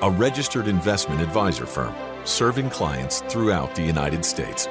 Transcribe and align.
a 0.00 0.10
registered 0.10 0.68
investment 0.68 1.20
advisor 1.20 1.66
firm 1.66 1.92
serving 2.22 2.70
clients 2.70 3.20
throughout 3.22 3.74
the 3.74 3.82
United 3.82 4.24
States. 4.24 4.66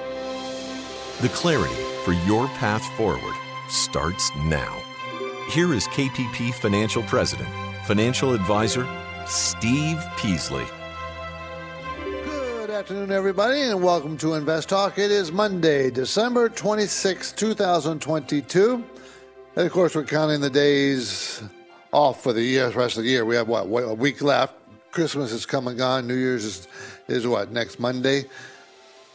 The 1.22 1.30
clarity 1.34 1.76
for 2.05 2.13
your 2.13 2.48
path 2.50 2.86
forward 2.95 3.36
starts 3.67 4.31
now. 4.45 4.81
Here 5.50 5.73
is 5.73 5.86
KPP 5.90 6.53
Financial 6.53 7.03
President, 7.03 7.50
Financial 7.86 8.34
Advisor 8.34 8.88
Steve 9.26 10.02
Peasley. 10.16 10.66
Good 12.05 12.70
afternoon, 12.70 13.12
everybody, 13.12 13.59
and 13.64 13.84
welcome 13.84 14.17
to 14.20 14.36
Invest 14.36 14.70
Talk. 14.70 14.98
It 14.98 15.12
is 15.12 15.34
Monday, 15.34 15.91
December 15.91 16.48
26, 16.48 17.34
2022. 17.34 18.86
And 19.58 19.66
of 19.66 19.72
course, 19.73 19.94
we're 19.94 20.05
counting 20.05 20.39
the 20.39 20.50
days 20.50 21.44
off 21.91 22.23
for 22.23 22.31
the 22.31 22.59
rest 22.75 22.98
of 22.98 23.03
the 23.03 23.09
year. 23.09 23.25
We 23.25 23.36
have 23.36 23.50
what, 23.50 23.64
a 23.66 23.94
week 23.94 24.22
left. 24.22 24.56
Christmas 24.91 25.31
is 25.31 25.45
come 25.45 25.67
and 25.67 25.77
gone. 25.77 26.07
New 26.07 26.16
Year's 26.16 26.43
is, 26.45 26.67
is 27.07 27.27
what, 27.27 27.52
next 27.52 27.80
Monday? 27.80 28.25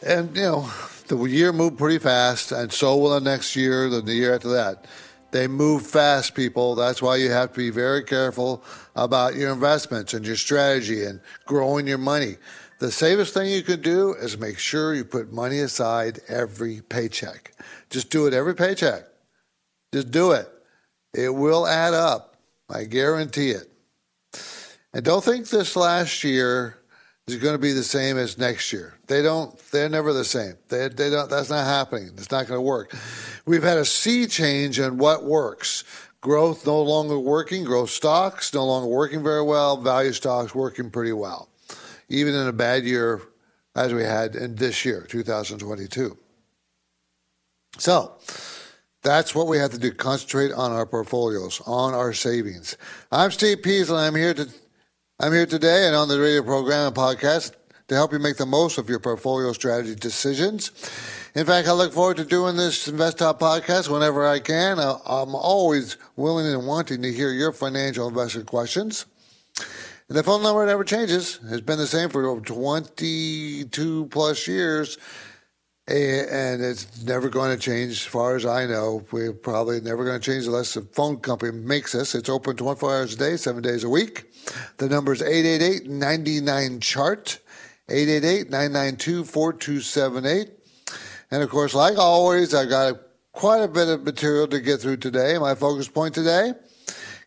And, 0.05 0.35
you 0.35 0.43
know, 0.43 0.69
the 1.07 1.21
year 1.25 1.53
moved 1.53 1.77
pretty 1.77 1.99
fast, 1.99 2.51
and 2.51 2.71
so 2.71 2.97
will 2.97 3.11
the 3.11 3.21
next 3.21 3.55
year, 3.55 3.89
the 3.89 4.13
year 4.13 4.35
after 4.35 4.49
that. 4.49 4.85
They 5.31 5.47
move 5.47 5.87
fast, 5.87 6.35
people. 6.35 6.75
That's 6.75 7.01
why 7.01 7.15
you 7.15 7.31
have 7.31 7.53
to 7.53 7.57
be 7.57 7.71
very 7.71 8.03
careful 8.03 8.63
about 8.95 9.35
your 9.35 9.51
investments 9.51 10.13
and 10.13 10.25
your 10.25 10.35
strategy 10.35 11.05
and 11.05 11.19
growing 11.45 11.87
your 11.87 11.97
money. 11.97 12.37
The 12.79 12.91
safest 12.91 13.33
thing 13.33 13.49
you 13.49 13.63
can 13.63 13.81
do 13.81 14.13
is 14.13 14.37
make 14.37 14.59
sure 14.59 14.93
you 14.93 15.03
put 15.03 15.33
money 15.33 15.59
aside 15.59 16.19
every 16.27 16.81
paycheck. 16.81 17.53
Just 17.89 18.11
do 18.11 18.27
it 18.27 18.33
every 18.33 18.53
paycheck. 18.53 19.05
Just 19.91 20.11
do 20.11 20.33
it. 20.33 20.47
It 21.15 21.29
will 21.29 21.65
add 21.65 21.95
up. 21.95 22.37
I 22.69 22.83
guarantee 22.83 23.51
it. 23.51 23.72
And 24.93 25.03
don't 25.03 25.23
think 25.23 25.49
this 25.49 25.75
last 25.75 26.23
year 26.23 26.77
is 27.27 27.37
going 27.37 27.53
to 27.53 27.59
be 27.59 27.71
the 27.71 27.83
same 27.83 28.17
as 28.17 28.37
next 28.37 28.71
year. 28.71 28.93
They 29.07 29.21
don't. 29.21 29.57
They're 29.71 29.89
never 29.89 30.13
the 30.13 30.25
same. 30.25 30.53
They, 30.69 30.87
they 30.89 31.09
don't. 31.09 31.29
That's 31.29 31.49
not 31.49 31.65
happening. 31.65 32.11
It's 32.17 32.31
not 32.31 32.47
going 32.47 32.57
to 32.57 32.61
work. 32.61 32.95
We've 33.45 33.63
had 33.63 33.77
a 33.77 33.85
sea 33.85 34.27
change 34.27 34.79
in 34.79 34.97
what 34.97 35.23
works. 35.23 35.83
Growth 36.21 36.65
no 36.65 36.81
longer 36.81 37.17
working. 37.17 37.63
Growth 37.63 37.89
stocks 37.89 38.53
no 38.53 38.65
longer 38.65 38.87
working 38.87 39.23
very 39.23 39.43
well. 39.43 39.77
Value 39.77 40.13
stocks 40.13 40.53
working 40.53 40.89
pretty 40.91 41.13
well, 41.13 41.49
even 42.09 42.33
in 42.33 42.47
a 42.47 42.53
bad 42.53 42.83
year 42.83 43.21
as 43.75 43.93
we 43.93 44.03
had 44.03 44.35
in 44.35 44.55
this 44.55 44.85
year, 44.85 45.05
2022. 45.09 46.17
So. 47.77 48.13
That's 49.01 49.35
what 49.35 49.47
we 49.47 49.57
have 49.57 49.71
to 49.71 49.77
do. 49.77 49.91
Concentrate 49.91 50.53
on 50.53 50.71
our 50.71 50.85
portfolios, 50.85 51.61
on 51.65 51.93
our 51.93 52.13
savings. 52.13 52.77
I'm 53.11 53.31
Steve 53.31 53.61
Peasley. 53.61 53.97
I'm 53.97 54.15
here 54.15 54.33
to 54.33 54.47
I'm 55.23 55.31
here 55.31 55.45
today 55.45 55.87
and 55.87 55.95
on 55.95 56.09
the 56.09 56.19
radio 56.19 56.43
program 56.43 56.87
and 56.87 56.93
podcast 56.93 57.53
to 57.87 57.95
help 57.95 58.11
you 58.11 58.19
make 58.19 58.35
the 58.35 58.45
most 58.45 58.77
of 58.77 58.89
your 58.89 58.99
portfolio 58.99 59.53
strategy 59.53 59.95
decisions. 59.95 60.71
In 61.33 61.45
fact, 61.45 61.69
I 61.69 61.71
look 61.71 61.93
forward 61.93 62.17
to 62.17 62.25
doing 62.25 62.57
this 62.57 62.89
Invest 62.89 63.19
Talk 63.19 63.39
podcast 63.39 63.87
whenever 63.87 64.27
I 64.27 64.39
can. 64.39 64.79
I'm 64.79 65.33
always 65.33 65.95
willing 66.17 66.45
and 66.47 66.67
wanting 66.67 67.01
to 67.03 67.13
hear 67.13 67.31
your 67.31 67.53
financial 67.53 68.09
investment 68.09 68.47
questions. 68.47 69.05
And 70.09 70.17
the 70.17 70.23
phone 70.23 70.43
number 70.43 70.65
never 70.65 70.83
changes. 70.83 71.39
It's 71.45 71.61
been 71.61 71.79
the 71.79 71.87
same 71.87 72.09
for 72.09 72.25
over 72.25 72.41
22 72.41 74.07
plus 74.07 74.45
years. 74.45 74.97
And 75.85 76.63
it's 76.63 77.03
never 77.03 77.27
going 77.27 77.51
to 77.51 77.61
change 77.61 77.91
as 77.91 78.01
far 78.03 78.37
as 78.37 78.45
I 78.45 78.65
know. 78.65 79.05
We're 79.11 79.33
probably 79.33 79.81
never 79.81 80.05
going 80.05 80.19
to 80.19 80.25
change 80.25 80.45
unless 80.45 80.73
the 80.73 80.81
phone 80.81 81.17
company 81.17 81.51
makes 81.51 81.93
us. 81.93 82.15
It's 82.15 82.29
open 82.29 82.55
24 82.55 82.89
hours 82.89 83.13
a 83.15 83.17
day, 83.17 83.35
seven 83.35 83.61
days 83.61 83.83
a 83.83 83.89
week. 83.89 84.31
The 84.77 84.87
number 84.87 85.11
is 85.11 85.21
888 85.21 85.89
99 85.89 86.79
chart, 86.79 87.39
888 87.89 88.49
992 88.49 89.25
4278. 89.25 90.51
And 91.31 91.43
of 91.43 91.49
course, 91.49 91.73
like 91.73 91.97
always, 91.97 92.53
I've 92.53 92.69
got 92.69 92.95
quite 93.33 93.61
a 93.61 93.67
bit 93.67 93.89
of 93.89 94.03
material 94.03 94.47
to 94.47 94.61
get 94.61 94.79
through 94.79 94.97
today. 94.97 95.37
My 95.37 95.53
focus 95.53 95.89
point 95.89 96.15
today 96.15 96.53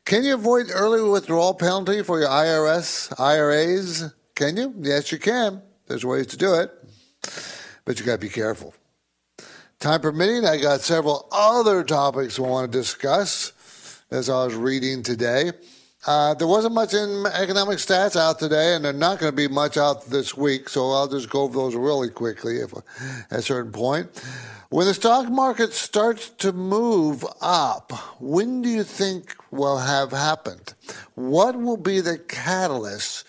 can 0.07 0.25
you 0.25 0.35
avoid 0.35 0.69
early 0.73 1.03
withdrawal 1.03 1.53
penalty 1.53 2.03
for 2.03 2.21
your 2.21 2.29
IRS, 2.29 3.13
IRAs? 3.21 4.15
Can 4.35 4.57
you? 4.57 4.73
Yes, 4.79 5.13
you 5.13 5.19
can. 5.19 5.61
There's 5.89 6.07
ways 6.07 6.29
to 6.29 6.37
do 6.39 6.55
it 6.55 6.71
but 7.87 7.99
you 7.99 8.05
got 8.05 8.13
to 8.13 8.19
be 8.19 8.29
careful. 8.29 8.75
Time 9.79 10.01
permitting, 10.01 10.45
I 10.45 10.59
got 10.59 10.83
several 10.83 11.29
other 11.33 11.83
topics 11.85 12.39
I 12.39 12.43
want 12.43 12.71
to 12.71 12.79
discuss 12.79 13.53
as 14.11 14.29
I 14.29 14.45
was 14.45 14.55
reading 14.55 15.03
today. 15.03 15.53
Uh, 16.07 16.35
there 16.35 16.47
wasn't 16.47 16.75
much 16.75 16.95
in 16.95 17.25
economic 17.35 17.79
stats 17.79 18.17
out 18.17 18.39
today, 18.39 18.75
and 18.75 18.85
there's 18.85 18.97
not 18.97 19.19
going 19.19 19.33
to 19.33 19.37
be 19.37 19.49
much 19.49 19.77
out 19.77 20.07
this 20.07 20.37
week, 20.37 20.69
so 20.69 20.93
I'll 20.93 21.09
just 21.09 21.31
go 21.31 21.43
over 21.43 21.59
those 21.59 21.75
really 21.75 22.11
quickly 22.11 22.59
if, 22.59 22.73
at 23.31 23.39
a 23.39 23.43
certain 23.43 23.73
point. 23.73 24.09
When 24.69 24.87
the 24.87 24.95
stock 24.95 25.29
market 25.29 25.73
starts 25.73 26.31
to 26.31 26.53
move 26.53 27.25
up, 27.41 27.93
when 28.21 28.63
do 28.63 28.69
you 28.69 28.83
think 28.83 29.35
will 29.51 29.79
have 29.79 30.11
happened? 30.11 30.75
What 31.15 31.57
will 31.57 31.77
be 31.77 32.01
the 32.01 32.19
catalyst 32.19 33.27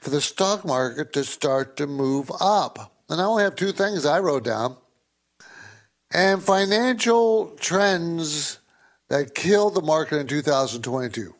for 0.00 0.10
the 0.10 0.20
stock 0.20 0.64
market 0.64 1.12
to 1.12 1.24
start 1.24 1.76
to 1.76 1.86
move 1.86 2.30
up? 2.40 2.92
And 3.10 3.20
I 3.20 3.24
only 3.24 3.42
have 3.42 3.56
two 3.56 3.72
things 3.72 4.06
I 4.06 4.20
wrote 4.20 4.44
down. 4.44 4.76
And 6.12 6.42
financial 6.42 7.56
trends 7.60 8.60
that 9.08 9.34
killed 9.34 9.74
the 9.74 9.82
market 9.82 10.18
in 10.18 10.26
2022. 10.28 11.34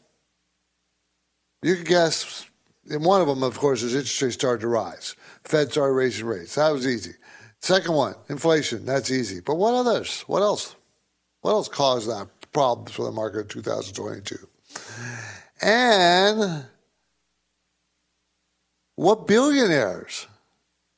You 1.62 1.76
can 1.76 1.84
guess, 1.84 2.46
and 2.90 3.04
one 3.04 3.20
of 3.20 3.28
them, 3.28 3.42
of 3.42 3.56
course, 3.56 3.82
is 3.82 3.94
interest 3.94 4.20
rates 4.20 4.34
started 4.34 4.62
to 4.62 4.68
rise. 4.68 5.14
Fed 5.44 5.70
started 5.70 5.94
raising 5.94 6.26
rates. 6.26 6.56
That 6.56 6.72
was 6.72 6.86
easy. 6.86 7.12
Second 7.60 7.94
one, 7.94 8.14
inflation. 8.28 8.84
That's 8.84 9.10
easy. 9.10 9.40
But 9.40 9.56
what 9.56 9.74
others? 9.74 10.22
What 10.22 10.42
else? 10.42 10.74
What 11.42 11.52
else 11.52 11.68
caused 11.68 12.08
that 12.08 12.28
problems 12.52 12.92
for 12.92 13.04
the 13.04 13.12
market 13.12 13.40
in 13.40 13.48
2022? 13.48 14.36
And 15.62 16.64
what 18.96 19.26
billionaires 19.26 20.26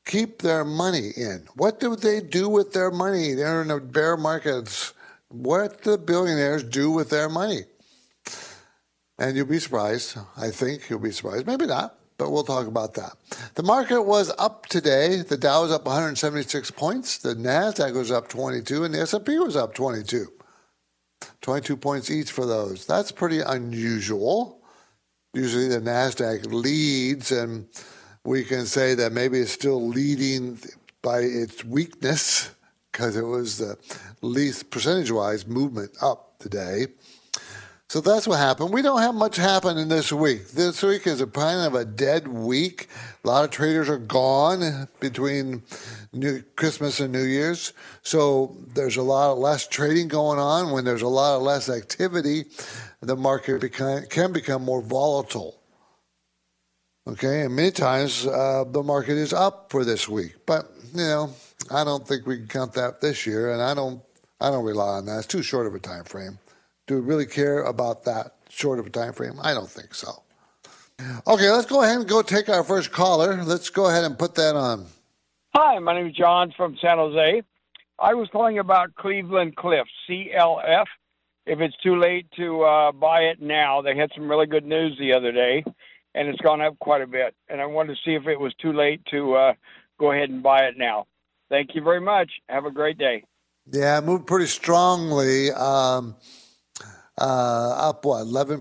keep 0.05 0.43
their 0.43 0.65
money 0.65 1.11
in? 1.17 1.47
What 1.55 1.81
do 1.81 1.97
they 1.97 2.21
do 2.21 2.49
with 2.49 2.73
their 2.73 2.91
money? 2.91 3.35
They're 3.35 3.63
in 3.63 3.91
bear 3.91 4.17
markets. 4.17 4.93
What 5.29 5.83
do 5.83 5.97
billionaires 5.97 6.63
do 6.63 6.91
with 6.91 7.11
their 7.11 7.29
money? 7.29 7.63
And 9.19 9.37
you'll 9.37 9.47
be 9.47 9.59
surprised. 9.59 10.19
I 10.37 10.51
think 10.51 10.91
you'll 10.91 10.99
be 10.99 11.13
surprised. 11.13 11.47
Maybe 11.47 11.67
not, 11.67 11.97
but 12.19 12.31
we'll 12.31 12.45
talk 12.45 12.67
about 12.67 12.95
that. 12.95 13.13
The 13.55 13.63
market 13.63 14.03
was 14.03 14.33
up 14.39 14.67
today. 14.67 15.23
The 15.23 15.37
Dow 15.37 15.63
was 15.63 15.73
up 15.73 15.85
176 15.85 16.71
points. 16.73 17.19
The 17.19 17.35
Nasdaq 17.35 17.95
was 17.95 18.11
up 18.11 18.29
22, 18.29 18.85
and 18.85 18.95
the 18.95 19.01
S&P 19.01 19.39
was 19.39 19.57
up 19.57 19.75
22. 19.75 20.27
22 21.41 21.77
points 21.77 22.11
each 22.11 22.31
for 22.31 22.47
those. 22.47 22.85
That's 22.87 23.13
pretty 23.13 23.41
unusual. 23.41 24.61
Usually 25.35 25.69
the 25.69 25.81
Nasdaq 25.81 26.53
leads 26.53 27.33
and 27.33 27.69
we 28.25 28.45
can 28.45 28.67
say 28.67 28.95
that 28.95 29.13
maybe 29.13 29.39
it's 29.39 29.53
still 29.53 29.87
leading 29.87 30.59
by 31.03 31.21
its 31.21 31.65
weakness 31.65 32.51
because 32.91 33.17
it 33.17 33.27
was 33.27 33.59
the 33.59 33.77
least 34.21 34.71
percentage 34.71 35.11
wise 35.11 35.47
movement 35.47 35.91
up 36.01 36.39
today. 36.39 36.87
So 37.89 38.01
that's 38.01 38.27
what 38.27 38.39
happened. 38.39 38.73
We 38.73 38.81
don't 38.81 39.03
have 39.03 39.15
much 39.15 39.37
happening 39.37 39.89
this 39.89 40.13
week. 40.13 40.49
This 40.49 40.83
week 40.83 41.07
is 41.07 41.21
a 41.21 41.27
kind 41.27 41.67
of 41.67 41.75
a 41.75 41.85
dead 41.85 42.27
week. 42.27 42.89
A 43.23 43.29
lot 43.29 43.45
of 43.45 43.51
traders 43.51 43.91
are 43.91 43.99
gone 43.99 44.89
between 44.99 45.63
New, 46.15 46.43
Christmas 46.57 47.01
and 47.01 47.13
New 47.13 47.25
Year's. 47.25 47.75
So 48.03 48.57
there's 48.73 48.97
a 48.97 49.03
lot 49.03 49.39
less 49.39 49.67
trading 49.69 50.09
going 50.09 50.39
on. 50.39 50.71
When 50.71 50.87
there's 50.87 51.03
a 51.03 51.09
lot 51.09 51.37
of 51.37 51.43
less 51.43 51.69
activity, 51.69 52.45
the 53.03 53.17
market 53.17 53.61
can 54.09 54.33
become 54.33 54.65
more 54.65 54.81
volatile. 54.81 55.62
Okay, 57.07 57.43
and 57.43 57.57
many 57.57 57.73
times 57.73 58.27
uh, 58.27 58.65
the 58.69 58.83
market 58.83 59.17
is 59.17 59.33
up 59.33 59.71
for 59.71 59.85
this 59.85 60.09
week, 60.09 60.37
but 60.47 60.71
you 60.95 61.01
know 61.03 61.35
I 61.71 61.83
don't 61.83 62.07
think 62.07 62.27
we 62.27 62.37
can 62.37 62.47
count 62.47 62.75
that 62.75 63.01
this 63.01 63.27
year, 63.27 63.53
and 63.53 63.61
I 63.61 63.75
don't 63.75 64.01
I 64.41 64.51
don't 64.51 64.65
rely 64.65 64.99
on 64.99 65.07
that. 65.07 65.19
It's 65.19 65.27
too 65.27 65.43
short 65.43 65.67
of 65.67 65.75
a 65.75 65.81
time 65.81 66.05
frame. 66.05 66.39
Do 66.87 66.95
we 66.95 67.01
really 67.01 67.27
care 67.27 67.63
about 67.65 68.05
that 68.05 68.37
short 68.49 68.79
of 68.79 68.87
a 68.87 68.91
time 68.91 69.15
frame? 69.15 69.35
I 69.43 69.53
don't 69.53 69.69
think 69.69 69.95
so. 69.95 70.23
Okay, 71.27 71.51
let's 71.51 71.67
go 71.67 71.83
ahead 71.83 71.97
and 71.99 72.09
go 72.09 72.23
take 72.23 72.49
our 72.49 72.63
first 72.63 72.93
caller. 72.93 73.43
Let's 73.43 73.71
go 73.71 73.89
ahead 73.89 74.05
and 74.05 74.17
put 74.17 74.37
that 74.37 74.55
on. 74.55 74.87
Hi, 75.55 75.79
my 75.81 75.95
name 75.95 76.07
is 76.07 76.15
John 76.15 76.53
from 76.57 76.77
San 76.81 76.99
Jose. 76.99 77.43
I 77.99 78.15
was 78.15 78.29
calling 78.31 78.59
about 78.59 78.95
Cleveland 78.95 79.57
Cliff 79.57 79.87
CLF. 80.09 80.87
If 81.47 81.61
it's 81.61 81.77
too 81.83 81.99
late 81.99 82.27
to 82.37 82.63
uh, 82.63 82.93
buy 82.93 83.23
it 83.23 83.43
now, 83.43 83.83
they 83.83 83.97
had 83.97 84.11
some 84.15 84.29
really 84.29 84.47
good 84.47 84.65
news 84.65 84.97
the 84.99 85.13
other 85.13 85.33
day, 85.33 85.65
and 86.15 86.29
it's 86.29 86.41
gone 86.41 86.61
up 86.61 86.79
quite 86.79 87.03
a 87.03 87.07
bit. 87.07 87.35
And 87.49 87.61
I 87.61 87.67
wanted 87.67 87.97
to 87.97 88.01
see 88.05 88.15
if 88.15 88.27
it 88.27 88.39
was 88.39 88.55
too 88.61 88.73
late 88.73 89.05
to 89.11 89.35
uh, 89.35 89.53
go 89.99 90.13
ahead 90.13 90.31
and 90.31 90.43
buy 90.43 90.65
it 90.65 90.75
now. 90.77 91.07
Thank 91.49 91.75
you 91.75 91.83
very 91.83 92.01
much. 92.01 92.31
Have 92.49 92.65
a 92.65 92.71
great 92.71 92.99
day. 92.99 93.25
Yeah, 93.71 94.01
moved 94.01 94.27
pretty 94.27 94.47
strongly. 94.47 95.53
Um, 95.53 96.17
uh, 97.21 97.89
up 97.89 98.05
what, 98.05 98.27
11%, 98.27 98.61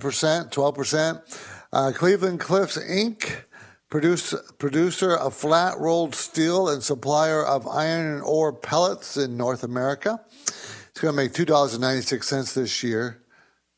12%? 0.52 1.42
Uh, 1.74 1.92
Cleveland 1.96 2.40
Cliffs 2.40 2.78
Inc., 2.78 3.44
produce, 3.90 4.36
producer 4.58 5.16
of 5.16 5.34
flat 5.34 5.78
rolled 5.80 6.16
steel 6.16 6.70
and 6.70 6.84
supplier 6.84 7.44
of 7.44 7.68
iron 7.68 8.16
and 8.16 8.24
ore 8.24 8.54
pellets 8.54 9.18
in 9.18 9.38
North 9.38 9.64
America. 9.64 10.20
It's 10.38 11.00
going 11.00 11.14
to 11.14 11.16
make 11.16 11.34
$2.96 11.34 12.54
this 12.54 12.84
year. 12.84 13.22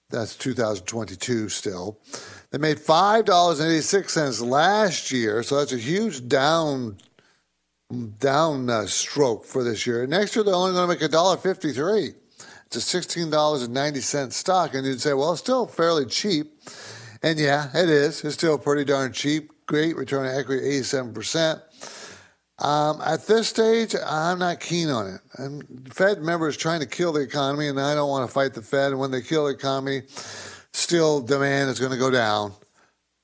That's 0.09 0.35
2022 0.35 1.49
still. 1.49 1.99
They 2.53 2.59
made 2.59 2.77
$5.86 2.77 4.47
last 4.47 5.11
year, 5.11 5.41
so 5.41 5.57
that's 5.57 5.73
a 5.73 5.77
huge 5.77 6.27
down 6.27 6.97
down 8.19 8.69
uh, 8.69 8.85
stroke 8.85 9.43
for 9.43 9.63
this 9.63 9.87
year. 9.87 10.05
Next 10.05 10.35
year, 10.35 10.45
they're 10.45 10.53
only 10.53 10.73
going 10.73 10.87
to 10.87 11.03
make 11.03 11.11
$1.53. 11.11 12.13
It's 12.67 12.93
a 12.93 12.97
$16.90 12.99 14.31
stock. 14.31 14.75
And 14.75 14.85
you'd 14.85 15.01
say, 15.01 15.13
well, 15.13 15.31
it's 15.31 15.41
still 15.41 15.65
fairly 15.65 16.05
cheap. 16.05 16.53
And 17.23 17.39
yeah, 17.39 17.69
it 17.73 17.89
is. 17.89 18.23
It's 18.23 18.35
still 18.35 18.59
pretty 18.59 18.85
darn 18.85 19.13
cheap. 19.13 19.51
Great 19.65 19.95
return 19.95 20.27
on 20.27 20.35
equity, 20.35 20.79
87%. 20.79 21.59
Um, 22.59 23.01
at 23.03 23.25
this 23.25 23.47
stage, 23.47 23.95
I'm 24.05 24.37
not 24.37 24.59
keen 24.59 24.89
on 24.89 25.07
it. 25.07 25.21
And 25.39 25.91
Fed 25.91 26.21
members 26.21 26.55
trying 26.55 26.81
to 26.81 26.87
kill 26.87 27.13
the 27.13 27.21
economy, 27.21 27.67
and 27.67 27.79
I 27.79 27.95
don't 27.95 28.09
want 28.09 28.29
to 28.29 28.33
fight 28.33 28.53
the 28.53 28.61
Fed. 28.61 28.91
And 28.91 28.99
when 28.99 29.09
they 29.09 29.21
kill 29.21 29.45
the 29.45 29.53
economy, 29.53 30.03
still 30.73 31.21
demand 31.21 31.69
is 31.69 31.79
going 31.79 31.91
to 31.91 31.97
go 31.97 32.11
down, 32.11 32.53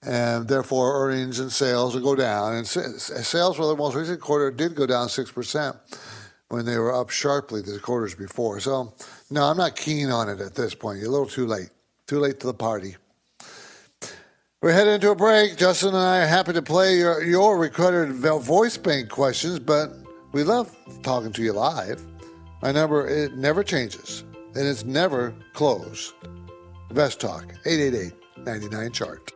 and 0.01 0.47
therefore 0.47 1.05
earnings 1.05 1.39
and 1.39 1.51
sales 1.51 1.93
will 1.93 2.01
go 2.01 2.15
down. 2.15 2.55
And 2.55 2.67
sales 2.67 3.57
for 3.57 3.65
the 3.65 3.75
most 3.75 3.95
recent 3.95 4.21
quarter 4.21 4.51
did 4.51 4.75
go 4.75 4.85
down 4.85 5.09
six 5.09 5.31
percent 5.31 5.75
when 6.47 6.65
they 6.65 6.77
were 6.77 6.95
up 6.95 7.09
sharply 7.09 7.61
the 7.61 7.79
quarters 7.79 8.15
before. 8.15 8.59
So, 8.59 8.93
no, 9.29 9.43
I'm 9.43 9.57
not 9.57 9.75
keen 9.75 10.09
on 10.09 10.29
it 10.29 10.39
at 10.39 10.55
this 10.55 10.73
point. 10.73 10.99
You're 10.99 11.09
a 11.09 11.11
little 11.11 11.27
too 11.27 11.45
late. 11.45 11.69
Too 12.07 12.19
late 12.19 12.39
to 12.39 12.47
the 12.47 12.53
party. 12.55 12.95
We're 14.61 14.71
heading 14.71 14.95
into 14.95 15.11
a 15.11 15.15
break. 15.15 15.57
Justin 15.57 15.89
and 15.89 15.97
I 15.97 16.23
are 16.23 16.27
happy 16.27 16.53
to 16.53 16.61
play 16.61 16.97
your, 16.97 17.23
your 17.23 17.57
recorded 17.57 18.11
voice 18.13 18.77
bank 18.77 19.09
questions, 19.09 19.59
but 19.59 19.91
we 20.31 20.43
love 20.43 20.75
talking 21.03 21.31
to 21.33 21.43
you 21.43 21.53
live. 21.53 22.03
My 22.61 22.71
number, 22.71 23.07
it 23.07 23.35
never 23.37 23.63
changes, 23.63 24.23
and 24.55 24.67
it's 24.67 24.83
never 24.83 25.33
closed. 25.53 26.13
Invest 26.89 27.19
Talk, 27.21 27.53
888 27.68 28.13
99 28.38 28.91
Chart. 28.91 29.31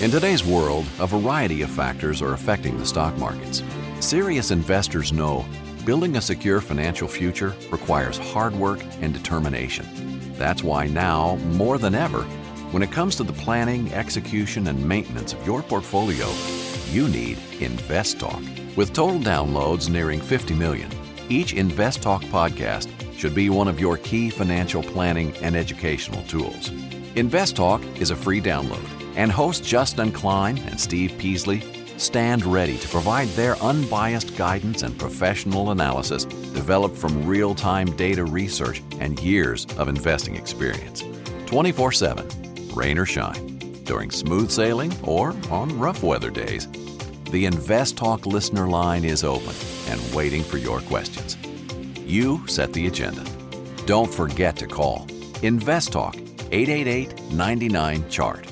In 0.00 0.10
today's 0.12 0.44
world, 0.44 0.86
a 1.00 1.06
variety 1.08 1.62
of 1.62 1.70
factors 1.70 2.22
are 2.22 2.34
affecting 2.34 2.78
the 2.78 2.86
stock 2.86 3.16
markets. 3.18 3.64
Serious 3.98 4.52
investors 4.52 5.12
know 5.12 5.44
building 5.84 6.16
a 6.16 6.20
secure 6.20 6.60
financial 6.60 7.08
future 7.08 7.52
requires 7.72 8.16
hard 8.16 8.54
work 8.54 8.80
and 9.00 9.12
determination. 9.12 9.86
That's 10.34 10.62
why 10.62 10.86
now, 10.86 11.34
more 11.46 11.78
than 11.78 11.96
ever, 11.96 12.22
when 12.70 12.84
it 12.84 12.92
comes 12.92 13.16
to 13.16 13.24
the 13.24 13.32
planning, 13.32 13.92
execution, 13.92 14.68
and 14.68 14.88
maintenance 14.88 15.32
of 15.32 15.44
your 15.44 15.62
portfolio, 15.62 16.26
you 16.96 17.08
need 17.08 17.36
InvestTalk. 17.60 18.74
With 18.74 18.94
total 18.94 19.20
downloads 19.20 19.90
nearing 19.90 20.18
50 20.18 20.54
million, 20.54 20.90
each 21.28 21.52
InvestTalk 21.52 22.22
podcast 22.30 22.88
should 23.18 23.34
be 23.34 23.50
one 23.50 23.68
of 23.68 23.78
your 23.78 23.98
key 23.98 24.30
financial 24.30 24.82
planning 24.82 25.36
and 25.42 25.54
educational 25.54 26.22
tools. 26.22 26.70
InvestTalk 27.14 28.00
is 28.00 28.10
a 28.10 28.16
free 28.16 28.40
download, 28.40 28.88
and 29.14 29.30
hosts 29.30 29.68
Justin 29.68 30.10
Klein 30.10 30.56
and 30.56 30.80
Steve 30.80 31.12
Peasley 31.18 31.60
stand 31.98 32.46
ready 32.46 32.78
to 32.78 32.88
provide 32.88 33.28
their 33.28 33.56
unbiased 33.56 34.34
guidance 34.34 34.82
and 34.82 34.98
professional 34.98 35.72
analysis 35.72 36.24
developed 36.24 36.96
from 36.96 37.26
real 37.26 37.54
time 37.54 37.94
data 37.96 38.24
research 38.24 38.82
and 39.00 39.20
years 39.20 39.66
of 39.76 39.88
investing 39.88 40.34
experience. 40.34 41.04
24 41.44 41.92
7, 41.92 42.26
rain 42.74 42.96
or 42.96 43.04
shine, 43.04 43.58
during 43.84 44.10
smooth 44.10 44.50
sailing 44.50 44.94
or 45.02 45.34
on 45.50 45.78
rough 45.78 46.02
weather 46.02 46.30
days. 46.30 46.66
The 47.30 47.44
Invest 47.44 47.96
Talk 47.96 48.24
listener 48.24 48.68
line 48.68 49.04
is 49.04 49.24
open 49.24 49.54
and 49.88 50.14
waiting 50.14 50.44
for 50.44 50.58
your 50.58 50.80
questions. 50.82 51.36
You 52.06 52.46
set 52.46 52.72
the 52.72 52.86
agenda. 52.86 53.24
Don't 53.84 54.12
forget 54.12 54.54
to 54.58 54.68
call 54.68 55.08
Invest 55.42 55.92
Talk 55.92 56.16
888 56.52 57.32
99 57.32 58.08
Chart. 58.08 58.46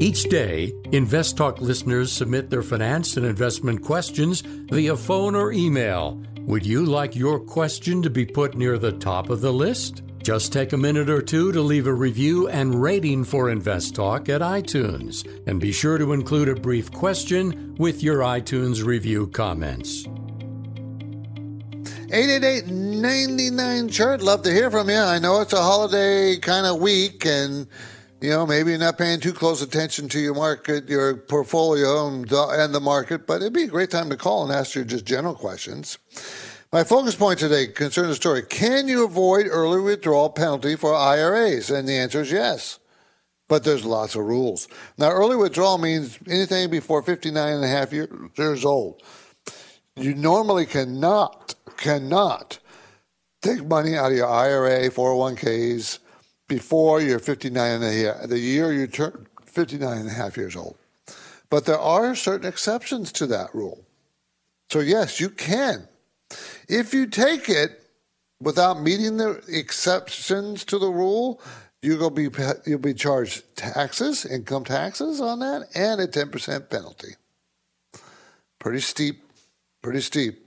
Each 0.00 0.22
day, 0.24 0.72
Invest 0.92 1.36
Talk 1.36 1.60
listeners 1.60 2.12
submit 2.12 2.48
their 2.48 2.62
finance 2.62 3.16
and 3.16 3.26
investment 3.26 3.82
questions 3.82 4.42
via 4.42 4.96
phone 4.96 5.34
or 5.34 5.50
email. 5.50 6.22
Would 6.42 6.64
you 6.64 6.86
like 6.86 7.16
your 7.16 7.40
question 7.40 8.00
to 8.02 8.10
be 8.10 8.24
put 8.24 8.56
near 8.56 8.78
the 8.78 8.92
top 8.92 9.28
of 9.28 9.40
the 9.40 9.52
list? 9.52 10.02
Just 10.28 10.52
take 10.52 10.74
a 10.74 10.76
minute 10.76 11.08
or 11.08 11.22
two 11.22 11.52
to 11.52 11.62
leave 11.62 11.86
a 11.86 11.94
review 11.94 12.48
and 12.48 12.82
rating 12.82 13.24
for 13.24 13.46
InvestTalk 13.46 14.28
at 14.28 14.42
iTunes, 14.42 15.26
and 15.46 15.58
be 15.58 15.72
sure 15.72 15.96
to 15.96 16.12
include 16.12 16.50
a 16.50 16.54
brief 16.54 16.92
question 16.92 17.74
with 17.76 18.02
your 18.02 18.18
iTunes 18.18 18.84
review 18.84 19.28
comments. 19.28 20.02
888-99 22.12 23.90
chart. 23.90 24.20
Love 24.20 24.42
to 24.42 24.52
hear 24.52 24.70
from 24.70 24.90
you. 24.90 24.96
I 24.96 25.18
know 25.18 25.40
it's 25.40 25.54
a 25.54 25.62
holiday 25.62 26.36
kind 26.36 26.66
of 26.66 26.78
week 26.78 27.24
and 27.24 27.66
you 28.20 28.28
know, 28.28 28.46
maybe 28.46 28.72
you're 28.72 28.80
not 28.80 28.98
paying 28.98 29.20
too 29.20 29.32
close 29.32 29.62
attention 29.62 30.10
to 30.10 30.18
your 30.18 30.34
market, 30.34 30.90
your 30.90 31.16
portfolio, 31.16 32.06
and 32.06 32.28
the 32.28 32.80
market, 32.82 33.26
but 33.26 33.40
it'd 33.40 33.54
be 33.54 33.62
a 33.62 33.68
great 33.68 33.90
time 33.90 34.10
to 34.10 34.16
call 34.18 34.42
and 34.42 34.52
ask 34.52 34.74
your 34.74 34.84
just 34.84 35.06
general 35.06 35.34
questions. 35.34 35.96
My 36.70 36.84
focus 36.84 37.14
point 37.14 37.38
today 37.38 37.68
concerns 37.68 38.08
the 38.08 38.14
story 38.14 38.42
Can 38.42 38.88
you 38.88 39.06
avoid 39.06 39.46
early 39.48 39.80
withdrawal 39.80 40.28
penalty 40.28 40.76
for 40.76 40.94
IRAs? 40.94 41.70
And 41.70 41.88
the 41.88 41.94
answer 41.94 42.20
is 42.20 42.30
yes. 42.30 42.78
But 43.48 43.64
there's 43.64 43.86
lots 43.86 44.14
of 44.14 44.26
rules. 44.26 44.68
Now, 44.98 45.10
early 45.10 45.34
withdrawal 45.34 45.78
means 45.78 46.18
anything 46.28 46.68
before 46.68 47.02
59 47.02 47.54
and 47.54 47.64
a 47.64 47.68
half 47.68 47.94
years 47.94 48.66
old. 48.66 49.02
You 49.96 50.14
normally 50.14 50.66
cannot, 50.66 51.54
cannot 51.78 52.58
take 53.40 53.64
money 53.64 53.96
out 53.96 54.10
of 54.10 54.18
your 54.18 54.28
IRA, 54.28 54.90
401ks, 54.90 56.00
before 56.48 57.00
you're 57.00 57.18
59 57.18 57.70
and 57.70 57.84
a 57.84 57.92
half, 57.92 58.28
the 58.28 58.38
year 58.38 58.74
you 58.74 58.86
turn 58.86 59.26
59 59.46 59.96
and 59.96 60.08
a 60.08 60.12
half 60.12 60.36
years 60.36 60.54
old. 60.54 60.76
But 61.48 61.64
there 61.64 61.78
are 61.78 62.14
certain 62.14 62.46
exceptions 62.46 63.10
to 63.12 63.26
that 63.28 63.54
rule. 63.54 63.86
So, 64.70 64.80
yes, 64.80 65.18
you 65.18 65.30
can. 65.30 65.88
If 66.68 66.92
you 66.92 67.06
take 67.06 67.48
it 67.48 67.82
without 68.40 68.80
meeting 68.80 69.16
the 69.16 69.42
exceptions 69.48 70.64
to 70.66 70.78
the 70.78 70.90
rule, 70.90 71.40
you'll 71.82 72.10
be, 72.10 72.28
you'll 72.66 72.78
be 72.78 72.94
charged 72.94 73.44
taxes, 73.56 74.24
income 74.24 74.64
taxes 74.64 75.20
on 75.20 75.40
that, 75.40 75.68
and 75.74 76.00
a 76.00 76.06
10% 76.06 76.70
penalty. 76.70 77.14
Pretty 78.58 78.80
steep, 78.80 79.22
pretty 79.82 80.00
steep. 80.00 80.44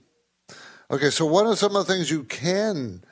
Okay, 0.90 1.10
so 1.10 1.24
what 1.24 1.46
are 1.46 1.56
some 1.56 1.74
of 1.74 1.86
the 1.86 1.92
things 1.92 2.10
you 2.10 2.24
can 2.24 3.02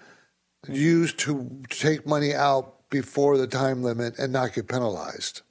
use 0.68 1.12
to 1.14 1.62
take 1.70 2.06
money 2.06 2.34
out 2.34 2.88
before 2.90 3.38
the 3.38 3.46
time 3.46 3.82
limit 3.82 4.18
and 4.18 4.32
not 4.32 4.54
get 4.54 4.68
penalized. 4.68 5.42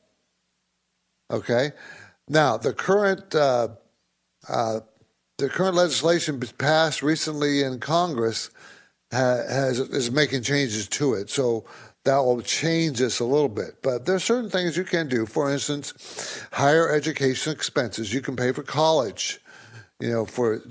Okay, 1.32 1.72
now 2.28 2.58
the 2.58 2.74
current 2.74 3.34
uh, 3.34 3.70
uh, 4.48 4.82
the 5.40 5.50
current 5.50 5.76
legislation 5.76 6.40
passed 6.58 7.02
recently 7.02 7.64
in 7.64 7.80
Congress 7.80 8.52
has 9.12 9.80
is 9.80 10.12
making 10.12 10.44
changes 10.44 10.88
to 10.88 11.14
it, 11.16 11.30
so 11.30 11.66
that 12.04 12.18
will 12.18 12.42
change 12.42 13.00
this 13.00 13.20
a 13.20 13.26
little 13.26 13.50
bit. 13.50 13.82
But 13.82 14.06
there's 14.06 14.24
certain 14.24 14.50
things 14.50 14.78
you 14.78 14.84
can 14.84 15.08
do. 15.08 15.26
For 15.26 15.52
instance, 15.52 16.46
higher 16.52 16.92
education 16.92 17.52
expenses. 17.52 18.14
You 18.14 18.22
can 18.22 18.36
pay 18.36 18.52
for 18.52 18.64
college, 18.64 19.40
you 20.00 20.10
know, 20.10 20.26
for 20.26 20.62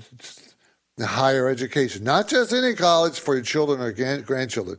higher 1.01 1.49
education, 1.49 2.03
not 2.03 2.27
just 2.27 2.53
any 2.53 2.75
college 2.75 3.19
for 3.19 3.35
your 3.35 3.43
children 3.43 3.81
or 3.81 3.91
grandchildren, 4.21 4.77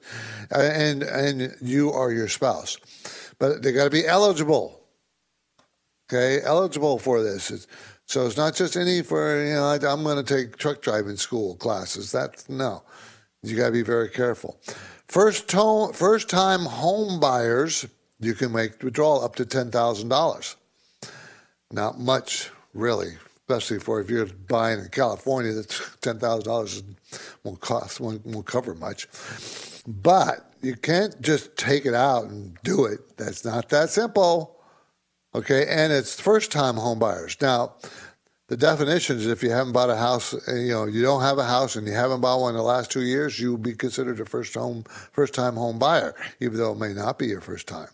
and 0.50 1.02
and 1.02 1.54
you 1.60 1.90
or 1.90 2.12
your 2.12 2.28
spouse, 2.28 2.78
but 3.38 3.62
they 3.62 3.72
got 3.72 3.84
to 3.84 3.90
be 3.90 4.06
eligible. 4.06 4.80
Okay, 6.08 6.42
eligible 6.44 6.98
for 6.98 7.22
this. 7.22 7.66
So 8.10 8.26
it's 8.26 8.36
not 8.36 8.56
just 8.56 8.76
any 8.76 9.02
for, 9.02 9.40
you 9.40 9.54
know, 9.54 9.66
I'm 9.66 10.02
going 10.02 10.16
to 10.16 10.24
take 10.24 10.56
truck 10.56 10.82
driving 10.82 11.14
school 11.14 11.54
classes. 11.54 12.10
That's 12.10 12.48
no. 12.48 12.82
You 13.44 13.56
got 13.56 13.66
to 13.66 13.72
be 13.72 13.82
very 13.82 14.08
careful. 14.08 14.58
First, 15.06 15.46
to- 15.50 15.92
first 15.94 16.28
time 16.28 16.62
home 16.62 17.20
buyers, 17.20 17.86
you 18.18 18.34
can 18.34 18.50
make 18.50 18.82
withdrawal 18.82 19.22
up 19.24 19.36
to 19.36 19.44
$10,000. 19.44 20.56
Not 21.70 22.00
much, 22.00 22.50
really, 22.74 23.12
especially 23.48 23.78
for 23.78 24.00
if 24.00 24.10
you're 24.10 24.26
buying 24.26 24.80
in 24.80 24.88
California, 24.88 25.52
that 25.52 25.68
$10,000 25.68 26.82
won't 27.44 27.60
cost, 27.60 28.00
won't, 28.00 28.26
won't 28.26 28.44
cover 28.44 28.74
much. 28.74 29.06
But 29.86 30.52
you 30.62 30.74
can't 30.74 31.20
just 31.20 31.56
take 31.56 31.86
it 31.86 31.94
out 31.94 32.24
and 32.24 32.58
do 32.64 32.86
it. 32.86 33.16
That's 33.16 33.44
not 33.44 33.68
that 33.68 33.90
simple. 33.90 34.59
Okay, 35.34 35.66
and 35.68 35.92
it's 35.92 36.20
first 36.20 36.50
time 36.50 36.76
home 36.76 36.98
buyers. 36.98 37.36
Now, 37.40 37.74
the 38.48 38.56
definition 38.56 39.16
is 39.16 39.28
if 39.28 39.44
you 39.44 39.50
haven't 39.50 39.72
bought 39.72 39.90
a 39.90 39.96
house, 39.96 40.34
uh, 40.34 40.56
you 40.56 40.72
know, 40.72 40.86
you 40.86 41.02
don't 41.02 41.22
have 41.22 41.38
a 41.38 41.44
house 41.44 41.76
and 41.76 41.86
you 41.86 41.92
haven't 41.92 42.20
bought 42.20 42.40
one 42.40 42.54
in 42.54 42.56
the 42.56 42.64
last 42.64 42.90
two 42.90 43.02
years, 43.02 43.38
you 43.38 43.50
will 43.50 43.58
be 43.58 43.74
considered 43.74 44.18
a 44.18 44.24
first 44.24 44.54
home, 44.54 44.82
first 45.12 45.32
time 45.32 45.54
home 45.54 45.78
buyer, 45.78 46.16
even 46.40 46.58
though 46.58 46.72
it 46.72 46.78
may 46.78 46.92
not 46.92 47.16
be 47.16 47.28
your 47.28 47.40
first 47.40 47.68
time. 47.68 47.90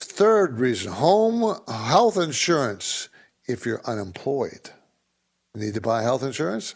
Third 0.00 0.60
reason, 0.60 0.92
home 0.92 1.58
health 1.66 2.18
insurance 2.18 3.08
if 3.46 3.64
you're 3.64 3.80
unemployed. 3.86 4.70
You 5.54 5.62
need 5.62 5.74
to 5.74 5.80
buy 5.80 6.02
health 6.02 6.22
insurance. 6.22 6.74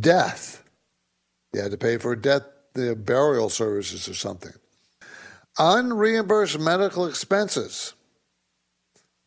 Death. 0.00 0.64
You 1.52 1.60
had 1.60 1.70
to 1.70 1.76
pay 1.76 1.98
for 1.98 2.16
death, 2.16 2.42
the 2.72 2.96
burial 2.96 3.50
services 3.50 4.08
or 4.08 4.14
something. 4.14 4.52
Unreimbursed 5.58 6.58
medical 6.58 7.06
expenses. 7.06 7.92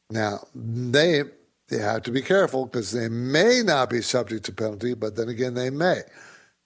Now, 0.09 0.47
they 0.55 1.23
they 1.69 1.77
have 1.77 2.03
to 2.03 2.11
be 2.11 2.21
careful 2.21 2.65
because 2.65 2.91
they 2.91 3.09
may 3.09 3.61
not 3.63 3.91
be 3.91 4.01
subject 4.01 4.45
to 4.45 4.51
penalty, 4.51 4.95
but 4.95 5.15
then 5.15 5.29
again, 5.29 5.53
they 5.53 5.69
may. 5.69 6.01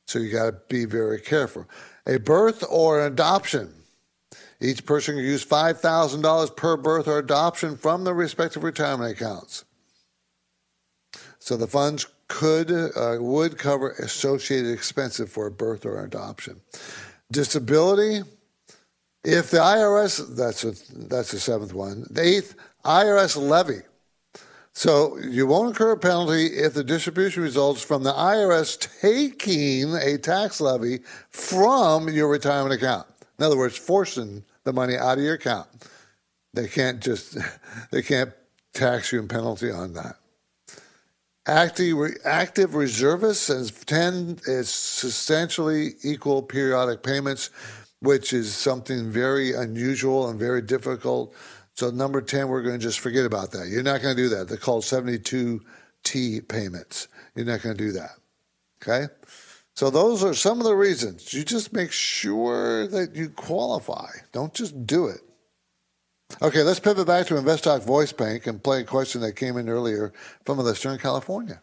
So 0.07 0.19
you 0.19 0.31
got 0.31 0.45
to 0.45 0.57
be 0.69 0.85
very 0.85 1.19
careful. 1.19 1.67
A 2.07 2.17
birth 2.17 2.63
or 2.69 3.01
an 3.01 3.11
adoption. 3.11 3.73
Each 4.61 4.85
person 4.85 5.15
can 5.15 5.25
use 5.25 5.45
$5,000 5.45 6.55
per 6.55 6.77
birth 6.77 7.07
or 7.07 7.19
adoption 7.19 7.75
from 7.75 8.05
the 8.05 8.13
respective 8.13 8.63
retirement 8.63 9.11
accounts. 9.11 9.65
So 11.39 11.57
the 11.57 11.67
funds 11.67 12.07
could 12.29 12.71
uh, 12.71 13.17
would 13.19 13.57
cover 13.57 13.91
associated 13.91 14.71
expenses 14.71 15.29
for 15.29 15.47
a 15.47 15.51
birth 15.51 15.85
or 15.85 15.99
an 15.99 16.05
adoption. 16.05 16.61
Disability, 17.31 18.21
if 19.25 19.51
the 19.51 19.57
IRS 19.57 20.35
that's 20.35 20.63
a 20.63 20.71
that's 21.07 21.31
the 21.31 21.39
seventh 21.39 21.73
one. 21.73 22.07
The 22.09 22.21
eighth 22.21 22.55
IRS 22.85 23.37
levy. 23.37 23.81
So 24.73 25.17
you 25.19 25.45
won't 25.45 25.69
incur 25.69 25.91
a 25.91 25.97
penalty 25.97 26.47
if 26.47 26.73
the 26.73 26.83
distribution 26.83 27.43
results 27.43 27.83
from 27.83 28.03
the 28.03 28.11
IRS 28.11 29.01
taking 29.01 29.95
a 29.95 30.17
tax 30.17 30.59
levy 30.59 30.99
from 31.29 32.09
your 32.09 32.27
retirement 32.27 32.73
account. 32.73 33.07
In 33.37 33.45
other 33.45 33.57
words, 33.57 33.77
forcing 33.77 34.43
the 34.63 34.73
money 34.73 34.97
out 34.97 35.17
of 35.17 35.23
your 35.23 35.35
account. 35.35 35.67
They 36.53 36.67
can't 36.67 36.99
just 36.99 37.37
they 37.91 38.01
can't 38.01 38.31
tax 38.73 39.11
you 39.11 39.19
and 39.19 39.29
penalty 39.29 39.71
on 39.71 39.93
that. 39.93 40.15
Active, 41.45 41.97
active 42.23 42.73
reservists 42.73 43.49
and 43.49 43.85
10 43.85 44.39
is 44.47 44.69
substantially 44.69 45.95
equal 46.01 46.41
periodic 46.41 47.03
payments, 47.03 47.49
which 47.99 48.31
is 48.31 48.55
something 48.55 49.11
very 49.11 49.53
unusual 49.53 50.29
and 50.29 50.39
very 50.39 50.61
difficult 50.61 51.35
so 51.75 51.89
number 51.89 52.21
10, 52.21 52.47
we're 52.47 52.61
going 52.61 52.79
to 52.79 52.83
just 52.83 52.99
forget 52.99 53.25
about 53.25 53.51
that. 53.51 53.67
You're 53.67 53.83
not 53.83 54.01
going 54.01 54.15
to 54.15 54.21
do 54.21 54.29
that. 54.29 54.47
They're 54.47 54.57
called 54.57 54.83
72T 54.83 56.47
payments. 56.47 57.07
You're 57.35 57.45
not 57.45 57.61
going 57.61 57.75
to 57.75 57.83
do 57.83 57.91
that. 57.93 58.11
Okay? 58.81 59.11
So 59.75 59.89
those 59.89 60.23
are 60.23 60.35
some 60.35 60.59
of 60.59 60.65
the 60.65 60.75
reasons. 60.75 61.33
You 61.33 61.43
just 61.43 61.73
make 61.73 61.91
sure 61.91 62.87
that 62.87 63.15
you 63.15 63.29
qualify. 63.29 64.09
Don't 64.31 64.53
just 64.53 64.85
do 64.85 65.07
it. 65.07 65.21
Okay, 66.41 66.61
let's 66.63 66.79
pivot 66.79 67.07
back 67.07 67.27
to 67.27 67.35
InvestTalk 67.35 67.83
Voice 67.83 68.11
Bank 68.11 68.47
and 68.47 68.63
play 68.63 68.81
a 68.81 68.83
question 68.83 69.21
that 69.21 69.35
came 69.35 69.57
in 69.57 69.69
earlier 69.69 70.13
from 70.45 70.59
a 70.59 70.63
listener 70.63 70.93
in 70.93 70.99
California. 70.99 71.61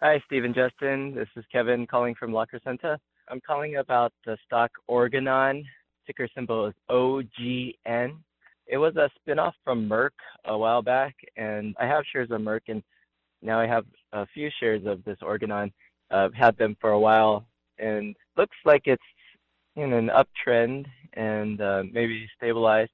Hi, 0.00 0.22
Steve 0.26 0.44
and 0.44 0.54
Justin. 0.54 1.14
This 1.14 1.28
is 1.36 1.44
Kevin 1.50 1.86
calling 1.86 2.14
from 2.14 2.32
La 2.32 2.44
Crescenta. 2.46 2.98
I'm 3.28 3.40
calling 3.40 3.76
about 3.76 4.12
the 4.26 4.36
stock 4.44 4.70
Organon. 4.88 5.64
Ticker 6.06 6.28
symbol 6.34 6.66
is 6.66 6.74
OGN. 6.90 8.16
It 8.66 8.78
was 8.78 8.96
a 8.96 9.10
spinoff 9.18 9.52
from 9.62 9.88
Merck 9.88 10.10
a 10.46 10.56
while 10.56 10.82
back, 10.82 11.14
and 11.36 11.74
I 11.78 11.86
have 11.86 12.04
shares 12.10 12.30
of 12.30 12.40
Merck, 12.40 12.62
and 12.68 12.82
now 13.42 13.60
I 13.60 13.66
have 13.66 13.84
a 14.12 14.26
few 14.26 14.50
shares 14.58 14.86
of 14.86 15.04
this 15.04 15.18
Organon. 15.20 15.72
I've 16.10 16.34
had 16.34 16.56
them 16.56 16.76
for 16.80 16.90
a 16.90 16.98
while, 16.98 17.46
and 17.78 18.16
looks 18.36 18.56
like 18.64 18.82
it's 18.86 19.02
in 19.76 19.92
an 19.92 20.10
uptrend 20.10 20.86
and 21.14 21.60
uh, 21.60 21.82
maybe 21.92 22.28
stabilized. 22.36 22.92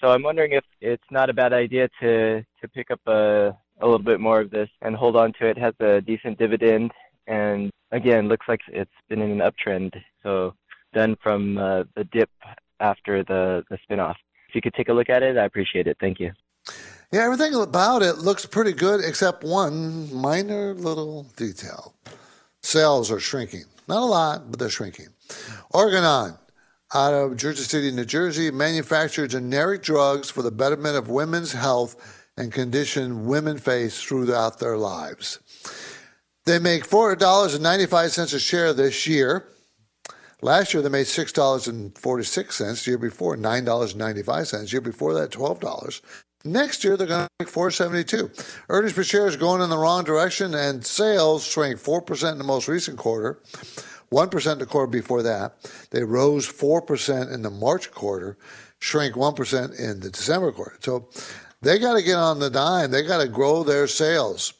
So 0.00 0.08
I'm 0.08 0.22
wondering 0.22 0.52
if 0.52 0.64
it's 0.80 1.10
not 1.10 1.30
a 1.30 1.34
bad 1.34 1.52
idea 1.52 1.88
to 2.00 2.44
to 2.60 2.68
pick 2.68 2.90
up 2.90 3.00
a 3.06 3.56
a 3.80 3.86
little 3.86 3.98
bit 3.98 4.20
more 4.20 4.40
of 4.40 4.50
this 4.50 4.68
and 4.82 4.96
hold 4.96 5.16
on 5.16 5.32
to 5.34 5.46
it. 5.46 5.56
it 5.56 5.58
has 5.58 5.74
a 5.80 6.00
decent 6.00 6.38
dividend, 6.38 6.92
and 7.26 7.70
again, 7.92 8.28
looks 8.28 8.46
like 8.48 8.60
it's 8.68 8.90
been 9.08 9.22
in 9.22 9.40
an 9.40 9.50
uptrend. 9.50 9.94
So 10.22 10.54
done 10.92 11.16
from 11.22 11.56
uh, 11.58 11.84
the 11.94 12.04
dip 12.04 12.30
after 12.80 13.22
the 13.24 13.64
the 13.70 13.78
spinoff 13.88 14.16
you 14.56 14.62
could 14.62 14.74
take 14.74 14.88
a 14.88 14.92
look 14.92 15.08
at 15.08 15.22
it, 15.22 15.36
I 15.36 15.44
appreciate 15.44 15.86
it. 15.86 15.96
Thank 16.00 16.18
you. 16.18 16.32
Yeah, 17.12 17.22
everything 17.22 17.54
about 17.54 18.02
it 18.02 18.18
looks 18.18 18.44
pretty 18.44 18.72
good 18.72 19.00
except 19.04 19.44
one 19.44 20.12
minor 20.12 20.74
little 20.74 21.26
detail. 21.36 21.94
Sales 22.62 23.12
are 23.12 23.20
shrinking. 23.20 23.64
Not 23.86 24.02
a 24.02 24.06
lot, 24.06 24.50
but 24.50 24.58
they're 24.58 24.68
shrinking. 24.68 25.08
Organon, 25.70 26.36
out 26.92 27.14
of 27.14 27.36
Jersey 27.36 27.62
City, 27.62 27.92
New 27.92 28.04
Jersey, 28.04 28.50
manufactures 28.50 29.30
generic 29.30 29.82
drugs 29.82 30.30
for 30.30 30.42
the 30.42 30.50
betterment 30.50 30.96
of 30.96 31.08
women's 31.08 31.52
health 31.52 32.24
and 32.36 32.52
condition 32.52 33.26
women 33.26 33.58
face 33.58 34.02
throughout 34.02 34.58
their 34.58 34.76
lives. 34.76 35.38
They 36.44 36.58
make 36.58 36.88
$4.95 36.88 38.34
a 38.34 38.38
share 38.38 38.72
this 38.72 39.06
year. 39.06 39.48
Last 40.42 40.74
year 40.74 40.82
they 40.82 40.88
made 40.88 41.06
six 41.06 41.32
dollars 41.32 41.66
and 41.66 41.96
forty 41.96 42.24
six 42.24 42.56
cents. 42.56 42.86
Year 42.86 42.98
before 42.98 43.36
nine 43.36 43.64
dollars 43.64 43.92
and 43.92 44.00
ninety 44.00 44.22
five 44.22 44.48
cents. 44.48 44.72
Year 44.72 44.82
before 44.82 45.14
that 45.14 45.30
twelve 45.30 45.60
dollars. 45.60 46.02
Next 46.44 46.84
year 46.84 46.96
they're 46.96 47.06
going 47.06 47.26
to 47.26 47.30
make 47.40 47.48
four 47.48 47.70
seventy 47.70 48.04
two. 48.04 48.30
Earnings 48.68 48.92
per 48.92 49.02
share 49.02 49.26
is 49.26 49.36
going 49.36 49.62
in 49.62 49.70
the 49.70 49.78
wrong 49.78 50.04
direction, 50.04 50.54
and 50.54 50.84
sales 50.84 51.44
shrank 51.44 51.78
four 51.78 52.02
percent 52.02 52.32
in 52.32 52.38
the 52.38 52.44
most 52.44 52.68
recent 52.68 52.98
quarter. 52.98 53.40
1% 54.12 54.58
the 54.58 54.66
quarter 54.66 54.86
before 54.86 55.22
that. 55.22 55.56
They 55.90 56.04
rose 56.04 56.46
4% 56.46 57.32
in 57.32 57.42
the 57.42 57.50
March 57.50 57.90
quarter, 57.90 58.38
shrank 58.78 59.14
1% 59.14 59.80
in 59.80 60.00
the 60.00 60.10
December 60.10 60.52
quarter. 60.52 60.76
So 60.80 61.08
they 61.62 61.78
got 61.78 61.94
to 61.94 62.02
get 62.02 62.16
on 62.16 62.38
the 62.38 62.50
dime. 62.50 62.90
They 62.90 63.02
got 63.02 63.22
to 63.22 63.28
grow 63.28 63.64
their 63.64 63.86
sales. 63.86 64.54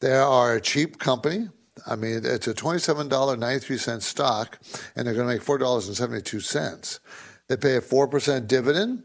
They 0.00 0.12
are 0.12 0.54
a 0.54 0.60
cheap 0.60 0.98
company. 0.98 1.48
I 1.86 1.96
mean, 1.96 2.20
it's 2.24 2.48
a 2.48 2.54
$27.93 2.54 4.02
stock, 4.02 4.58
and 4.96 5.06
they're 5.06 5.14
going 5.14 5.28
to 5.28 5.34
make 5.34 5.44
$4.72. 5.44 7.00
They 7.48 7.56
pay 7.56 7.76
a 7.76 7.80
4% 7.80 8.46
dividend. 8.46 9.04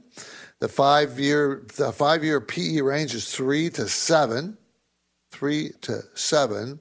The 0.59 0.69
five 0.69 1.19
year 1.19 1.65
the 1.75 1.91
five 1.91 2.23
year 2.23 2.39
PE 2.39 2.79
range 2.81 3.13
is 3.13 3.29
three 3.29 3.69
to 3.71 3.87
seven, 3.87 4.57
three 5.29 5.71
to 5.81 6.01
seven. 6.13 6.79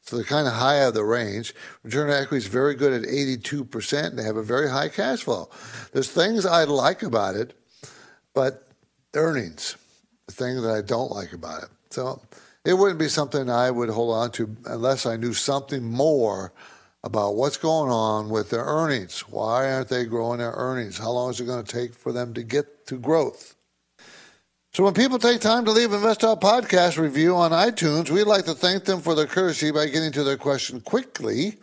So 0.00 0.16
they're 0.16 0.24
kind 0.24 0.48
of 0.48 0.54
high 0.54 0.78
of 0.78 0.94
the 0.94 1.04
range. 1.04 1.54
Return 1.84 2.10
on 2.10 2.16
equity 2.16 2.38
is 2.38 2.48
very 2.48 2.74
good 2.74 2.92
at 2.92 3.08
82%. 3.08 4.04
And 4.04 4.18
they 4.18 4.24
have 4.24 4.36
a 4.36 4.42
very 4.42 4.68
high 4.68 4.88
cash 4.88 5.22
flow. 5.22 5.48
There's 5.92 6.10
things 6.10 6.44
I 6.44 6.64
like 6.64 7.04
about 7.04 7.36
it, 7.36 7.54
but 8.34 8.68
earnings, 9.14 9.76
the 10.26 10.32
thing 10.32 10.60
that 10.60 10.74
I 10.74 10.82
don't 10.82 11.12
like 11.12 11.32
about 11.32 11.62
it. 11.62 11.68
So 11.90 12.20
it 12.64 12.74
wouldn't 12.74 12.98
be 12.98 13.08
something 13.08 13.50
I 13.50 13.70
would 13.70 13.88
hold 13.88 14.14
on 14.14 14.30
to 14.32 14.56
unless 14.66 15.06
I 15.06 15.16
knew 15.16 15.32
something 15.32 15.82
more 15.82 16.52
about 17.04 17.34
what's 17.34 17.56
going 17.56 17.90
on 17.90 18.28
with 18.28 18.50
their 18.50 18.64
earnings. 18.64 19.20
Why 19.22 19.72
aren't 19.72 19.88
they 19.88 20.04
growing 20.04 20.38
their 20.38 20.52
earnings? 20.52 20.98
How 20.98 21.10
long 21.10 21.30
is 21.30 21.40
it 21.40 21.46
going 21.46 21.64
to 21.64 21.72
take 21.72 21.94
for 21.94 22.12
them 22.12 22.32
to 22.34 22.42
get 22.42 22.86
to 22.86 22.98
growth? 22.98 23.56
So 24.72 24.84
when 24.84 24.94
people 24.94 25.18
take 25.18 25.40
time 25.40 25.64
to 25.66 25.72
leave 25.72 25.90
InvestTalk 25.90 26.40
podcast 26.40 26.96
review 26.96 27.36
on 27.36 27.50
iTunes, 27.50 28.08
we'd 28.08 28.24
like 28.24 28.46
to 28.46 28.54
thank 28.54 28.84
them 28.84 29.00
for 29.00 29.14
their 29.14 29.26
courtesy 29.26 29.70
by 29.70 29.86
getting 29.86 30.12
to 30.12 30.24
their 30.24 30.38
question 30.38 30.80
quickly. 30.80 31.58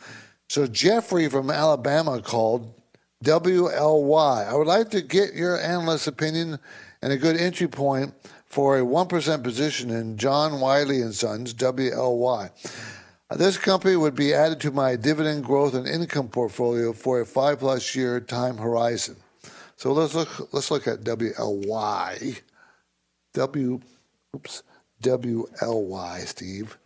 So 0.50 0.68
Jeffrey 0.68 1.28
from 1.30 1.50
Alabama 1.50 2.22
called 2.22 2.72
WLY. 3.24 4.48
I 4.48 4.54
would 4.54 4.68
like 4.68 4.90
to 4.92 5.02
get 5.02 5.34
your 5.34 5.60
analyst 5.60 6.08
opinion 6.08 6.60
and 7.02 7.14
a 7.14 7.18
good 7.18 7.38
entry 7.38 7.68
point 7.68 8.14
for 8.46 8.78
a 8.78 8.82
1% 8.82 9.44
position 9.44 9.90
in 9.90 10.18
John 10.18 10.60
Wiley 10.60 11.02
and 11.02 11.14
Sons, 11.14 11.54
WLY. 11.54 12.50
This 13.36 13.58
company 13.58 13.96
would 13.96 14.16
be 14.16 14.34
added 14.34 14.60
to 14.62 14.72
my 14.72 14.96
dividend 14.96 15.46
growth 15.46 15.76
and 15.76 15.88
income 15.88 16.30
portfolio 16.30 16.94
for 16.94 17.22
a 17.22 17.26
five 17.26 17.60
plus 17.60 17.96
year 17.96 18.20
time 18.20 18.58
horizon. 18.58 19.18
So 19.76 19.94
let's 19.94 20.16
look 20.16 20.52
let's 20.52 20.72
look 20.72 20.88
at 20.88 21.02
WLY. 21.02 22.42
W 23.36 23.80
oops 24.36 24.64
W 25.02 25.48
L 25.62 25.84
Y, 25.84 26.20
Steve. 26.26 26.78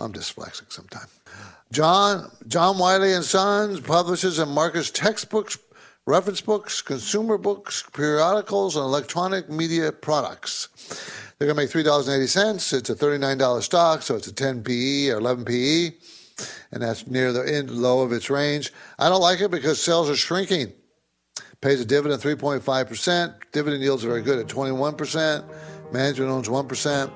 I'm 0.00 0.12
dyslexic 0.12 0.72
sometimes. 0.72 1.20
John 1.70 2.32
John 2.48 2.78
Wiley 2.78 3.12
and 3.12 3.24
Sons 3.24 3.80
publishes 3.80 4.40
and 4.40 4.50
markets 4.50 4.90
textbooks, 4.90 5.56
reference 6.06 6.40
books, 6.40 6.80
consumer 6.80 7.36
books, 7.36 7.84
periodicals, 7.92 8.76
and 8.76 8.84
electronic 8.84 9.50
media 9.50 9.90
products. 9.90 10.68
They're 11.38 11.46
going 11.46 11.56
to 11.56 11.62
make 11.62 11.70
three 11.70 11.82
dollars 11.82 12.08
and 12.08 12.16
eighty 12.16 12.28
cents. 12.28 12.72
It's 12.72 12.88
a 12.88 12.94
thirty-nine 12.94 13.38
dollar 13.38 13.60
stock, 13.60 14.02
so 14.02 14.14
it's 14.14 14.28
a 14.28 14.32
ten 14.32 14.62
PE 14.62 15.10
or 15.10 15.18
eleven 15.18 15.44
PE, 15.44 15.90
and 16.72 16.82
that's 16.82 17.06
near 17.06 17.32
the 17.32 17.42
end 17.42 17.70
low 17.70 18.00
of 18.00 18.12
its 18.12 18.30
range. 18.30 18.72
I 18.98 19.08
don't 19.08 19.20
like 19.20 19.40
it 19.40 19.50
because 19.50 19.82
sales 19.82 20.08
are 20.08 20.16
shrinking. 20.16 20.72
Pays 21.60 21.80
a 21.80 21.84
dividend 21.84 22.22
three 22.22 22.36
point 22.36 22.62
five 22.62 22.88
percent. 22.88 23.34
Dividend 23.52 23.82
yields 23.82 24.04
are 24.04 24.08
very 24.08 24.22
good 24.22 24.38
at 24.38 24.48
twenty-one 24.48 24.94
percent. 24.94 25.44
Management 25.92 26.30
owns 26.30 26.48
one 26.48 26.68
percent. 26.68 27.10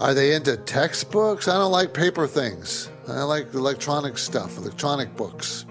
Are 0.00 0.14
they 0.14 0.34
into 0.34 0.56
textbooks? 0.56 1.48
I 1.48 1.54
don't 1.54 1.72
like 1.72 1.92
paper 1.92 2.26
things. 2.26 2.90
I 3.08 3.22
like 3.22 3.52
electronic 3.54 4.18
stuff, 4.18 4.56
electronic 4.58 5.16
books. 5.16 5.64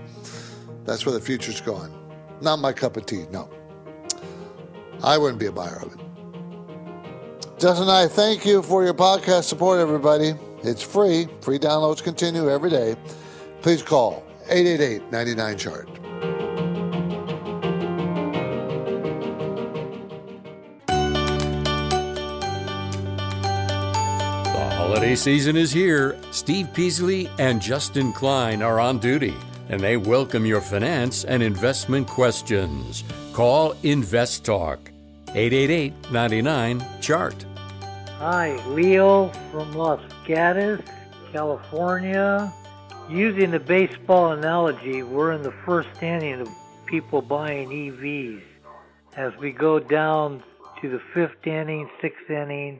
That's 0.85 1.05
where 1.05 1.13
the 1.13 1.21
future's 1.21 1.61
going. 1.61 1.96
Not 2.41 2.59
my 2.59 2.73
cup 2.73 2.97
of 2.97 3.05
tea, 3.05 3.25
no. 3.31 3.49
I 5.03 5.17
wouldn't 5.17 5.39
be 5.39 5.47
a 5.47 5.51
buyer 5.51 5.79
of 5.81 5.93
it. 5.93 5.99
Justin 7.59 7.83
and 7.83 7.91
I 7.91 8.07
thank 8.07 8.45
you 8.45 8.61
for 8.61 8.83
your 8.83 8.93
podcast 8.93 9.45
support, 9.45 9.79
everybody. 9.79 10.33
It's 10.63 10.81
free. 10.81 11.27
Free 11.41 11.57
downloads 11.57 12.03
continue 12.03 12.49
every 12.49 12.69
day. 12.69 12.95
Please 13.61 13.81
call 13.81 14.23
888 14.49 15.11
99 15.11 15.57
Chart. 15.57 15.89
The 24.53 24.69
holiday 24.75 25.15
season 25.15 25.57
is 25.57 25.71
here. 25.71 26.17
Steve 26.31 26.69
Peasley 26.73 27.29
and 27.39 27.61
Justin 27.61 28.13
Klein 28.13 28.61
are 28.61 28.79
on 28.79 28.99
duty, 28.99 29.35
and 29.69 29.81
they 29.81 29.97
welcome 29.97 30.45
your 30.45 30.61
finance 30.61 31.23
and 31.23 31.43
investment 31.43 32.07
questions. 32.07 33.03
Call 33.33 33.75
Invest 33.83 34.45
Talk 34.45 34.79
888 35.35 36.11
99 36.11 36.85
Chart. 37.01 37.45
Hi, 38.19 38.55
Leo 38.67 39.27
from 39.51 39.73
Los 39.73 40.01
Gatos, 40.25 40.81
California. 41.31 42.51
Using 43.09 43.51
the 43.51 43.59
baseball 43.59 44.31
analogy, 44.31 45.03
we're 45.03 45.31
in 45.31 45.41
the 45.41 45.53
first 45.65 45.89
inning 46.01 46.41
of 46.41 46.49
people 46.87 47.21
buying 47.21 47.69
EVs. 47.69 48.41
As 49.15 49.35
we 49.37 49.51
go 49.51 49.79
down 49.79 50.43
to 50.81 50.89
the 50.89 50.99
fifth 51.13 51.45
inning, 51.45 51.89
sixth 52.01 52.29
inning, 52.29 52.79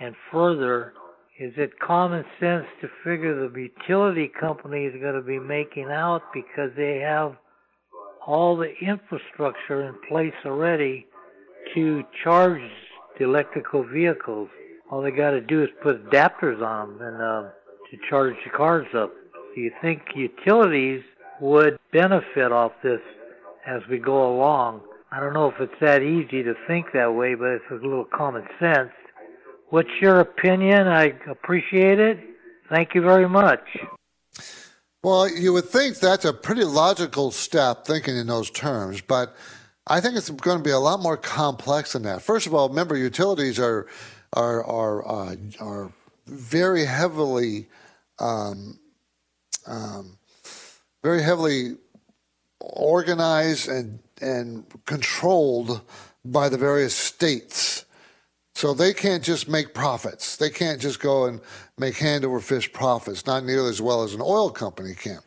and 0.00 0.14
further, 0.30 0.94
is 1.40 1.54
it 1.56 1.70
common 1.80 2.22
sense 2.38 2.66
to 2.82 2.88
figure 3.02 3.48
the 3.48 3.58
utility 3.58 4.30
company 4.38 4.84
is 4.84 5.00
going 5.00 5.14
to 5.14 5.22
be 5.22 5.38
making 5.38 5.86
out 5.90 6.20
because 6.34 6.70
they 6.76 6.98
have 6.98 7.34
all 8.26 8.58
the 8.58 8.70
infrastructure 8.82 9.88
in 9.88 9.94
place 10.06 10.34
already 10.44 11.06
to 11.74 12.02
charge 12.22 12.60
the 13.18 13.24
electrical 13.24 13.82
vehicles? 13.82 14.50
All 14.90 15.00
they 15.00 15.12
got 15.12 15.30
to 15.30 15.40
do 15.40 15.62
is 15.62 15.70
put 15.82 16.10
adapters 16.10 16.60
on 16.60 16.98
them 16.98 17.06
and 17.06 17.22
uh, 17.22 17.48
to 17.90 17.96
charge 18.10 18.34
the 18.44 18.50
cars 18.50 18.86
up. 18.94 19.10
Do 19.54 19.62
you 19.62 19.72
think 19.80 20.02
utilities 20.14 21.00
would 21.40 21.78
benefit 21.90 22.52
off 22.52 22.72
this 22.82 23.00
as 23.66 23.80
we 23.88 23.96
go 23.96 24.30
along? 24.30 24.82
I 25.10 25.20
don't 25.20 25.32
know 25.32 25.48
if 25.48 25.54
it's 25.58 25.80
that 25.80 26.02
easy 26.02 26.42
to 26.42 26.52
think 26.68 26.88
that 26.92 27.14
way, 27.14 27.34
but 27.34 27.48
it's 27.48 27.64
a 27.70 27.74
little 27.74 28.04
common 28.04 28.44
sense. 28.60 28.90
What's 29.70 29.90
your 30.00 30.20
opinion? 30.20 30.88
I 30.88 31.14
appreciate 31.28 32.00
it. 32.00 32.18
Thank 32.68 32.94
you 32.94 33.02
very 33.02 33.28
much. 33.28 33.60
Well, 35.02 35.28
you 35.28 35.52
would 35.52 35.64
think 35.64 35.98
that's 35.98 36.24
a 36.24 36.32
pretty 36.32 36.64
logical 36.64 37.30
step 37.30 37.86
thinking 37.86 38.16
in 38.16 38.26
those 38.26 38.50
terms, 38.50 39.00
but 39.00 39.34
I 39.86 40.00
think 40.00 40.16
it's 40.16 40.28
going 40.28 40.58
to 40.58 40.62
be 40.62 40.70
a 40.70 40.78
lot 40.78 41.00
more 41.00 41.16
complex 41.16 41.92
than 41.92 42.02
that. 42.02 42.20
First 42.20 42.46
of 42.46 42.54
all, 42.54 42.68
remember 42.68 42.96
utilities 42.96 43.58
are 43.58 43.86
are 44.32 44.64
are 44.64 45.08
uh, 45.08 45.36
are 45.60 45.92
very 46.26 46.84
heavily 46.84 47.68
um, 48.18 48.78
um, 49.66 50.18
very 51.02 51.22
heavily 51.22 51.76
organized 52.60 53.68
and 53.68 54.00
and 54.20 54.64
controlled 54.84 55.80
by 56.24 56.48
the 56.48 56.58
various 56.58 56.94
states. 56.94 57.86
So 58.60 58.74
they 58.74 58.92
can't 58.92 59.24
just 59.24 59.48
make 59.48 59.72
profits. 59.72 60.36
They 60.36 60.50
can't 60.50 60.78
just 60.78 61.00
go 61.00 61.24
and 61.24 61.40
make 61.78 61.96
hand 61.96 62.26
over 62.26 62.40
fist 62.40 62.74
profits, 62.74 63.24
not 63.24 63.42
nearly 63.42 63.70
as 63.70 63.80
well 63.80 64.02
as 64.02 64.12
an 64.12 64.20
oil 64.20 64.50
company 64.50 64.92
can, 64.92 65.20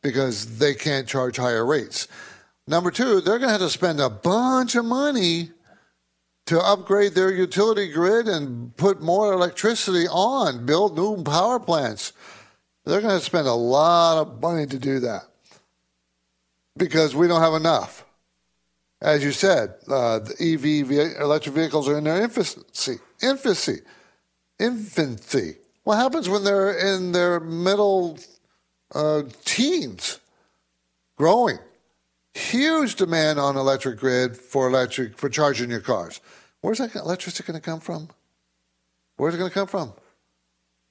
because 0.00 0.58
they 0.58 0.74
can't 0.74 1.08
charge 1.08 1.38
higher 1.38 1.66
rates. 1.66 2.06
Number 2.68 2.92
two, 2.92 3.20
they're 3.20 3.40
going 3.40 3.48
to 3.48 3.58
have 3.58 3.60
to 3.62 3.68
spend 3.68 3.98
a 3.98 4.08
bunch 4.08 4.76
of 4.76 4.84
money 4.84 5.50
to 6.46 6.60
upgrade 6.60 7.16
their 7.16 7.32
utility 7.32 7.90
grid 7.90 8.28
and 8.28 8.76
put 8.76 9.02
more 9.02 9.32
electricity 9.32 10.06
on, 10.06 10.64
build 10.64 10.96
new 10.96 11.24
power 11.24 11.58
plants. 11.58 12.12
They're 12.84 13.00
going 13.00 13.18
to 13.18 13.24
spend 13.24 13.48
a 13.48 13.54
lot 13.54 14.18
of 14.18 14.40
money 14.40 14.66
to 14.66 14.78
do 14.78 15.00
that 15.00 15.22
because 16.76 17.12
we 17.12 17.26
don't 17.26 17.40
have 17.42 17.54
enough. 17.54 18.04
As 19.00 19.22
you 19.22 19.30
said, 19.32 19.74
uh, 19.88 20.18
the 20.18 20.34
EV 20.40 21.20
electric 21.20 21.54
vehicles 21.54 21.88
are 21.88 21.98
in 21.98 22.04
their 22.04 22.20
infancy. 22.20 22.98
Infancy. 23.22 23.80
Infancy. 24.58 25.56
What 25.84 25.96
happens 25.96 26.28
when 26.28 26.44
they're 26.44 26.76
in 26.76 27.12
their 27.12 27.38
middle 27.38 28.18
uh, 28.94 29.22
teens? 29.44 30.18
Growing. 31.16 31.58
Huge 32.34 32.96
demand 32.96 33.38
on 33.38 33.56
electric 33.56 33.98
grid 33.98 34.36
for 34.36 34.68
electric 34.68 35.16
for 35.16 35.28
charging 35.28 35.70
your 35.70 35.80
cars. 35.80 36.20
Where's 36.60 36.78
that 36.78 36.94
electricity 36.94 37.44
going 37.46 37.60
to 37.60 37.64
come 37.64 37.80
from? 37.80 38.08
Where's 39.16 39.34
it 39.34 39.38
going 39.38 39.50
to 39.50 39.54
come 39.54 39.68
from? 39.68 39.92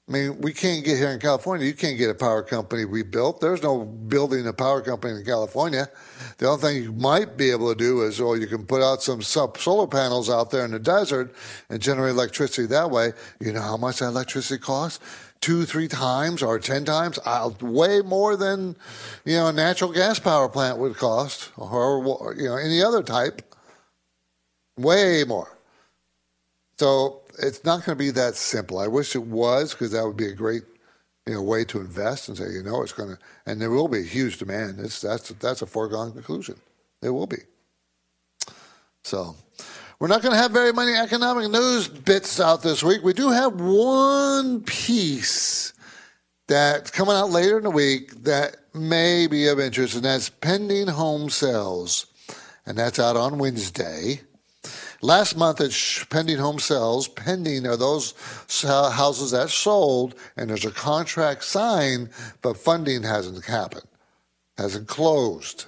I 0.08 0.14
mean, 0.14 0.40
we 0.40 0.54
can't 0.54 0.86
get 0.86 0.98
here 0.98 1.10
in 1.10 1.20
California. 1.20 1.68
You 1.68 1.74
can't 1.74 1.98
get 1.98 2.10
a 2.10 2.16
power 2.16 2.42
company 2.42 2.86
rebuilt. 2.86 3.42
There's 3.42 3.62
no 3.62 3.84
building 3.84 4.48
a 4.48 4.54
power 4.54 4.82
company 4.82 5.16
in 5.16 5.26
California. 5.26 5.90
The 6.38 6.48
only 6.48 6.62
thing 6.62 6.84
you 6.84 6.94
might 6.94 7.36
be 7.36 7.52
able 7.52 7.74
to 7.74 7.78
do 7.78 8.04
is, 8.04 8.22
oh, 8.22 8.36
you 8.36 8.48
can 8.48 8.66
put 8.66 8.82
out 8.82 9.04
some 9.04 9.22
solar 9.22 9.88
panels 9.88 10.30
out 10.30 10.50
there 10.50 10.64
in 10.64 10.72
the 10.72 10.80
desert 10.80 11.36
and 11.70 11.82
generate 11.82 12.12
electricity 12.12 12.68
that 12.68 12.90
way. 12.90 13.12
You 13.42 13.52
know 13.52 13.62
how 13.62 13.76
much 13.76 14.00
that 14.00 14.08
electricity 14.08 14.62
costs? 14.62 15.04
Two, 15.42 15.66
three 15.66 15.90
times 15.90 16.42
or 16.42 16.58
ten 16.58 16.86
times, 16.86 17.20
uh, 17.26 17.52
way 17.60 18.02
more 18.02 18.38
than 18.38 18.76
you 19.24 19.36
know 19.36 19.48
a 19.48 19.54
natural 19.54 19.92
gas 19.92 20.18
power 20.20 20.50
plant 20.50 20.80
would 20.80 20.96
cost, 20.96 21.52
or 21.58 22.34
you 22.36 22.46
know 22.46 22.56
any 22.56 22.82
other 22.82 23.04
type. 23.04 23.44
Way 24.78 25.26
more. 25.28 25.56
So 26.80 27.22
it's 27.40 27.64
not 27.64 27.86
going 27.86 27.98
to 27.98 28.04
be 28.04 28.12
that 28.12 28.36
simple. 28.36 28.80
I 28.80 28.88
wish 28.88 29.16
it 29.16 29.24
was 29.24 29.74
because 29.74 29.92
that 29.92 30.06
would 30.06 30.18
be 30.18 30.28
a 30.28 30.34
great, 30.34 30.64
you 31.26 31.34
know, 31.34 31.42
way 31.42 31.64
to 31.66 31.80
invest 31.80 32.28
and 32.28 32.38
say, 32.38 32.50
you 32.50 32.64
know, 32.64 32.82
it's 32.82 32.94
going 32.94 33.10
to, 33.10 33.20
and 33.46 33.62
there 33.62 33.70
will 33.70 33.88
be 33.88 34.00
a 34.00 34.04
huge 34.04 34.38
demand. 34.38 34.80
It's 34.80 35.02
that's 35.02 35.30
that's 35.30 35.62
a 35.62 35.66
foregone 35.68 36.12
conclusion. 36.12 36.56
There 37.02 37.14
will 37.14 37.28
be. 37.28 37.38
So, 39.04 39.36
we're 40.00 40.08
not 40.08 40.22
going 40.22 40.34
to 40.34 40.42
have 40.42 40.52
very 40.52 40.74
many 40.74 40.94
economic 40.94 41.50
news 41.50 41.88
bits 41.88 42.40
out 42.40 42.62
this 42.62 42.84
week. 42.84 43.04
We 43.04 43.14
do 43.14 43.30
have 43.30 43.60
one 43.60 44.62
piece 44.62 45.74
that's 46.48 46.92
coming 46.92 47.16
out 47.16 47.30
later 47.30 47.58
in 47.58 47.64
the 47.64 47.72
week 47.72 48.24
that 48.24 48.58
may 48.74 49.28
be 49.28 49.48
of 49.48 49.60
interest, 49.60 49.96
and 49.96 50.06
that's 50.06 50.30
pending 50.30 50.88
home 50.88 51.30
sales, 51.30 52.06
and 52.66 52.78
that's 52.78 53.00
out 53.00 53.18
on 53.18 53.38
Wednesday. 53.38 54.22
Last 55.02 55.38
month 55.38 55.62
at 55.62 55.72
pending 56.10 56.38
home 56.38 56.60
sales, 56.60 57.08
pending 57.08 57.68
are 57.68 57.78
those 57.78 58.14
houses 58.64 59.32
that 59.32 59.50
sold 59.50 60.16
and 60.36 60.50
there's 60.50 60.66
a 60.66 60.72
contract 60.72 61.44
signed, 61.44 62.10
but 62.42 62.58
funding 62.58 63.04
hasn't 63.04 63.46
happened, 63.46 63.88
hasn't 64.58 64.88
closed. 64.88 65.66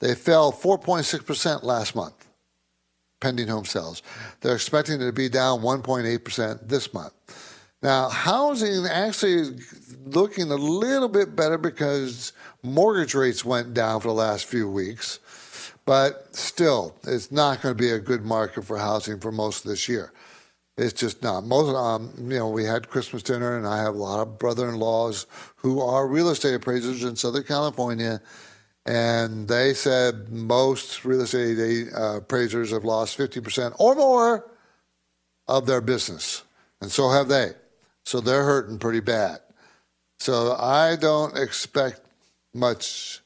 They 0.00 0.14
fell 0.14 0.50
4.6% 0.52 1.62
last 1.62 1.94
month, 1.94 2.26
pending 3.20 3.48
home 3.48 3.66
sales. 3.66 4.02
They're 4.40 4.54
expecting 4.54 5.00
it 5.00 5.06
to 5.06 5.12
be 5.12 5.28
down 5.28 5.60
1.8% 5.60 6.68
this 6.68 6.92
month. 6.94 7.12
Now, 7.82 8.08
housing 8.08 8.86
actually 8.86 9.34
is 9.34 9.96
looking 10.06 10.50
a 10.50 10.56
little 10.56 11.08
bit 11.08 11.36
better 11.36 11.58
because 11.58 12.32
mortgage 12.62 13.14
rates 13.14 13.44
went 13.44 13.74
down 13.74 14.00
for 14.00 14.08
the 14.08 14.14
last 14.14 14.46
few 14.46 14.70
weeks. 14.70 15.20
But 15.86 16.34
still, 16.34 16.96
it's 17.06 17.30
not 17.30 17.60
going 17.60 17.76
to 17.76 17.82
be 17.82 17.90
a 17.90 17.98
good 17.98 18.24
market 18.24 18.64
for 18.64 18.78
housing 18.78 19.20
for 19.20 19.30
most 19.30 19.64
of 19.64 19.70
this 19.70 19.88
year. 19.88 20.12
It's 20.76 20.92
just 20.92 21.22
not. 21.22 21.44
Most, 21.44 21.74
um, 21.74 22.12
you 22.18 22.38
know, 22.38 22.48
we 22.48 22.64
had 22.64 22.88
Christmas 22.88 23.22
dinner, 23.22 23.56
and 23.56 23.66
I 23.66 23.78
have 23.78 23.94
a 23.94 23.98
lot 23.98 24.20
of 24.20 24.38
brother-in-laws 24.38 25.26
who 25.56 25.80
are 25.80 26.08
real 26.08 26.30
estate 26.30 26.54
appraisers 26.54 27.04
in 27.04 27.16
Southern 27.16 27.44
California, 27.44 28.20
and 28.86 29.46
they 29.46 29.72
said 29.74 30.30
most 30.30 31.04
real 31.04 31.20
estate 31.20 31.88
uh, 31.96 32.16
appraisers 32.16 32.70
have 32.72 32.84
lost 32.84 33.16
50% 33.16 33.74
or 33.78 33.94
more 33.94 34.50
of 35.46 35.66
their 35.66 35.80
business 35.80 36.42
and 36.84 36.92
so 36.92 37.08
have 37.08 37.28
they. 37.28 37.52
So 38.04 38.20
they're 38.20 38.44
hurting 38.44 38.78
pretty 38.78 39.00
bad. 39.00 39.38
So 40.18 40.52
I 40.52 40.96
don't 40.96 41.36
expect 41.36 42.02
much 42.52 43.22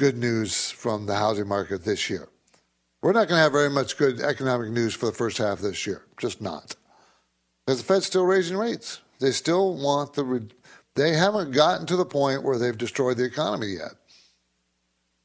good 0.00 0.16
news 0.16 0.70
from 0.70 1.04
the 1.04 1.14
housing 1.14 1.46
market 1.46 1.84
this 1.84 2.08
year. 2.08 2.26
We're 3.02 3.12
not 3.12 3.28
going 3.28 3.38
to 3.38 3.42
have 3.42 3.52
very 3.52 3.68
much 3.68 3.98
good 3.98 4.18
economic 4.20 4.70
news 4.70 4.94
for 4.94 5.04
the 5.04 5.12
first 5.12 5.36
half 5.36 5.58
of 5.58 5.62
this 5.62 5.86
year. 5.86 6.00
Just 6.16 6.40
not. 6.40 6.74
Because 7.66 7.82
the 7.82 7.86
Fed's 7.86 8.06
still 8.06 8.24
raising 8.24 8.56
rates. 8.56 9.00
They 9.20 9.30
still 9.30 9.76
want 9.76 10.14
the. 10.14 10.24
Re- 10.24 10.48
they 10.94 11.12
haven't 11.12 11.52
gotten 11.52 11.86
to 11.86 11.96
the 11.96 12.06
point 12.06 12.42
where 12.42 12.56
they've 12.56 12.76
destroyed 12.76 13.18
the 13.18 13.24
economy 13.24 13.74
yet. 13.74 13.92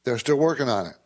They're 0.03 0.19
still 0.19 0.35
working 0.35 0.67
on 0.67 0.87
it. 0.87 0.97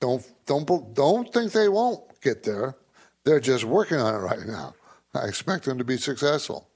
Don't 0.00 0.24
don't 0.46 0.94
don't 0.94 1.32
think 1.32 1.50
they 1.50 1.68
won't 1.68 2.00
get 2.20 2.44
there. 2.44 2.76
They're 3.24 3.40
just 3.40 3.64
working 3.64 3.98
on 3.98 4.14
it 4.14 4.18
right 4.18 4.46
now. 4.46 4.74
I 5.14 5.24
expect 5.26 5.64
them 5.64 5.78
to 5.78 5.84
be 5.84 5.96
successful. 5.96 6.69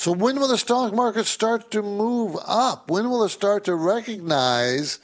So 0.00 0.12
when 0.12 0.40
will 0.40 0.48
the 0.48 0.56
stock 0.56 0.94
market 0.94 1.26
start 1.26 1.70
to 1.72 1.82
move 1.82 2.34
up? 2.46 2.90
When 2.90 3.10
will 3.10 3.22
it 3.24 3.28
start 3.28 3.64
to 3.64 3.74
recognize 3.74 4.98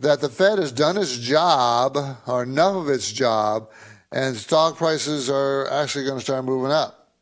that 0.00 0.20
the 0.20 0.28
Fed 0.28 0.58
has 0.58 0.72
done 0.72 0.96
its 0.96 1.16
job 1.18 1.96
or 2.26 2.42
enough 2.42 2.74
of 2.74 2.88
its 2.88 3.12
job 3.12 3.70
and 4.10 4.36
stock 4.36 4.76
prices 4.76 5.30
are 5.30 5.70
actually 5.70 6.06
going 6.06 6.18
to 6.18 6.24
start 6.24 6.44
moving 6.44 6.72
up? 6.72 7.12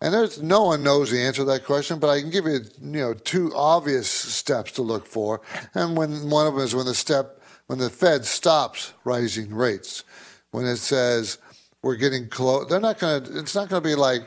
And 0.00 0.14
there's 0.14 0.40
no 0.40 0.64
one 0.64 0.82
knows 0.82 1.10
the 1.10 1.20
answer 1.20 1.42
to 1.42 1.50
that 1.50 1.66
question, 1.66 1.98
but 1.98 2.08
I 2.08 2.22
can 2.22 2.30
give 2.30 2.46
you, 2.46 2.60
you 2.80 3.00
know, 3.00 3.12
two 3.12 3.52
obvious 3.54 4.08
steps 4.08 4.72
to 4.72 4.82
look 4.82 5.06
for. 5.06 5.42
And 5.74 5.94
when 5.94 6.30
one 6.30 6.46
of 6.46 6.54
them 6.54 6.64
is 6.64 6.74
when 6.74 6.86
the 6.86 6.94
step 6.94 7.38
when 7.66 7.78
the 7.78 7.90
Fed 7.90 8.24
stops 8.24 8.94
raising 9.04 9.54
rates, 9.54 10.04
when 10.52 10.64
it 10.64 10.78
says 10.78 11.36
we're 11.82 11.96
getting 11.96 12.28
close, 12.28 12.66
they're 12.68 12.80
not 12.80 12.98
going 12.98 13.24
to. 13.24 13.38
It's 13.38 13.54
not 13.54 13.68
going 13.68 13.82
to 13.82 13.88
be 13.88 13.94
like, 13.94 14.22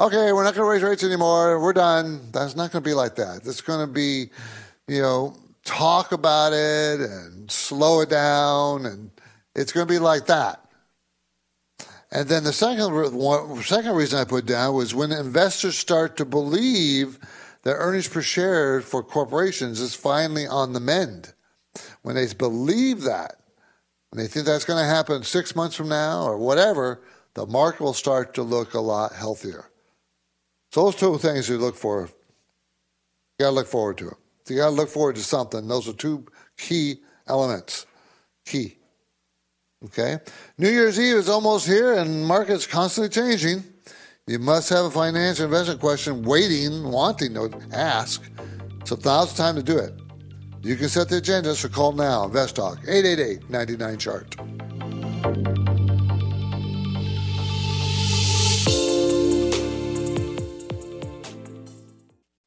okay, 0.00 0.32
we're 0.32 0.44
not 0.44 0.54
going 0.54 0.66
to 0.66 0.70
raise 0.70 0.82
rates 0.82 1.04
anymore. 1.04 1.60
We're 1.60 1.74
done. 1.74 2.32
That's 2.32 2.56
not 2.56 2.72
going 2.72 2.82
to 2.82 2.88
be 2.88 2.94
like 2.94 3.16
that. 3.16 3.42
It's 3.44 3.60
going 3.60 3.86
to 3.86 3.92
be, 3.92 4.30
you 4.88 5.02
know, 5.02 5.36
talk 5.64 6.12
about 6.12 6.52
it 6.52 7.00
and 7.00 7.50
slow 7.50 8.00
it 8.00 8.08
down, 8.08 8.86
and 8.86 9.10
it's 9.54 9.72
going 9.72 9.86
to 9.86 9.92
be 9.92 9.98
like 9.98 10.26
that. 10.26 10.64
And 12.12 12.28
then 12.28 12.42
the 12.42 12.52
second, 12.52 13.62
second 13.62 13.94
reason 13.94 14.18
I 14.18 14.24
put 14.24 14.46
down 14.46 14.74
was 14.74 14.94
when 14.94 15.12
investors 15.12 15.78
start 15.78 16.16
to 16.16 16.24
believe 16.24 17.18
that 17.62 17.74
earnings 17.74 18.08
per 18.08 18.22
share 18.22 18.80
for 18.80 19.02
corporations 19.02 19.80
is 19.80 19.94
finally 19.94 20.46
on 20.46 20.72
the 20.72 20.80
mend. 20.80 21.34
When 22.02 22.16
they 22.16 22.26
believe 22.34 23.02
that, 23.02 23.36
and 24.10 24.20
they 24.20 24.26
think 24.26 24.46
that's 24.46 24.64
going 24.64 24.82
to 24.82 24.88
happen 24.88 25.22
six 25.22 25.54
months 25.54 25.76
from 25.76 25.88
now 25.88 26.24
or 26.24 26.36
whatever, 26.36 27.02
the 27.34 27.46
market 27.46 27.82
will 27.82 27.92
start 27.92 28.34
to 28.34 28.42
look 28.42 28.74
a 28.74 28.80
lot 28.80 29.12
healthier. 29.12 29.69
So 30.70 30.84
those 30.84 30.96
two 30.96 31.18
things 31.18 31.48
you 31.48 31.58
look 31.58 31.76
for, 31.76 32.08
you 33.38 33.44
got 33.44 33.50
to 33.50 33.54
look 33.54 33.66
forward 33.66 33.98
to. 33.98 34.16
So 34.44 34.54
you 34.54 34.60
got 34.60 34.66
to 34.66 34.74
look 34.74 34.88
forward 34.88 35.16
to 35.16 35.22
something. 35.22 35.66
Those 35.66 35.88
are 35.88 35.92
two 35.92 36.26
key 36.56 37.00
elements. 37.26 37.86
Key. 38.46 38.76
Okay? 39.84 40.18
New 40.58 40.68
Year's 40.68 41.00
Eve 41.00 41.16
is 41.16 41.28
almost 41.28 41.66
here 41.66 41.94
and 41.94 42.24
market's 42.24 42.66
constantly 42.66 43.08
changing. 43.08 43.64
You 44.26 44.38
must 44.38 44.68
have 44.68 44.84
a 44.84 44.90
financial 44.90 45.46
investment 45.46 45.80
question 45.80 46.22
waiting, 46.22 46.84
wanting 46.84 47.34
to 47.34 47.50
ask. 47.72 48.22
So 48.84 48.96
now's 49.04 49.32
the 49.32 49.42
time 49.42 49.56
to 49.56 49.62
do 49.62 49.78
it. 49.78 49.92
You 50.62 50.76
can 50.76 50.88
set 50.88 51.08
the 51.08 51.16
agenda, 51.16 51.54
so 51.54 51.68
call 51.68 51.92
now. 51.92 52.26
Invest 52.26 52.56
Talk, 52.56 52.78
888 52.86 53.48
99 53.50 53.98
Chart. 53.98 55.59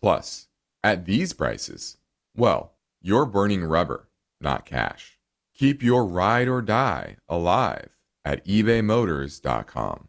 Plus, 0.00 0.48
at 0.82 1.06
these 1.06 1.32
prices, 1.32 1.96
well, 2.36 2.74
you're 3.02 3.26
burning 3.26 3.64
rubber, 3.64 4.08
not 4.40 4.64
cash. 4.64 5.18
Keep 5.54 5.82
your 5.82 6.04
ride 6.04 6.48
or 6.48 6.62
die 6.62 7.16
alive 7.28 7.96
at 8.24 8.44
ebaymotors.com. 8.46 10.08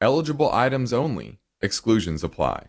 Eligible 0.00 0.50
items 0.52 0.92
only, 0.92 1.40
exclusions 1.60 2.22
apply. 2.22 2.68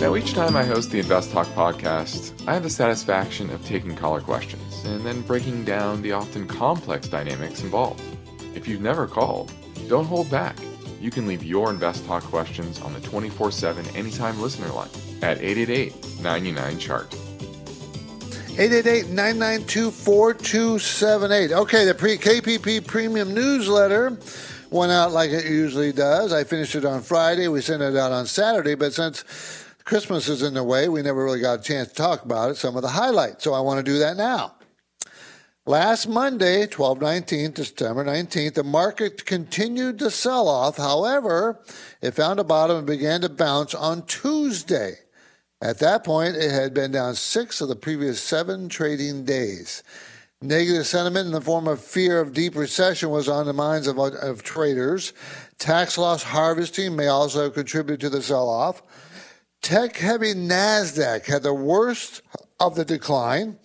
Now, 0.00 0.14
each 0.14 0.34
time 0.34 0.54
I 0.54 0.62
host 0.62 0.90
the 0.90 1.00
Invest 1.00 1.32
Talk 1.32 1.46
podcast, 1.48 2.32
I 2.46 2.54
have 2.54 2.62
the 2.62 2.70
satisfaction 2.70 3.50
of 3.50 3.64
taking 3.64 3.96
caller 3.96 4.20
questions 4.20 4.84
and 4.84 5.04
then 5.04 5.22
breaking 5.22 5.64
down 5.64 6.02
the 6.02 6.12
often 6.12 6.46
complex 6.46 7.08
dynamics 7.08 7.62
involved. 7.62 8.02
If 8.54 8.68
you've 8.68 8.82
never 8.82 9.06
called, 9.06 9.52
don't 9.88 10.04
hold 10.04 10.30
back. 10.30 10.56
You 11.06 11.12
can 11.12 11.28
leave 11.28 11.44
your 11.44 11.70
Invest 11.70 12.04
Talk 12.04 12.24
questions 12.24 12.80
on 12.80 12.92
the 12.92 12.98
24 12.98 13.52
7 13.52 13.86
anytime 13.94 14.42
listener 14.42 14.66
line 14.70 14.88
at 15.22 15.40
888 15.40 16.20
99 16.20 16.80
Chart. 16.80 17.08
888-992-4278. 18.56 21.52
Okay, 21.52 21.84
the 21.84 21.94
pre- 21.94 22.18
KPP 22.18 22.84
Premium 22.84 23.32
Newsletter 23.32 24.18
went 24.70 24.90
out 24.90 25.12
like 25.12 25.30
it 25.30 25.44
usually 25.44 25.92
does. 25.92 26.32
I 26.32 26.42
finished 26.42 26.74
it 26.74 26.84
on 26.84 27.02
Friday. 27.02 27.46
We 27.46 27.60
sent 27.60 27.82
it 27.82 27.96
out 27.96 28.10
on 28.10 28.26
Saturday, 28.26 28.74
but 28.74 28.92
since 28.92 29.22
Christmas 29.84 30.28
is 30.28 30.42
in 30.42 30.54
the 30.54 30.64
way, 30.64 30.88
we 30.88 31.02
never 31.02 31.22
really 31.22 31.38
got 31.38 31.60
a 31.60 31.62
chance 31.62 31.90
to 31.90 31.94
talk 31.94 32.24
about 32.24 32.50
it, 32.50 32.56
some 32.56 32.74
of 32.74 32.82
the 32.82 32.88
highlights. 32.88 33.44
So 33.44 33.54
I 33.54 33.60
want 33.60 33.78
to 33.78 33.84
do 33.84 34.00
that 34.00 34.16
now. 34.16 34.55
Last 35.68 36.06
Monday, 36.06 36.68
12 36.68 37.00
19th, 37.00 37.54
December 37.54 38.04
19th, 38.04 38.54
the 38.54 38.62
market 38.62 39.26
continued 39.26 39.98
to 39.98 40.12
sell 40.12 40.46
off. 40.46 40.76
However, 40.76 41.60
it 42.00 42.12
found 42.12 42.38
a 42.38 42.44
bottom 42.44 42.76
and 42.76 42.86
began 42.86 43.22
to 43.22 43.28
bounce 43.28 43.74
on 43.74 44.06
Tuesday. 44.06 44.94
At 45.60 45.80
that 45.80 46.04
point, 46.04 46.36
it 46.36 46.52
had 46.52 46.72
been 46.72 46.92
down 46.92 47.16
six 47.16 47.60
of 47.60 47.66
the 47.66 47.74
previous 47.74 48.20
seven 48.20 48.68
trading 48.68 49.24
days. 49.24 49.82
Negative 50.40 50.86
sentiment 50.86 51.26
in 51.26 51.32
the 51.32 51.40
form 51.40 51.66
of 51.66 51.80
fear 51.80 52.20
of 52.20 52.32
deep 52.32 52.54
recession 52.54 53.10
was 53.10 53.28
on 53.28 53.46
the 53.46 53.52
minds 53.52 53.88
of, 53.88 53.98
of 53.98 54.44
traders. 54.44 55.14
Tax 55.58 55.98
loss 55.98 56.22
harvesting 56.22 56.94
may 56.94 57.08
also 57.08 57.42
have 57.42 57.54
contributed 57.54 58.00
to 58.02 58.10
the 58.10 58.22
sell 58.22 58.48
off. 58.48 58.82
Tech 59.62 59.96
heavy 59.96 60.32
NASDAQ 60.32 61.26
had 61.26 61.42
the 61.42 61.54
worst 61.54 62.22
of 62.60 62.76
the 62.76 62.84
decline. 62.84 63.58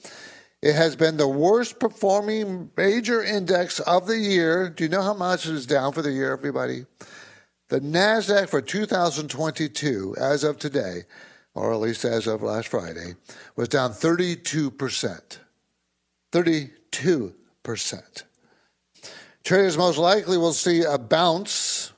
It 0.61 0.75
has 0.75 0.95
been 0.95 1.17
the 1.17 1.27
worst 1.27 1.79
performing 1.79 2.69
major 2.77 3.23
index 3.23 3.79
of 3.79 4.05
the 4.05 4.17
year. 4.17 4.69
Do 4.69 4.83
you 4.83 4.89
know 4.89 5.01
how 5.01 5.15
much 5.15 5.47
it 5.47 5.55
is 5.55 5.65
down 5.65 5.91
for 5.91 6.03
the 6.03 6.11
year, 6.11 6.31
everybody? 6.31 6.85
The 7.69 7.79
NASDAQ 7.79 8.47
for 8.49 8.61
2022, 8.61 10.15
as 10.19 10.43
of 10.43 10.59
today, 10.59 11.03
or 11.55 11.73
at 11.73 11.79
least 11.79 12.05
as 12.05 12.27
of 12.27 12.43
last 12.43 12.67
Friday, 12.67 13.15
was 13.55 13.69
down 13.69 13.91
32%. 13.91 15.37
32%. 16.31 18.23
Traders 19.43 19.77
most 19.77 19.97
likely 19.97 20.37
will 20.37 20.53
see 20.53 20.83
a 20.83 20.99
bounce 20.99 21.91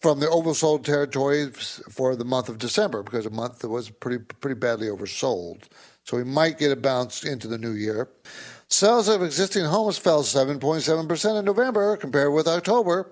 from 0.00 0.20
the 0.20 0.26
oversold 0.26 0.84
territory 0.84 1.50
for 1.50 2.14
the 2.14 2.26
month 2.26 2.50
of 2.50 2.58
December 2.58 3.02
because 3.02 3.24
the 3.24 3.30
month 3.30 3.64
was 3.64 3.88
pretty 3.88 4.22
pretty 4.22 4.58
badly 4.58 4.88
oversold. 4.88 5.62
So 6.04 6.16
we 6.16 6.24
might 6.24 6.58
get 6.58 6.72
a 6.72 6.76
bounce 6.76 7.24
into 7.24 7.48
the 7.48 7.58
new 7.58 7.72
year. 7.72 8.08
Sales 8.68 9.08
of 9.08 9.22
existing 9.22 9.64
homes 9.64 9.98
fell 9.98 10.22
7.7% 10.22 11.38
in 11.38 11.44
November 11.44 11.96
compared 11.96 12.32
with 12.32 12.46
October, 12.46 13.10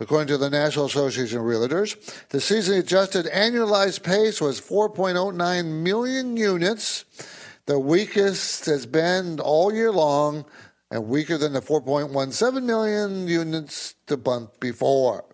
According 0.00 0.28
to 0.28 0.38
the 0.38 0.48
National 0.48 0.86
Association 0.86 1.38
of 1.38 1.44
Realtors, 1.44 1.96
the 2.28 2.38
seasonally 2.38 2.78
adjusted 2.78 3.26
annualized 3.26 4.04
pace 4.04 4.40
was 4.40 4.60
4.09 4.60 5.64
million 5.82 6.36
units, 6.36 7.04
the 7.66 7.80
weakest 7.80 8.66
has 8.66 8.86
been 8.86 9.40
all 9.40 9.74
year 9.74 9.90
long 9.90 10.44
and 10.92 11.08
weaker 11.08 11.36
than 11.36 11.52
the 11.52 11.60
4.17 11.60 12.62
million 12.62 13.26
units 13.26 13.96
the 14.06 14.16
month 14.16 14.60
before. 14.60 15.24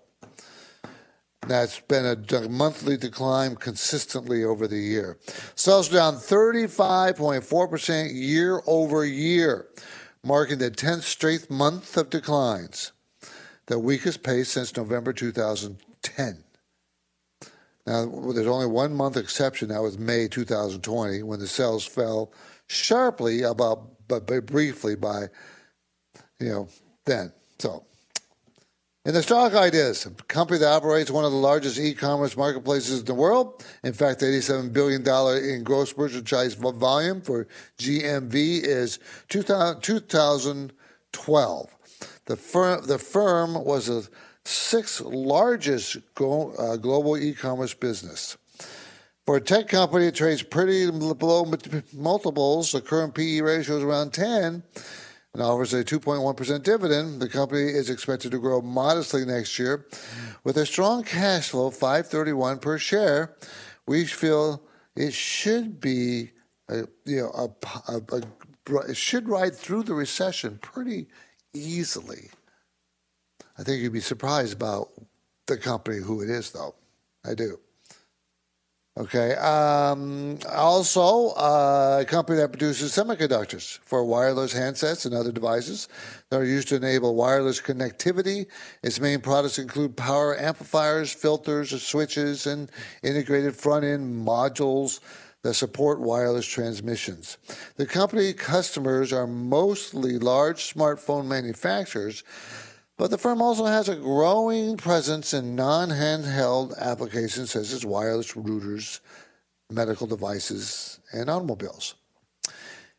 That's 1.46 1.80
been 1.80 2.06
a 2.06 2.16
monthly 2.48 2.96
decline 2.96 3.56
consistently 3.56 4.44
over 4.44 4.66
the 4.66 4.78
year. 4.78 5.18
Sales 5.54 5.90
down 5.90 6.14
35.4% 6.14 8.10
year 8.12 8.62
over 8.66 9.04
year, 9.04 9.66
marking 10.22 10.58
the 10.58 10.70
10th 10.70 11.02
straight 11.02 11.50
month 11.50 11.96
of 11.98 12.08
declines, 12.08 12.92
the 13.66 13.78
weakest 13.78 14.22
pace 14.22 14.48
since 14.50 14.74
November 14.74 15.12
2010. 15.12 16.44
Now, 17.86 18.06
there's 18.06 18.46
only 18.46 18.66
one 18.66 18.94
month 18.94 19.18
exception. 19.18 19.68
That 19.68 19.82
was 19.82 19.98
May 19.98 20.28
2020, 20.28 21.22
when 21.22 21.40
the 21.40 21.46
sales 21.46 21.84
fell 21.84 22.32
sharply, 22.66 23.42
about 23.42 24.08
but 24.08 24.26
briefly 24.46 24.96
by, 24.96 25.26
you 26.40 26.48
know, 26.48 26.68
then. 27.04 27.32
So 27.58 27.84
in 29.04 29.12
the 29.12 29.22
stock 29.22 29.52
ideas, 29.54 30.06
a 30.06 30.10
company 30.10 30.58
that 30.58 30.68
operates 30.68 31.10
one 31.10 31.26
of 31.26 31.32
the 31.32 31.36
largest 31.36 31.78
e-commerce 31.78 32.38
marketplaces 32.38 33.00
in 33.00 33.04
the 33.04 33.12
world, 33.12 33.62
in 33.82 33.92
fact, 33.92 34.22
$87 34.22 34.72
billion 34.72 35.06
in 35.44 35.62
gross 35.62 35.94
merchandise 35.96 36.54
volume 36.54 37.20
for 37.20 37.46
GMV 37.78 38.62
is 38.62 38.98
2012. 39.28 41.70
The 42.26 42.36
firm, 42.36 42.86
the 42.86 42.98
firm 42.98 43.64
was 43.64 43.86
the 43.86 44.08
sixth 44.46 45.00
largest 45.02 45.98
uh, 46.18 46.76
global 46.76 47.18
e-commerce 47.18 47.74
business. 47.74 48.38
For 49.26 49.36
a 49.36 49.40
tech 49.40 49.68
company, 49.68 50.06
it 50.06 50.14
trades 50.14 50.42
pretty 50.42 50.90
below 50.90 51.52
multiples. 51.92 52.72
The 52.72 52.80
current 52.80 53.14
PE 53.14 53.40
ratio 53.40 53.76
is 53.78 53.82
around 53.82 54.14
10 54.14 54.62
and 55.34 55.42
offers 55.42 55.74
a 55.74 55.84
2.1% 55.84 56.62
dividend. 56.62 57.20
The 57.20 57.28
company 57.28 57.62
is 57.62 57.90
expected 57.90 58.30
to 58.30 58.38
grow 58.38 58.60
modestly 58.60 59.24
next 59.24 59.58
year 59.58 59.86
with 60.44 60.56
a 60.56 60.64
strong 60.64 61.02
cash 61.02 61.50
flow, 61.50 61.70
531 61.70 62.60
per 62.60 62.78
share. 62.78 63.36
We 63.86 64.06
feel 64.06 64.62
it 64.96 65.12
should 65.12 65.80
be, 65.80 66.30
a, 66.68 66.86
you 67.04 67.22
know, 67.22 67.30
a, 67.30 67.92
a, 67.92 68.00
a, 68.12 68.80
it 68.88 68.96
should 68.96 69.28
ride 69.28 69.56
through 69.56 69.82
the 69.82 69.94
recession 69.94 70.58
pretty 70.62 71.08
easily. 71.52 72.30
I 73.58 73.64
think 73.64 73.82
you'd 73.82 73.92
be 73.92 74.00
surprised 74.00 74.52
about 74.52 74.90
the 75.46 75.58
company 75.58 75.98
who 75.98 76.22
it 76.22 76.30
is, 76.30 76.52
though. 76.52 76.74
I 77.26 77.34
do. 77.34 77.58
Okay. 78.96 79.34
Um, 79.34 80.38
also, 80.52 81.30
uh, 81.30 81.98
a 82.02 82.04
company 82.04 82.38
that 82.38 82.50
produces 82.50 82.92
semiconductors 82.92 83.80
for 83.80 84.04
wireless 84.04 84.54
handsets 84.54 85.04
and 85.04 85.12
other 85.12 85.32
devices 85.32 85.88
that 86.30 86.36
are 86.38 86.44
used 86.44 86.68
to 86.68 86.76
enable 86.76 87.16
wireless 87.16 87.60
connectivity. 87.60 88.46
Its 88.84 89.00
main 89.00 89.20
products 89.20 89.58
include 89.58 89.96
power 89.96 90.38
amplifiers, 90.38 91.12
filters, 91.12 91.82
switches, 91.82 92.46
and 92.46 92.70
integrated 93.02 93.56
front 93.56 93.84
end 93.84 94.24
modules 94.24 95.00
that 95.42 95.54
support 95.54 96.00
wireless 96.00 96.46
transmissions. 96.46 97.38
The 97.74 97.86
company 97.86 98.32
customers 98.32 99.12
are 99.12 99.26
mostly 99.26 100.18
large 100.20 100.72
smartphone 100.72 101.26
manufacturers 101.26 102.22
but 102.96 103.10
the 103.10 103.18
firm 103.18 103.42
also 103.42 103.64
has 103.64 103.88
a 103.88 103.96
growing 103.96 104.76
presence 104.76 105.34
in 105.34 105.56
non 105.56 105.90
handheld 105.90 106.78
applications 106.78 107.50
such 107.50 107.72
as 107.72 107.84
wireless 107.84 108.32
routers, 108.32 109.00
medical 109.70 110.06
devices, 110.06 111.00
and 111.12 111.28
automobiles. 111.28 111.94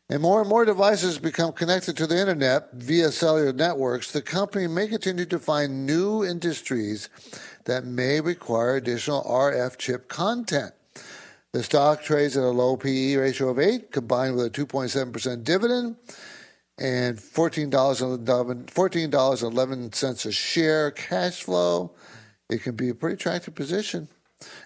And 0.08 0.22
more 0.22 0.40
and 0.40 0.48
more 0.48 0.64
devices 0.64 1.18
become 1.18 1.52
connected 1.52 1.96
to 1.96 2.06
the 2.06 2.18
internet 2.18 2.72
via 2.74 3.10
cellular 3.10 3.52
networks. 3.52 4.12
The 4.12 4.22
company 4.22 4.68
may 4.68 4.86
continue 4.86 5.24
to 5.26 5.38
find 5.38 5.84
new 5.84 6.24
industries 6.24 7.08
that 7.64 7.84
may 7.84 8.20
require 8.20 8.76
additional 8.76 9.24
RF 9.24 9.78
chip 9.78 10.08
content. 10.08 10.72
The 11.52 11.64
stock 11.64 12.02
trades 12.02 12.36
at 12.36 12.44
a 12.44 12.50
low 12.50 12.76
PE 12.76 13.16
ratio 13.16 13.48
of 13.48 13.58
8, 13.58 13.90
combined 13.90 14.36
with 14.36 14.46
a 14.46 14.50
2.7% 14.50 15.42
dividend 15.42 15.96
and 16.78 17.16
$14.11, 17.16 18.24
$14.11 18.66 20.26
a 20.26 20.32
share 20.32 20.90
cash 20.90 21.42
flow. 21.42 21.92
It 22.50 22.62
can 22.62 22.76
be 22.76 22.90
a 22.90 22.94
pretty 22.94 23.14
attractive 23.14 23.54
position. 23.54 24.08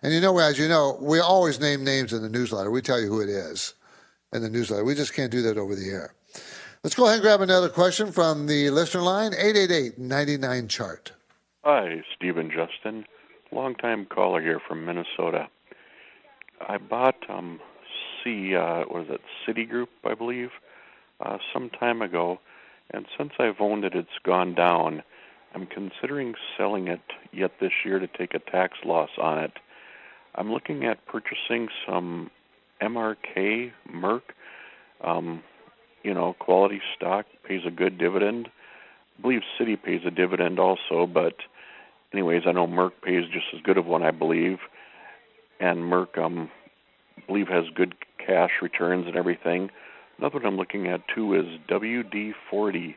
And 0.03 0.13
you 0.13 0.21
know, 0.21 0.37
as 0.39 0.59
you 0.59 0.69
know, 0.69 0.99
we 1.01 1.21
always 1.21 1.61
name 1.61 1.85
names 1.85 2.13
in 2.13 2.23
the 2.23 2.29
newsletter. 2.29 2.71
We 2.71 2.83
tell 2.83 3.01
you 3.01 3.07
who 3.07 3.21
it 3.21 3.29
is 3.29 3.75
in 4.33 4.43
the 4.43 4.51
newsletter. 4.51 4.85
We 4.85 4.95
just 4.95 5.15
can't 5.15 5.31
do 5.31 5.43
that 5.43 5.57
over 5.57 5.75
the 5.75 5.89
air. 5.89 6.15
Let's 6.83 6.97
go 6.97 7.05
ahead 7.05 7.17
and 7.17 7.23
grab 7.23 7.41
another 7.43 7.69
question 7.69 8.11
from 8.11 8.47
the 8.47 8.71
listener 8.71 9.03
line, 9.03 9.33
888 9.35 9.99
99 9.99 10.69
chart. 10.69 11.13
Hi, 11.63 12.03
Steve 12.17 12.39
and 12.39 12.51
Justin, 12.51 13.05
longtime 13.53 14.07
caller 14.07 14.41
here 14.41 14.61
from 14.67 14.87
Minnesota. 14.87 15.49
I 16.67 16.79
bought 16.79 17.17
um, 17.29 17.61
C, 18.25 18.57
uh, 18.57 18.85
what 18.85 19.03
is 19.03 19.11
it, 19.11 19.21
Citigroup, 19.47 19.89
I 20.05 20.15
believe 20.15 20.51
uh, 21.21 21.39
some 21.53 21.71
time 21.71 22.03
ago, 22.03 22.39
and 22.93 23.07
since 23.17 23.33
I've 23.39 23.61
owned 23.61 23.85
it, 23.85 23.95
it's 23.95 24.09
gone 24.25 24.55
down. 24.55 25.03
I'm 25.55 25.67
considering 25.67 26.35
selling 26.57 26.89
it 26.89 27.01
yet 27.33 27.53
this 27.61 27.73
year 27.85 27.99
to 27.99 28.07
take 28.07 28.35
a 28.35 28.39
tax 28.39 28.79
loss 28.85 29.11
on 29.21 29.39
it. 29.39 29.53
I'm 30.35 30.53
looking 30.53 30.85
at 30.85 31.05
purchasing 31.07 31.69
some 31.87 32.31
MRK 32.81 33.73
Merck. 33.93 34.23
Um, 35.03 35.43
you 36.03 36.15
know, 36.15 36.35
quality 36.39 36.81
stock 36.97 37.27
pays 37.47 37.63
a 37.67 37.71
good 37.71 37.99
dividend. 37.99 38.49
I 39.19 39.23
believe 39.23 39.41
Citi 39.59 39.81
pays 39.81 40.01
a 40.07 40.11
dividend 40.11 40.59
also, 40.59 41.07
but 41.07 41.35
anyways, 42.13 42.43
I 42.47 42.53
know 42.53 42.67
Merck 42.67 42.93
pays 43.03 43.25
just 43.33 43.47
as 43.55 43.61
good 43.63 43.77
of 43.77 43.87
one, 43.87 44.03
I 44.03 44.11
believe, 44.13 44.59
and 45.59 45.81
Merck, 45.81 46.17
um, 46.19 46.51
I 47.19 47.27
believe, 47.27 47.49
has 47.49 47.65
good 47.75 47.95
cash 48.25 48.51
returns 48.63 49.07
and 49.07 49.17
everything. 49.17 49.71
Another 50.21 50.39
one 50.39 50.47
I'm 50.47 50.57
looking 50.59 50.87
at 50.87 51.01
too 51.09 51.33
is 51.33 51.47
WD 51.71 52.35
40. 52.51 52.95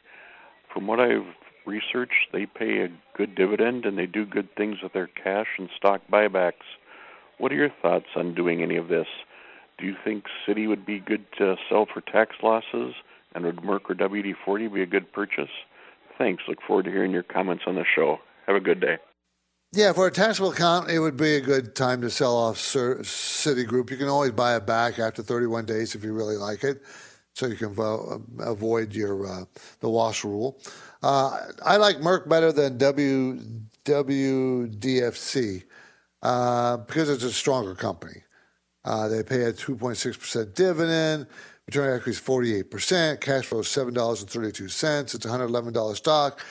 From 0.73 0.87
what 0.87 0.99
I've 0.99 1.25
researched, 1.65 2.33
they 2.33 2.45
pay 2.45 2.81
a 2.81 2.89
good 3.15 3.33
dividend 3.33 3.85
and 3.85 3.97
they 3.97 4.07
do 4.07 4.25
good 4.25 4.53
things 4.57 4.79
with 4.83 4.91
their 4.91 5.07
cash 5.07 5.47
and 5.57 5.69
stock 5.77 6.01
buybacks. 6.11 6.65
What 7.37 7.53
are 7.53 7.55
your 7.55 7.71
thoughts 7.81 8.07
on 8.17 8.35
doing 8.35 8.61
any 8.61 8.75
of 8.75 8.89
this? 8.89 9.07
Do 9.77 9.85
you 9.85 9.95
think 10.03 10.25
Citi 10.45 10.67
would 10.67 10.85
be 10.85 10.99
good 10.99 11.23
to 11.37 11.55
sell 11.69 11.85
for 11.85 12.01
tax 12.01 12.35
losses? 12.43 12.93
And 13.33 13.45
would 13.45 13.55
Merck 13.57 13.89
or 13.89 13.95
WD 13.95 14.33
40 14.43 14.67
be 14.67 14.81
a 14.81 14.85
good 14.85 15.09
purchase? 15.13 15.47
Thanks. 16.17 16.43
Look 16.49 16.57
forward 16.67 16.83
to 16.85 16.91
hearing 16.91 17.11
your 17.11 17.23
comments 17.23 17.63
on 17.65 17.75
the 17.75 17.85
show. 17.85 18.17
Have 18.47 18.57
a 18.57 18.59
good 18.59 18.81
day. 18.81 18.97
Yeah, 19.71 19.93
for 19.93 20.07
a 20.07 20.11
taxable 20.11 20.51
account, 20.51 20.91
it 20.91 20.99
would 20.99 21.15
be 21.15 21.35
a 21.35 21.41
good 21.41 21.73
time 21.73 22.01
to 22.01 22.09
sell 22.09 22.35
off 22.35 22.57
Citigroup. 22.57 23.91
You 23.91 23.97
can 23.97 24.09
always 24.09 24.31
buy 24.31 24.57
it 24.57 24.67
back 24.67 24.99
after 24.99 25.23
31 25.23 25.65
days 25.65 25.95
if 25.95 26.03
you 26.03 26.11
really 26.11 26.35
like 26.35 26.65
it 26.65 26.83
so 27.33 27.47
you 27.47 27.55
can 27.55 27.73
vo- 27.73 28.23
avoid 28.39 28.93
your 28.93 29.25
uh, 29.25 29.45
the 29.79 29.89
wash 29.89 30.23
rule. 30.23 30.59
Uh, 31.01 31.39
I 31.65 31.77
like 31.77 31.97
Merck 31.97 32.29
better 32.29 32.51
than 32.51 32.77
W 32.77 33.39
WDFC 33.85 35.63
uh, 36.21 36.77
because 36.77 37.09
it's 37.09 37.23
a 37.23 37.31
stronger 37.31 37.75
company. 37.75 38.23
Uh, 38.85 39.07
they 39.07 39.23
pay 39.23 39.43
a 39.43 39.53
2.6% 39.53 40.53
dividend. 40.53 41.27
Return 41.67 41.89
on 41.89 41.95
equity 41.95 42.11
is 42.11 42.19
48%. 42.19 43.21
Cash 43.21 43.45
flow 43.45 43.59
is 43.59 43.67
$7.32. 43.67 45.15
It's 45.15 45.25
$111 45.25 45.95
stock. 45.95 46.41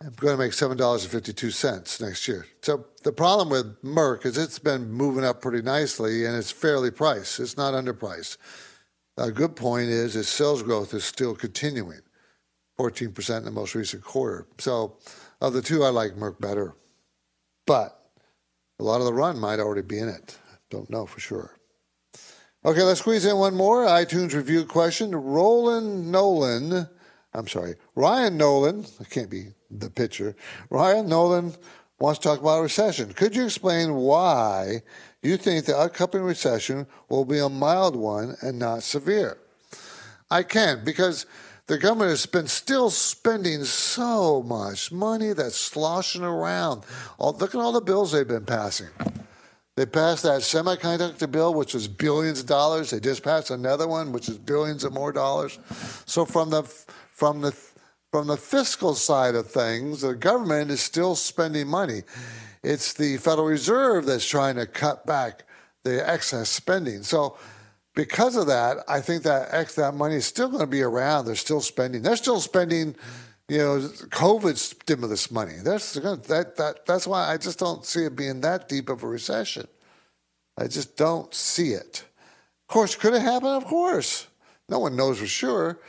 I'm 0.00 0.12
going 0.12 0.34
to 0.34 0.38
make 0.38 0.52
$7.52 0.52 2.00
next 2.00 2.28
year. 2.28 2.46
So 2.62 2.86
the 3.02 3.12
problem 3.12 3.50
with 3.50 3.82
Merck 3.82 4.24
is 4.24 4.38
it's 4.38 4.58
been 4.58 4.90
moving 4.90 5.24
up 5.24 5.42
pretty 5.42 5.60
nicely 5.60 6.24
and 6.24 6.36
it's 6.36 6.50
fairly 6.50 6.90
priced. 6.90 7.40
It's 7.40 7.56
not 7.56 7.74
underpriced. 7.74 8.36
A 9.18 9.32
good 9.32 9.56
point 9.56 9.88
is 9.88 10.14
its 10.14 10.28
sales 10.28 10.62
growth 10.62 10.94
is 10.94 11.04
still 11.04 11.34
continuing, 11.34 12.02
14% 12.78 13.38
in 13.38 13.44
the 13.44 13.50
most 13.50 13.74
recent 13.74 14.04
quarter. 14.04 14.46
So 14.58 14.96
of 15.40 15.54
the 15.54 15.60
two, 15.60 15.82
I 15.82 15.88
like 15.88 16.12
Merck 16.12 16.40
better. 16.40 16.76
But 17.66 18.00
a 18.78 18.84
lot 18.84 19.00
of 19.00 19.06
the 19.06 19.12
run 19.12 19.40
might 19.40 19.58
already 19.58 19.82
be 19.82 19.98
in 19.98 20.08
it. 20.08 20.38
Don't 20.70 20.88
know 20.88 21.04
for 21.04 21.18
sure. 21.18 21.56
Okay, 22.64 22.82
let's 22.82 23.00
squeeze 23.00 23.24
in 23.24 23.36
one 23.36 23.56
more 23.56 23.86
iTunes 23.86 24.34
review 24.34 24.64
question. 24.64 25.10
Roland 25.12 26.12
Nolan, 26.12 26.88
I'm 27.34 27.48
sorry, 27.48 27.74
Ryan 27.96 28.36
Nolan, 28.36 28.86
I 29.00 29.04
can't 29.04 29.30
be 29.30 29.48
the 29.68 29.90
pitcher. 29.90 30.36
Ryan 30.70 31.08
Nolan 31.08 31.54
wants 31.98 32.20
to 32.20 32.28
talk 32.28 32.40
about 32.40 32.60
a 32.60 32.62
recession. 32.62 33.12
Could 33.12 33.34
you 33.34 33.46
explain 33.46 33.94
why 33.94 34.82
you 35.22 35.36
think 35.36 35.64
the 35.64 35.76
upcoming 35.76 36.22
recession 36.22 36.86
will 37.08 37.24
be 37.24 37.38
a 37.38 37.48
mild 37.48 37.96
one 37.96 38.36
and 38.40 38.58
not 38.58 38.82
severe. 38.82 39.38
I 40.30 40.42
can, 40.42 40.84
because 40.84 41.26
the 41.66 41.78
government 41.78 42.10
has 42.10 42.26
been 42.26 42.46
still 42.46 42.90
spending 42.90 43.64
so 43.64 44.42
much 44.42 44.92
money 44.92 45.32
that's 45.32 45.56
sloshing 45.56 46.22
around. 46.22 46.84
All, 47.18 47.32
look 47.32 47.54
at 47.54 47.60
all 47.60 47.72
the 47.72 47.80
bills 47.80 48.12
they've 48.12 48.26
been 48.26 48.46
passing. 48.46 48.88
They 49.76 49.86
passed 49.86 50.24
that 50.24 50.40
semiconductor 50.40 51.30
bill, 51.30 51.54
which 51.54 51.74
was 51.74 51.86
billions 51.86 52.40
of 52.40 52.46
dollars. 52.46 52.90
They 52.90 53.00
just 53.00 53.22
passed 53.22 53.50
another 53.50 53.86
one, 53.86 54.12
which 54.12 54.28
is 54.28 54.36
billions 54.38 54.82
of 54.82 54.92
more 54.92 55.12
dollars. 55.12 55.58
So 56.04 56.24
from 56.24 56.50
the 56.50 56.62
from 56.62 57.42
the 57.42 57.52
from 58.10 58.26
the 58.26 58.36
fiscal 58.36 58.94
side 58.94 59.34
of 59.34 59.50
things, 59.50 60.00
the 60.00 60.14
government 60.14 60.70
is 60.70 60.80
still 60.80 61.14
spending 61.14 61.68
money. 61.68 62.02
It's 62.62 62.92
the 62.92 63.16
Federal 63.18 63.46
Reserve 63.46 64.06
that's 64.06 64.26
trying 64.26 64.56
to 64.56 64.66
cut 64.66 65.06
back 65.06 65.44
the 65.84 66.08
excess 66.08 66.48
spending. 66.48 67.02
So 67.02 67.38
because 67.94 68.36
of 68.36 68.46
that, 68.46 68.78
I 68.88 69.00
think 69.00 69.24
that 69.24 69.52
X, 69.52 69.74
that 69.74 69.94
money 69.94 70.16
is 70.16 70.26
still 70.26 70.48
going 70.48 70.60
to 70.60 70.66
be 70.66 70.82
around. 70.82 71.24
They're 71.24 71.34
still 71.34 71.60
spending. 71.60 72.02
They're 72.02 72.16
still 72.16 72.40
spending, 72.40 72.94
you 73.48 73.58
know, 73.58 73.80
COVID 73.80 74.56
stimulus 74.56 75.30
money. 75.30 75.54
That's 75.62 75.94
that 75.94 76.54
that 76.58 76.86
that's 76.86 77.06
why 77.06 77.32
I 77.32 77.36
just 77.38 77.58
don't 77.58 77.84
see 77.84 78.04
it 78.04 78.14
being 78.16 78.40
that 78.42 78.68
deep 78.68 78.88
of 78.88 79.02
a 79.02 79.08
recession. 79.08 79.66
I 80.56 80.66
just 80.66 80.96
don't 80.96 81.32
see 81.34 81.70
it. 81.70 82.04
Of 82.68 82.72
course, 82.72 82.94
could 82.94 83.14
it 83.14 83.22
happen? 83.22 83.48
Of 83.48 83.64
course. 83.64 84.26
No 84.68 84.80
one 84.80 84.94
knows 84.94 85.18
for 85.18 85.26
sure, 85.26 85.80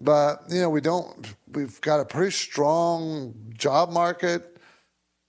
but 0.00 0.42
you 0.50 0.60
know, 0.60 0.68
we 0.68 0.80
don't. 0.80 1.34
We've 1.52 1.80
got 1.80 2.00
a 2.00 2.04
pretty 2.04 2.32
strong 2.32 3.34
job 3.56 3.90
market. 3.90 4.53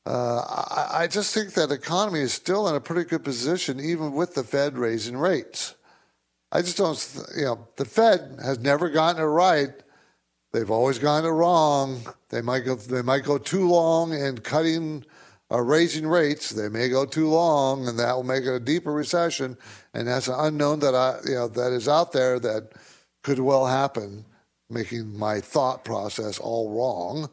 Uh, 0.05 0.85
I, 0.91 1.07
just 1.07 1.33
think 1.33 1.53
that 1.53 1.71
economy 1.71 2.19
is 2.19 2.31
still 2.31 2.67
in 2.67 2.75
a 2.75 2.79
pretty 2.79 3.09
good 3.09 3.23
position, 3.23 3.79
even 3.79 4.13
with 4.13 4.35
the 4.35 4.43
Fed 4.43 4.77
raising 4.77 5.17
rates. 5.17 5.73
I 6.51 6.61
just 6.61 6.77
don't, 6.77 7.25
you 7.35 7.45
know, 7.45 7.67
the 7.77 7.85
Fed 7.85 8.37
has 8.43 8.59
never 8.59 8.89
gotten 8.89 9.21
it 9.21 9.25
right. 9.25 9.71
They've 10.53 10.69
always 10.69 10.99
gotten 10.99 11.27
it 11.27 11.33
wrong. 11.33 12.01
They 12.29 12.41
might 12.41 12.65
go, 12.65 12.75
they 12.75 13.01
might 13.01 13.23
go 13.23 13.39
too 13.39 13.67
long 13.67 14.13
in 14.13 14.37
cutting 14.37 15.03
or 15.49 15.61
uh, 15.61 15.63
raising 15.63 16.07
rates. 16.07 16.51
They 16.51 16.69
may 16.69 16.89
go 16.89 17.05
too 17.05 17.29
long, 17.29 17.87
and 17.87 17.97
that 17.99 18.15
will 18.15 18.23
make 18.23 18.43
it 18.43 18.53
a 18.53 18.59
deeper 18.59 18.91
recession. 18.91 19.57
And 19.93 20.07
that's 20.07 20.27
an 20.27 20.35
unknown 20.37 20.79
that 20.79 20.95
I, 20.95 21.17
you 21.25 21.35
know, 21.35 21.47
that 21.47 21.73
is 21.73 21.87
out 21.87 22.11
there 22.11 22.39
that 22.39 22.73
could 23.23 23.39
well 23.39 23.65
happen, 23.65 24.25
making 24.69 25.17
my 25.17 25.41
thought 25.41 25.83
process 25.83 26.39
all 26.39 26.71
wrong. 26.71 27.29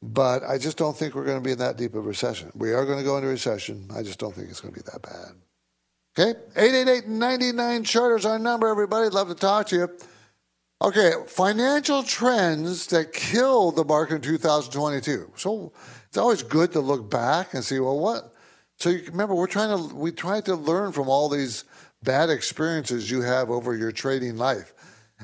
But 0.00 0.44
I 0.44 0.58
just 0.58 0.76
don't 0.76 0.96
think 0.96 1.14
we're 1.14 1.24
going 1.24 1.38
to 1.38 1.44
be 1.44 1.52
in 1.52 1.58
that 1.58 1.76
deep 1.76 1.94
of 1.94 2.04
a 2.04 2.08
recession. 2.08 2.52
We 2.54 2.72
are 2.72 2.86
going 2.86 2.98
to 2.98 3.04
go 3.04 3.16
into 3.16 3.28
recession. 3.28 3.88
I 3.94 4.02
just 4.02 4.18
don't 4.18 4.34
think 4.34 4.48
it's 4.48 4.60
going 4.60 4.74
to 4.74 4.80
be 4.80 4.88
that 4.92 5.02
bad. 5.02 5.32
Okay, 6.18 6.38
888-99 6.56 7.84
charters 7.84 8.24
our 8.24 8.38
number, 8.38 8.68
everybody. 8.68 9.08
Love 9.08 9.28
to 9.28 9.34
talk 9.34 9.66
to 9.68 9.76
you. 9.76 9.88
Okay, 10.80 11.12
financial 11.26 12.04
trends 12.04 12.86
that 12.88 13.12
killed 13.12 13.74
the 13.74 13.84
market 13.84 14.16
in 14.16 14.20
2022. 14.20 15.32
So 15.34 15.72
it's 16.06 16.16
always 16.16 16.42
good 16.44 16.72
to 16.72 16.80
look 16.80 17.10
back 17.10 17.54
and 17.54 17.64
see, 17.64 17.80
well, 17.80 17.98
what? 17.98 18.32
So 18.76 18.90
you 18.90 19.02
remember, 19.06 19.34
we're 19.34 19.48
trying 19.48 19.76
to 19.76 19.94
we 19.94 20.12
try 20.12 20.40
to 20.42 20.54
learn 20.54 20.92
from 20.92 21.08
all 21.08 21.28
these 21.28 21.64
bad 22.04 22.30
experiences 22.30 23.10
you 23.10 23.22
have 23.22 23.50
over 23.50 23.76
your 23.76 23.90
trading 23.90 24.36
life, 24.36 24.72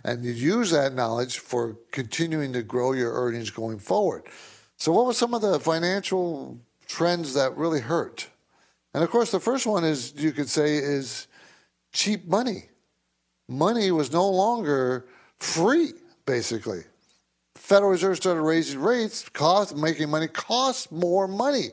and 0.02 0.24
you 0.24 0.32
use 0.32 0.72
that 0.72 0.92
knowledge 0.94 1.38
for 1.38 1.76
continuing 1.92 2.52
to 2.52 2.64
grow 2.64 2.92
your 2.92 3.12
earnings 3.14 3.50
going 3.50 3.78
forward. 3.78 4.24
So, 4.76 4.92
what 4.92 5.06
were 5.06 5.12
some 5.12 5.34
of 5.34 5.42
the 5.42 5.60
financial 5.60 6.58
trends 6.87 7.34
that 7.34 7.56
really 7.56 7.80
hurt? 7.80 8.28
And 8.92 9.02
of 9.02 9.10
course, 9.10 9.30
the 9.30 9.40
first 9.40 9.66
one 9.66 9.84
is, 9.84 10.14
you 10.16 10.32
could 10.32 10.48
say, 10.48 10.76
is 10.76 11.26
cheap 11.92 12.26
money. 12.26 12.64
Money 13.48 13.90
was 13.90 14.12
no 14.12 14.28
longer 14.28 15.06
free, 15.38 15.92
basically. 16.26 16.82
Federal 17.56 17.90
Reserve 17.92 18.16
started 18.16 18.42
raising 18.42 18.80
rates, 18.80 19.28
cost 19.28 19.76
making 19.76 20.10
money 20.10 20.28
costs 20.28 20.90
more 20.90 21.26
money. 21.26 21.68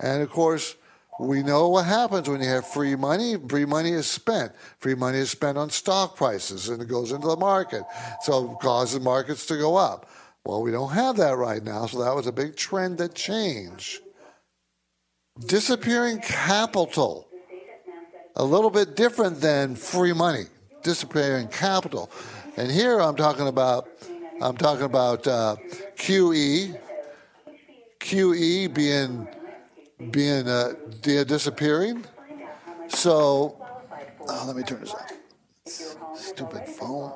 And 0.00 0.22
of 0.22 0.30
course, 0.30 0.74
we 1.20 1.42
know 1.42 1.68
what 1.68 1.84
happens 1.84 2.28
when 2.28 2.40
you 2.40 2.48
have 2.48 2.66
free 2.66 2.96
money. 2.96 3.36
Free 3.48 3.64
money 3.64 3.90
is 3.90 4.06
spent. 4.06 4.52
Free 4.78 4.94
money 4.94 5.18
is 5.18 5.30
spent 5.30 5.58
on 5.58 5.70
stock 5.70 6.16
prices 6.16 6.68
and 6.68 6.82
it 6.82 6.88
goes 6.88 7.12
into 7.12 7.28
the 7.28 7.36
market. 7.36 7.82
So 8.22 8.52
it 8.52 8.60
causes 8.60 9.00
markets 9.00 9.46
to 9.46 9.56
go 9.56 9.76
up. 9.76 10.08
Well, 10.44 10.62
we 10.62 10.72
don't 10.72 10.90
have 10.90 11.16
that 11.18 11.36
right 11.36 11.62
now, 11.62 11.86
so 11.86 12.02
that 12.02 12.14
was 12.14 12.26
a 12.26 12.32
big 12.32 12.56
trend 12.56 12.98
that 12.98 13.14
changed. 13.14 14.00
Disappearing 15.46 16.18
capital, 16.18 17.28
a 18.36 18.44
little 18.44 18.70
bit 18.70 18.96
different 18.96 19.40
than 19.40 19.76
free 19.76 20.12
money. 20.12 20.44
Disappearing 20.82 21.46
capital, 21.48 22.10
and 22.56 22.70
here 22.70 23.00
I'm 23.00 23.14
talking 23.14 23.46
about 23.46 23.88
I'm 24.40 24.56
talking 24.56 24.84
about 24.84 25.24
uh, 25.28 25.54
QE, 25.96 26.76
QE 28.00 28.74
being 28.74 29.28
being 30.10 30.48
uh, 30.48 30.72
disappearing. 31.00 32.04
So, 32.88 33.64
oh, 34.28 34.44
let 34.44 34.56
me 34.56 34.64
turn 34.64 34.80
this 34.80 34.92
off. 34.92 35.12
Stupid 36.16 36.66
phone. 36.68 37.12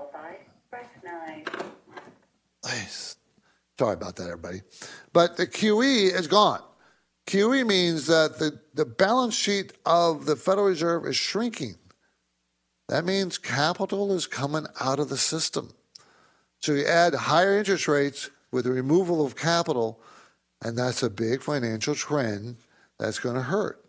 Sorry 3.79 3.95
about 3.95 4.17
that, 4.17 4.25
everybody. 4.25 4.63
But 5.13 5.37
the 5.37 5.47
QE 5.47 6.13
is 6.13 6.27
gone. 6.27 6.63
QE 7.27 7.67
means 7.67 8.07
that 8.07 8.39
the, 8.39 8.61
the 8.75 8.85
balance 8.87 9.35
sheet 9.35 9.73
of 9.85 10.27
the 10.27 10.37
Federal 10.37 10.69
Reserve 10.69 11.07
is 11.07 11.17
shrinking. 11.17 11.75
That 12.89 13.05
means 13.05 13.37
capital 13.37 14.13
is 14.13 14.27
coming 14.27 14.67
out 14.81 15.01
of 15.01 15.09
the 15.09 15.17
system. 15.17 15.73
So 16.61 16.73
you 16.73 16.87
add 16.87 17.15
higher 17.15 17.59
interest 17.59 17.89
rates 17.89 18.31
with 18.53 18.65
the 18.65 18.71
removal 18.71 19.27
of 19.27 19.37
capital, 19.37 20.01
and 20.63 20.79
that's 20.79 21.03
a 21.03 21.11
big 21.11 21.43
financial 21.43 21.95
trend 21.95 22.57
that's 22.99 23.19
going 23.19 23.35
to 23.35 23.43
hurt. 23.43 23.83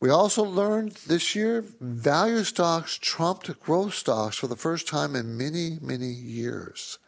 We 0.00 0.08
also 0.08 0.42
learned 0.44 0.92
this 1.06 1.34
year 1.34 1.62
value 1.80 2.44
stocks 2.44 2.96
trumped 2.96 3.60
growth 3.60 3.92
stocks 3.92 4.36
for 4.36 4.46
the 4.46 4.56
first 4.56 4.88
time 4.88 5.14
in 5.14 5.36
many, 5.36 5.78
many 5.82 6.06
years. 6.06 6.98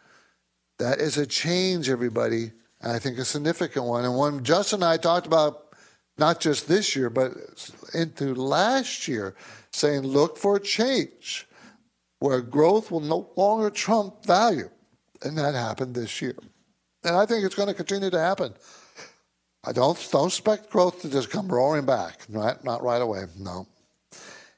That 0.83 0.99
is 0.99 1.17
a 1.17 1.25
change, 1.25 1.89
everybody, 1.89 2.51
and 2.81 2.91
I 2.91 2.99
think 2.99 3.17
a 3.17 3.25
significant 3.25 3.85
one. 3.85 4.05
And 4.05 4.17
one 4.17 4.43
Justin 4.43 4.83
and 4.83 4.91
I 4.91 4.97
talked 4.97 5.29
about 5.29 5.77
not 6.19 6.41
just 6.41 6.67
this 6.67 6.97
year, 6.97 7.09
but 7.09 7.35
into 7.95 8.35
last 8.35 9.07
year, 9.07 9.37
saying 9.73 10.03
look 10.03 10.37
for 10.37 10.57
a 10.57 10.61
change 10.61 11.47
where 12.19 12.41
growth 12.41 12.91
will 12.91 12.99
no 12.99 13.31
longer 13.37 13.71
trump 13.71 14.27
value. 14.27 14.69
And 15.23 15.39
that 15.39 15.55
happened 15.55 15.95
this 15.95 16.21
year. 16.21 16.35
And 17.05 17.15
I 17.15 17.27
think 17.27 17.45
it's 17.45 17.55
going 17.55 17.69
to 17.69 17.75
continue 17.75 18.11
to 18.11 18.19
happen. 18.19 18.53
I 19.63 19.71
don't 19.71 19.97
don't 20.11 20.27
expect 20.27 20.71
growth 20.71 21.01
to 21.03 21.09
just 21.09 21.31
come 21.31 21.47
roaring 21.47 21.87
back, 21.87 22.27
right? 22.29 22.57
Not 22.65 22.83
right 22.83 23.01
away, 23.01 23.27
no. 23.39 23.69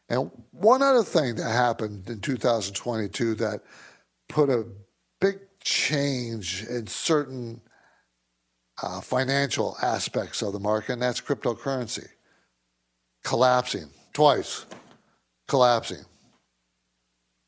And 0.08 0.30
one 0.52 0.80
other 0.80 1.02
thing 1.02 1.34
that 1.34 1.52
happened 1.52 2.08
in 2.08 2.20
2022 2.20 3.34
that 3.34 3.60
put 4.30 4.48
a 4.48 4.64
change 5.64 6.64
in 6.64 6.86
certain 6.86 7.60
uh, 8.82 9.00
financial 9.00 9.76
aspects 9.82 10.42
of 10.42 10.52
the 10.52 10.60
market, 10.60 10.92
and 10.92 11.02
that's 11.02 11.20
cryptocurrency 11.20 12.06
collapsing 13.24 13.88
twice, 14.12 14.66
collapsing. 15.48 16.04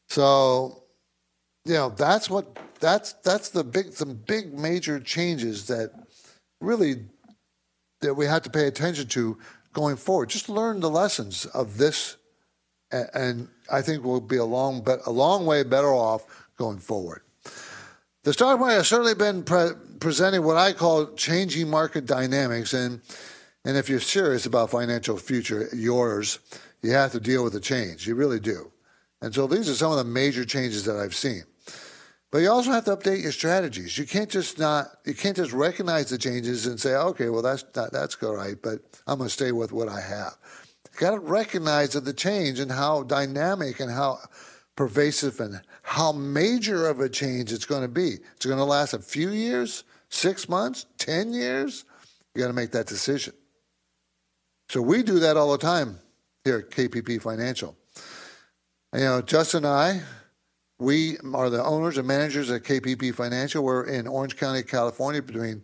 So, 0.08 0.82
you 1.64 1.74
know, 1.74 1.90
that's 1.90 2.28
what 2.28 2.58
that's 2.80 3.12
that's 3.24 3.50
the 3.50 3.62
big 3.62 3.92
some 3.92 4.14
big 4.14 4.58
major 4.58 4.98
changes 4.98 5.66
that 5.68 5.92
really 6.60 7.04
that 8.00 8.14
we 8.14 8.26
have 8.26 8.42
to 8.42 8.50
pay 8.50 8.66
attention 8.66 9.06
to 9.08 9.38
going 9.72 9.96
forward. 9.96 10.30
Just 10.30 10.48
learn 10.48 10.80
the 10.80 10.90
lessons 10.90 11.46
of 11.46 11.76
this, 11.76 12.16
and, 12.90 13.08
and 13.14 13.48
I 13.70 13.82
think 13.82 14.04
we'll 14.04 14.20
be 14.20 14.36
a 14.36 14.44
long, 14.44 14.82
but 14.82 15.00
a 15.06 15.10
long 15.10 15.46
way 15.46 15.62
better 15.62 15.92
off 15.94 16.48
going 16.56 16.78
forward. 16.78 17.22
The 18.26 18.32
stock 18.32 18.58
market 18.58 18.74
has 18.74 18.88
certainly 18.88 19.14
been 19.14 19.44
pre- 19.44 19.70
presenting 20.00 20.42
what 20.42 20.56
I 20.56 20.72
call 20.72 21.14
changing 21.14 21.70
market 21.70 22.06
dynamics, 22.06 22.74
and 22.74 23.00
and 23.64 23.76
if 23.76 23.88
you're 23.88 24.00
serious 24.00 24.46
about 24.46 24.70
financial 24.70 25.16
future 25.16 25.68
yours, 25.72 26.40
you 26.82 26.90
have 26.90 27.12
to 27.12 27.20
deal 27.20 27.44
with 27.44 27.52
the 27.52 27.60
change. 27.60 28.04
You 28.04 28.16
really 28.16 28.40
do. 28.40 28.72
And 29.22 29.32
so 29.32 29.46
these 29.46 29.68
are 29.68 29.74
some 29.74 29.92
of 29.92 29.98
the 29.98 30.04
major 30.04 30.44
changes 30.44 30.84
that 30.86 30.96
I've 30.96 31.14
seen. 31.14 31.44
But 32.32 32.38
you 32.38 32.50
also 32.50 32.72
have 32.72 32.84
to 32.86 32.96
update 32.96 33.22
your 33.22 33.30
strategies. 33.30 33.96
You 33.96 34.06
can't 34.06 34.28
just 34.28 34.58
not 34.58 34.88
you 35.04 35.14
can't 35.14 35.36
just 35.36 35.52
recognize 35.52 36.10
the 36.10 36.18
changes 36.18 36.66
and 36.66 36.80
say, 36.80 36.96
okay, 36.96 37.28
well 37.28 37.42
that's 37.42 37.64
not, 37.76 37.92
that's 37.92 38.20
all 38.24 38.34
right, 38.34 38.60
but 38.60 38.80
I'm 39.06 39.18
going 39.18 39.28
to 39.28 39.32
stay 39.32 39.52
with 39.52 39.70
what 39.70 39.88
I 39.88 40.00
have. 40.00 40.36
You 40.92 40.98
got 40.98 41.12
to 41.12 41.20
recognize 41.20 41.90
that 41.90 42.04
the 42.04 42.12
change 42.12 42.58
and 42.58 42.72
how 42.72 43.04
dynamic 43.04 43.78
and 43.78 43.88
how 43.92 44.18
pervasive 44.74 45.38
and 45.38 45.62
how 45.86 46.10
major 46.10 46.88
of 46.88 46.98
a 46.98 47.08
change 47.08 47.52
it's 47.52 47.64
going 47.64 47.82
to 47.82 47.88
be. 47.88 48.18
It's 48.34 48.44
going 48.44 48.58
to 48.58 48.64
last 48.64 48.92
a 48.92 48.98
few 48.98 49.30
years, 49.30 49.84
six 50.08 50.48
months, 50.48 50.84
10 50.98 51.32
years. 51.32 51.84
You 52.34 52.42
got 52.42 52.48
to 52.48 52.52
make 52.52 52.72
that 52.72 52.88
decision. 52.88 53.34
So 54.68 54.82
we 54.82 55.04
do 55.04 55.20
that 55.20 55.36
all 55.36 55.52
the 55.52 55.58
time 55.58 56.00
here 56.42 56.58
at 56.58 56.70
KPP 56.70 57.22
Financial. 57.22 57.76
You 58.92 59.00
know, 59.00 59.22
Justin 59.22 59.64
and 59.64 59.72
I, 59.72 60.02
We 60.80 61.18
are 61.32 61.50
the 61.50 61.62
owners 61.64 61.98
and 61.98 62.08
managers 62.08 62.50
of 62.50 62.64
KPP 62.64 63.14
Financial. 63.14 63.62
We're 63.62 63.84
in 63.84 64.08
Orange 64.08 64.36
County, 64.36 64.64
California, 64.64 65.22
between 65.22 65.62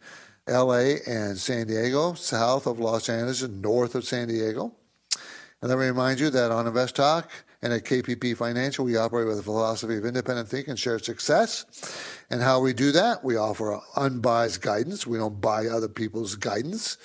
LA 0.48 0.98
and 1.04 1.36
San 1.36 1.66
Diego, 1.66 2.14
south 2.14 2.68
of 2.68 2.78
Los 2.78 3.08
Angeles 3.08 3.42
and 3.42 3.60
north 3.60 3.96
of 3.96 4.04
San 4.04 4.28
Diego. 4.28 4.72
And 5.60 5.68
let 5.68 5.78
me 5.80 5.86
remind 5.86 6.20
you 6.20 6.30
that 6.30 6.52
on 6.52 6.68
Invest 6.68 6.94
Talk 6.94 7.28
and 7.62 7.72
at 7.72 7.84
KPP 7.84 8.36
Financial, 8.36 8.84
we 8.84 8.96
operate 8.96 9.28
with 9.28 9.38
a 9.38 9.42
philosophy 9.42 9.96
of 9.96 10.04
independent 10.04 10.48
thinking 10.48 10.72
and 10.72 10.78
shared 10.78 11.04
success. 11.04 11.64
And 12.28 12.42
how 12.42 12.60
we 12.60 12.72
do 12.72 12.90
that, 12.92 13.22
we 13.22 13.36
offer 13.36 13.80
unbiased 13.96 14.62
guidance. 14.62 15.06
We 15.06 15.18
don't 15.18 15.40
buy 15.40 15.66
other 15.66 15.88
people's 15.88 16.34
guidance. 16.34 16.98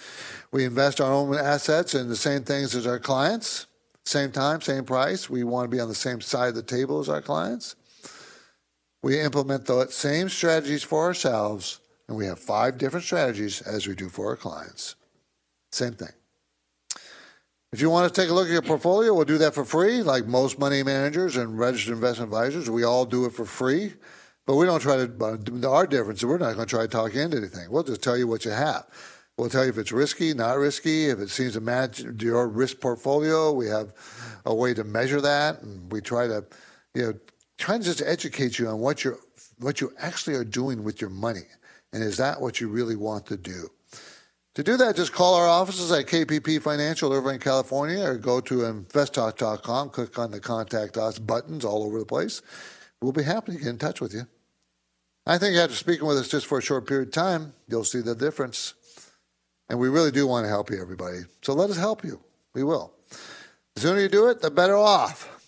We 0.51 0.66
invest 0.66 0.99
our 0.99 1.14
own 1.14 1.36
assets 1.36 1.93
in 1.93 2.10
the 2.10 2.16
same 2.16 2.43
things 2.43 2.74
as 2.74 2.88
our 2.88 2.99
clients, 2.99 3.68
same 4.05 4.32
time, 4.32 4.62
same 4.62 4.84
price. 4.84 5.30
We 5.30 5.43
want 5.43 5.70
to 5.70 5.76
be 5.76 5.82
on 5.82 5.89
the 5.89 5.95
same 5.95 6.22
side 6.22 6.49
of 6.49 6.55
the 6.55 6.64
table 6.64 6.99
as 6.99 7.10
our 7.10 7.22
clients. 7.22 7.76
We 9.03 9.20
implement 9.20 9.66
the 9.66 9.88
same 9.88 10.28
strategies 10.28 10.82
for 10.82 11.03
ourselves, 11.03 11.82
and 12.08 12.18
we 12.18 12.26
have 12.26 12.39
five 12.39 12.80
different 12.80 13.05
strategies 13.05 13.62
as 13.62 13.88
we 13.88 13.93
do 13.93 14.10
for 14.10 14.28
our 14.28 14.36
clients. 14.36 14.95
Same 15.72 15.93
thing. 15.93 16.16
If 17.74 17.82
you 17.82 17.89
want 17.89 18.13
to 18.13 18.22
take 18.22 18.30
a 18.30 18.34
look 18.34 18.47
at 18.47 18.53
your 18.53 18.61
portfolio, 18.61 19.13
we'll 19.13 19.26
do 19.26 19.38
that 19.39 19.53
for 19.53 19.65
free, 19.65 20.01
like 20.01 20.26
most 20.26 20.57
money 20.57 20.84
managers 20.84 21.36
and 21.36 21.59
registered 21.59 21.95
investment 21.95 22.32
advisors. 22.32 22.70
We 22.70 22.86
all 22.86 23.05
do 23.05 23.26
it 23.26 23.34
for 23.34 23.43
free, 23.43 23.93
but 24.45 24.55
we 24.55 24.65
don't 24.65 24.80
try 24.80 25.05
to. 25.05 25.11
Uh, 25.20 25.70
Our 25.70 25.86
difference 25.86 26.20
is 26.20 26.26
we're 26.26 26.38
not 26.38 26.55
going 26.55 26.65
to 26.65 26.76
try 26.76 26.84
to 26.84 26.88
talk 26.88 27.13
into 27.15 27.36
anything. 27.36 27.70
We'll 27.70 27.84
just 27.84 28.01
tell 28.01 28.18
you 28.18 28.26
what 28.26 28.45
you 28.45 28.51
have. 28.51 28.86
We'll 29.38 29.49
tell 29.49 29.65
you 29.65 29.70
if 29.70 29.78
it's 29.78 29.91
risky, 29.91 30.34
not 30.34 30.57
risky, 30.57 31.09
if 31.09 31.20
it 31.20 31.30
seems 31.30 31.53
to 31.53 31.61
match 31.61 31.99
your 31.99 32.47
risk 32.47 32.80
portfolio. 32.80 33.51
We 33.51 33.68
have 33.68 33.91
a 34.45 34.55
way 34.55 34.74
to 34.74 34.86
measure 34.86 35.20
that, 35.20 35.61
and 35.61 35.91
we 35.91 35.99
try 35.99 36.26
to, 36.26 36.45
you 36.95 37.01
know, 37.03 37.13
try 37.57 37.78
to 37.78 37.84
just 37.84 38.01
educate 38.01 38.57
you 38.57 38.70
on 38.70 38.80
what 38.80 39.03
you're, 39.03 39.20
what 39.59 39.82
you 39.82 39.91
actually 39.99 40.38
are 40.38 40.45
doing 40.45 40.86
with 40.86 41.01
your 41.01 41.09
money, 41.09 41.47
and 41.91 42.01
is 42.01 42.15
that 42.15 42.39
what 42.39 42.61
you 42.61 42.70
really 42.70 42.95
want 42.95 43.26
to 43.26 43.36
do? 43.36 43.70
To 44.58 44.64
do 44.64 44.76
that, 44.78 44.95
just 44.95 45.14
call 45.14 45.36
our 45.36 45.47
offices 45.47 45.91
at 45.91 46.08
KPP 46.08 46.60
Financial 46.64 47.14
in 47.30 47.39
California 47.39 48.03
or 48.03 48.18
go 48.18 48.41
to 48.41 48.55
investtalk.com, 48.62 49.91
click 49.91 50.18
on 50.18 50.32
the 50.32 50.39
contact 50.39 50.97
us 50.97 51.20
buttons 51.20 51.64
all 51.64 51.84
over 51.84 51.99
the 51.99 52.05
place. 52.08 52.41
We'll 52.99 53.12
be 53.12 53.22
happy 53.22 53.51
to 53.51 53.60
get 53.60 53.68
in 53.68 53.78
touch 53.78 54.01
with 54.01 54.16
you. 54.16 54.24
I 55.28 55.38
think 55.38 55.55
after 55.58 55.76
speaking 55.76 56.08
with 56.08 56.18
us 56.18 56.28
just 56.28 56.47
for 56.47 56.58
a 56.58 56.62
short 56.64 56.88
period 56.88 57.10
of 57.10 57.14
time, 57.14 57.53
you'll 57.68 57.84
see 57.84 58.01
the 58.01 58.16
difference. 58.16 58.74
And 59.70 59.78
we 59.78 59.89
really 59.89 60.10
do 60.10 60.26
want 60.26 60.45
to 60.45 60.49
help 60.49 60.72
you, 60.72 60.82
everybody. 60.82 61.20
So 61.43 61.53
let 61.53 61.70
us 61.70 61.78
help 61.78 62.03
you. 62.03 62.20
We 62.55 62.64
will. 62.64 62.93
The 63.76 63.82
sooner 63.82 63.99
you 63.99 64.10
do 64.10 64.26
it, 64.26 64.41
the 64.41 64.49
better 64.49 64.76
off. 64.76 65.47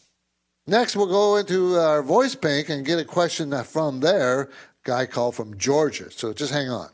Next, 0.67 0.95
we'll 0.95 1.07
go 1.07 1.37
into 1.37 1.77
our 1.77 2.03
voice 2.03 2.35
bank 2.35 2.69
and 2.69 2.85
get 2.85 2.99
a 2.99 3.05
question 3.05 3.59
from 3.63 4.01
there. 4.01 4.51
Guy 4.83 5.07
called 5.07 5.33
from 5.33 5.57
Georgia. 5.57 6.11
So 6.11 6.31
just 6.31 6.53
hang 6.53 6.69
on. 6.69 6.89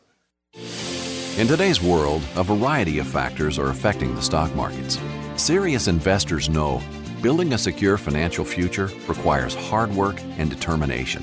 In 1.37 1.47
today's 1.47 1.81
world, 1.81 2.21
a 2.37 2.43
variety 2.45 2.99
of 2.99 3.07
factors 3.07 3.59
are 3.59 3.69
affecting 3.69 4.15
the 4.15 4.21
stock 4.21 4.55
markets. 4.55 4.97
Serious 5.35 5.89
investors 5.89 6.47
know 6.47 6.81
building 7.21 7.51
a 7.51 7.57
secure 7.57 7.97
financial 7.97 8.45
future 8.45 8.89
requires 9.05 9.53
hard 9.53 9.93
work 9.93 10.21
and 10.37 10.49
determination. 10.49 11.21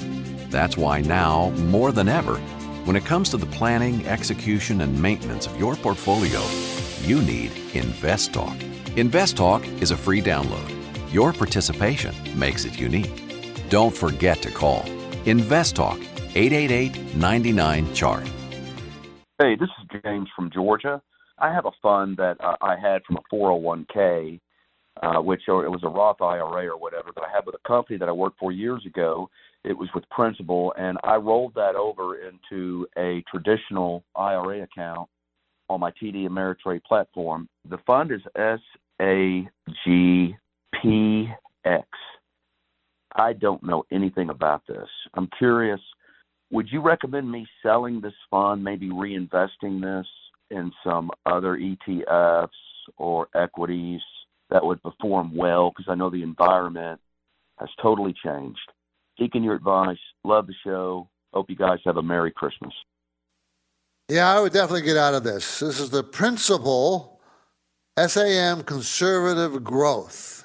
That's 0.50 0.76
why 0.76 1.00
now, 1.00 1.48
more 1.52 1.92
than 1.92 2.08
ever, 2.08 2.36
when 2.84 2.94
it 2.94 3.06
comes 3.06 3.30
to 3.30 3.38
the 3.38 3.46
planning, 3.46 4.06
execution, 4.06 4.82
and 4.82 5.00
maintenance 5.00 5.46
of 5.46 5.58
your 5.58 5.76
portfolio, 5.76 6.42
you 7.00 7.22
need 7.22 7.52
InvestTalk. 7.72 8.58
InvestTalk 8.96 9.80
is 9.80 9.92
a 9.92 9.96
free 9.96 10.20
download. 10.20 10.70
Your 11.10 11.32
participation 11.32 12.14
makes 12.38 12.66
it 12.66 12.78
unique. 12.78 13.22
Don't 13.70 13.96
forget 13.96 14.42
to 14.42 14.50
call 14.50 14.82
InvestTalk 15.24 16.02
888 16.34 17.16
99 17.16 17.94
Chart. 17.94 18.28
Hey, 19.42 19.56
this 19.56 19.70
is 19.80 19.81
James 20.02 20.28
from 20.34 20.50
Georgia. 20.50 21.02
I 21.38 21.52
have 21.52 21.66
a 21.66 21.72
fund 21.82 22.16
that 22.18 22.36
uh, 22.40 22.56
I 22.60 22.76
had 22.76 23.02
from 23.04 23.16
a 23.16 23.34
401k, 23.34 24.40
uh, 25.02 25.20
which 25.20 25.42
or 25.48 25.64
it 25.64 25.70
was 25.70 25.82
a 25.82 25.88
Roth 25.88 26.20
IRA 26.20 26.68
or 26.68 26.78
whatever, 26.78 27.10
that 27.14 27.24
I 27.24 27.34
had 27.34 27.44
with 27.46 27.54
a 27.54 27.68
company 27.68 27.98
that 27.98 28.08
I 28.08 28.12
worked 28.12 28.38
for 28.38 28.52
years 28.52 28.84
ago. 28.86 29.28
It 29.64 29.76
was 29.76 29.88
with 29.94 30.08
Principal, 30.10 30.74
and 30.76 30.98
I 31.04 31.16
rolled 31.16 31.54
that 31.54 31.76
over 31.76 32.18
into 32.20 32.86
a 32.98 33.22
traditional 33.30 34.04
IRA 34.16 34.62
account 34.62 35.08
on 35.68 35.80
my 35.80 35.90
TD 35.92 36.28
Ameritrade 36.28 36.82
platform. 36.84 37.48
The 37.68 37.78
fund 37.86 38.12
is 38.12 38.20
SAGPX. 39.00 39.46
I 43.14 43.32
don't 43.34 43.62
know 43.62 43.84
anything 43.92 44.30
about 44.30 44.66
this. 44.66 44.88
I'm 45.14 45.28
curious 45.38 45.80
would 46.52 46.68
you 46.70 46.80
recommend 46.80 47.30
me 47.30 47.46
selling 47.62 48.00
this 48.00 48.12
fund, 48.30 48.62
maybe 48.62 48.90
reinvesting 48.90 49.80
this 49.80 50.06
in 50.50 50.70
some 50.84 51.10
other 51.24 51.56
ETFs 51.56 52.48
or 52.98 53.26
equities 53.34 54.02
that 54.50 54.64
would 54.64 54.82
perform 54.82 55.34
well? 55.34 55.70
Because 55.70 55.90
I 55.90 55.94
know 55.94 56.10
the 56.10 56.22
environment 56.22 57.00
has 57.58 57.70
totally 57.80 58.14
changed. 58.24 58.60
Seeking 59.18 59.42
your 59.42 59.54
advice. 59.54 59.98
Love 60.24 60.46
the 60.46 60.54
show. 60.62 61.08
Hope 61.32 61.48
you 61.48 61.56
guys 61.56 61.78
have 61.86 61.96
a 61.96 62.02
Merry 62.02 62.30
Christmas. 62.30 62.74
Yeah, 64.08 64.30
I 64.30 64.40
would 64.40 64.52
definitely 64.52 64.82
get 64.82 64.98
out 64.98 65.14
of 65.14 65.24
this. 65.24 65.60
This 65.60 65.80
is 65.80 65.88
the 65.88 66.02
Principal 66.02 67.20
SAM 67.98 68.62
Conservative 68.64 69.64
Growth 69.64 70.44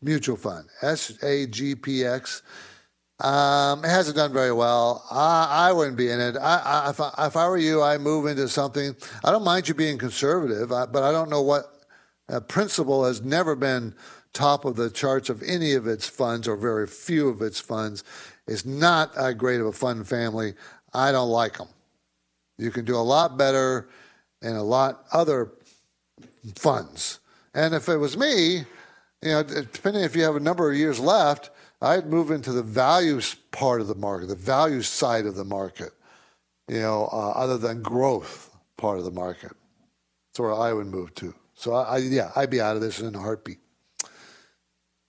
Mutual 0.00 0.36
Fund, 0.36 0.68
SAGPX. 0.80 2.42
Um, 3.18 3.82
it 3.84 3.88
hasn't 3.88 4.16
done 4.16 4.32
very 4.32 4.52
well. 4.52 5.04
I, 5.10 5.68
I 5.68 5.72
wouldn't 5.72 5.96
be 5.96 6.10
in 6.10 6.20
it. 6.20 6.36
I, 6.36 6.84
I, 6.86 6.90
if, 6.90 7.00
I, 7.00 7.12
if 7.26 7.36
I 7.36 7.48
were 7.48 7.56
you, 7.56 7.82
I 7.82 7.96
move 7.96 8.26
into 8.26 8.46
something. 8.48 8.94
I 9.24 9.30
don't 9.30 9.44
mind 9.44 9.68
you 9.68 9.74
being 9.74 9.96
conservative, 9.96 10.68
but 10.68 11.02
I 11.02 11.12
don't 11.12 11.30
know 11.30 11.40
what 11.40 11.64
uh, 12.28 12.40
Principal 12.40 13.04
has 13.06 13.22
never 13.22 13.56
been 13.56 13.94
top 14.32 14.66
of 14.66 14.76
the 14.76 14.90
charts 14.90 15.30
of 15.30 15.42
any 15.42 15.72
of 15.72 15.86
its 15.86 16.06
funds 16.06 16.46
or 16.46 16.56
very 16.56 16.86
few 16.86 17.28
of 17.28 17.40
its 17.40 17.58
funds. 17.58 18.04
It's 18.46 18.66
not 18.66 19.12
a 19.16 19.32
great 19.32 19.60
of 19.60 19.66
a 19.66 19.72
fund 19.72 20.06
family. 20.06 20.54
I 20.92 21.10
don't 21.10 21.30
like 21.30 21.56
them. 21.56 21.68
You 22.58 22.70
can 22.70 22.84
do 22.84 22.96
a 22.96 22.98
lot 22.98 23.38
better 23.38 23.88
in 24.42 24.56
a 24.56 24.62
lot 24.62 25.04
other 25.12 25.52
funds. 26.54 27.20
And 27.54 27.74
if 27.74 27.88
it 27.88 27.96
was 27.96 28.16
me, 28.16 28.64
you 29.22 29.30
know, 29.30 29.42
depending 29.42 30.04
if 30.04 30.14
you 30.14 30.22
have 30.22 30.36
a 30.36 30.40
number 30.40 30.70
of 30.70 30.76
years 30.76 31.00
left, 31.00 31.50
I'd 31.80 32.06
move 32.06 32.30
into 32.30 32.52
the 32.52 32.62
values 32.62 33.34
part 33.50 33.80
of 33.80 33.88
the 33.88 33.94
market, 33.94 34.28
the 34.28 34.34
value 34.34 34.82
side 34.82 35.26
of 35.26 35.34
the 35.34 35.44
market, 35.44 35.92
you 36.68 36.80
know, 36.80 37.08
uh, 37.12 37.30
other 37.30 37.58
than 37.58 37.82
growth 37.82 38.50
part 38.76 38.98
of 38.98 39.04
the 39.04 39.10
market. 39.10 39.52
That's 40.30 40.40
where 40.40 40.54
I 40.54 40.72
would 40.72 40.86
move 40.86 41.14
to. 41.16 41.34
So, 41.54 41.74
I, 41.74 41.82
I 41.82 41.98
yeah, 41.98 42.30
I'd 42.34 42.50
be 42.50 42.60
out 42.60 42.76
of 42.76 42.82
this 42.82 43.00
in 43.00 43.14
a 43.14 43.18
heartbeat. 43.18 43.58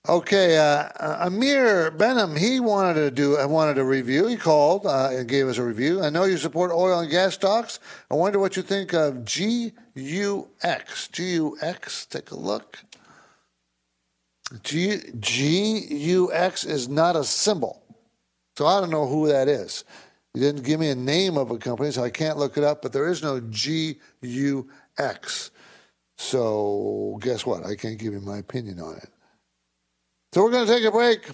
Okay, 0.10 0.58
uh, 0.58 0.88
uh 1.00 1.18
Amir 1.26 1.92
Benham, 1.92 2.38
he 2.38 2.62
wanted 2.62 2.94
to 2.94 3.12
do, 3.12 3.48
wanted 3.48 3.78
a 3.78 3.84
review. 3.84 4.28
He 4.28 4.38
called 4.38 4.86
uh, 4.86 5.10
and 5.12 5.28
gave 5.28 5.48
us 5.48 5.58
a 5.58 5.64
review. 5.64 6.02
I 6.02 6.10
know 6.10 6.24
you 6.24 6.38
support 6.38 6.72
oil 6.72 7.00
and 7.00 7.12
gas 7.12 7.34
stocks. 7.34 7.82
I 8.10 8.16
wonder 8.16 8.40
what 8.40 8.56
you 8.56 8.64
think 8.64 8.94
of 8.94 9.26
GUX. 9.26 9.74
GUX, 11.12 12.06
take 12.10 12.32
a 12.32 12.38
look. 12.38 12.80
G, 14.64 14.98
GUX 15.20 16.66
is 16.66 16.88
not 16.88 17.16
a 17.16 17.24
symbol. 17.24 17.84
So 18.56 18.66
I 18.66 18.80
don't 18.80 18.90
know 18.90 19.08
who 19.08 19.28
that 19.28 19.48
is. 19.48 19.84
You 20.34 20.42
didn't 20.42 20.64
give 20.64 20.80
me 20.80 20.90
a 20.90 20.96
name 20.96 21.38
of 21.38 21.52
a 21.52 21.58
company, 21.58 21.92
so 21.92 22.04
I 22.04 22.10
can't 22.10 22.38
look 22.38 22.58
it 22.58 22.64
up, 22.64 22.82
but 22.82 22.94
there 22.94 23.08
is 23.08 23.24
no 23.24 23.40
GUX. 23.40 25.52
So 26.18 27.20
guess 27.22 27.46
what? 27.46 27.66
I 27.66 27.76
can't 27.76 27.98
give 27.98 28.14
you 28.14 28.22
my 28.22 28.38
opinion 28.38 28.80
on 28.80 28.98
it. 28.98 29.10
So 30.34 30.44
we're 30.44 30.52
going 30.52 30.68
to 30.68 30.74
take 30.74 30.86
a 30.86 30.92
break. 30.92 31.30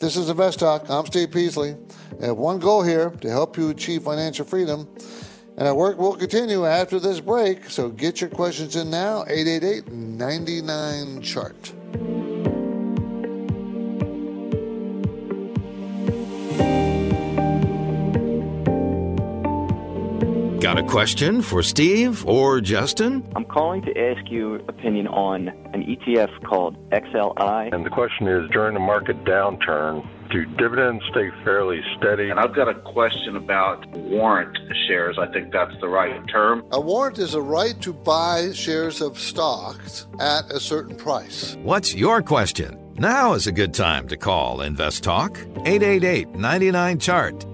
This 0.00 0.16
is 0.16 0.28
Invest 0.28 0.60
Talk. 0.60 0.88
I'm 0.88 1.06
Steve 1.06 1.32
Peasley. 1.32 1.76
I 2.22 2.26
have 2.26 2.36
one 2.36 2.58
goal 2.58 2.82
here 2.82 3.10
to 3.10 3.28
help 3.28 3.56
you 3.56 3.70
achieve 3.70 4.04
financial 4.04 4.44
freedom. 4.44 4.88
And 5.58 5.66
our 5.66 5.74
work 5.74 5.98
will 5.98 6.14
continue 6.14 6.64
after 6.64 7.00
this 7.00 7.18
break. 7.18 7.68
So 7.68 7.88
get 7.88 8.20
your 8.20 8.30
questions 8.30 8.76
in 8.76 8.90
now 8.90 9.24
888 9.26 9.92
99 9.92 11.20
chart. 11.22 11.72
Got 20.60 20.78
a 20.78 20.84
question 20.84 21.42
for 21.42 21.64
Steve 21.64 22.24
or 22.24 22.60
Justin? 22.60 23.28
I'm 23.34 23.44
calling 23.44 23.82
to 23.82 23.98
ask 23.98 24.30
you 24.30 24.56
opinion 24.68 25.08
on 25.08 25.48
an 25.72 25.82
ETF 25.82 26.44
called 26.44 26.76
XLI. 26.90 27.74
And 27.74 27.84
the 27.84 27.90
question 27.90 28.28
is 28.28 28.48
during 28.50 28.74
the 28.74 28.80
market 28.80 29.24
downturn, 29.24 30.06
do 30.30 30.44
dividends 30.56 31.02
stay 31.10 31.30
fairly 31.44 31.80
steady? 31.96 32.30
And 32.30 32.38
I've 32.38 32.54
got 32.54 32.68
a 32.68 32.74
question 32.74 33.36
about 33.36 33.86
warrant 33.90 34.56
shares. 34.86 35.18
I 35.18 35.26
think 35.32 35.52
that's 35.52 35.74
the 35.80 35.88
right 35.88 36.20
term. 36.28 36.64
A 36.72 36.80
warrant 36.80 37.18
is 37.18 37.34
a 37.34 37.42
right 37.42 37.80
to 37.82 37.92
buy 37.92 38.52
shares 38.52 39.00
of 39.00 39.18
stocks 39.18 40.06
at 40.20 40.50
a 40.50 40.60
certain 40.60 40.96
price. 40.96 41.56
What's 41.62 41.94
your 41.94 42.22
question? 42.22 42.78
Now 42.96 43.34
is 43.34 43.46
a 43.46 43.52
good 43.52 43.74
time 43.74 44.08
to 44.08 44.16
call 44.16 44.60
Invest 44.60 45.04
Talk 45.04 45.38
888 45.64 46.30
99 46.30 46.98
Chart. 46.98 47.47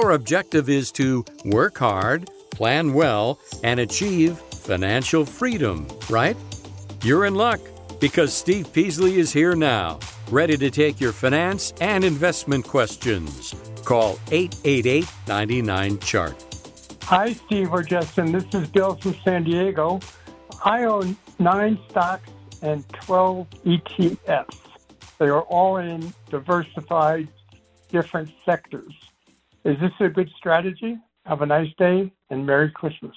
Your 0.00 0.12
objective 0.12 0.70
is 0.70 0.90
to 0.92 1.26
work 1.44 1.76
hard, 1.76 2.30
plan 2.50 2.94
well, 2.94 3.38
and 3.62 3.78
achieve 3.78 4.38
financial 4.38 5.26
freedom, 5.26 5.86
right? 6.08 6.38
You're 7.02 7.26
in 7.26 7.34
luck 7.34 7.60
because 8.00 8.32
Steve 8.32 8.72
Peasley 8.72 9.18
is 9.18 9.30
here 9.30 9.54
now, 9.54 10.00
ready 10.30 10.56
to 10.56 10.70
take 10.70 11.02
your 11.02 11.12
finance 11.12 11.74
and 11.82 12.02
investment 12.02 12.66
questions. 12.66 13.54
Call 13.84 14.18
888 14.32 15.06
99 15.28 15.98
Chart. 15.98 16.46
Hi, 17.02 17.34
Steve 17.34 17.70
or 17.70 17.82
Justin. 17.82 18.32
This 18.32 18.46
is 18.54 18.68
Bill 18.70 18.96
from 18.96 19.14
San 19.22 19.44
Diego. 19.44 20.00
I 20.64 20.84
own 20.84 21.14
nine 21.38 21.78
stocks 21.90 22.30
and 22.62 22.88
12 22.88 23.46
ETFs. 23.66 24.58
They 25.18 25.28
are 25.28 25.42
all 25.42 25.76
in 25.76 26.14
diversified 26.30 27.28
different 27.90 28.30
sectors. 28.46 28.94
Is 29.64 29.76
this 29.80 29.92
a 30.00 30.08
good 30.08 30.30
strategy? 30.36 30.98
Have 31.26 31.42
a 31.42 31.46
nice 31.46 31.72
day 31.78 32.12
and 32.30 32.46
Merry 32.46 32.70
Christmas. 32.70 33.14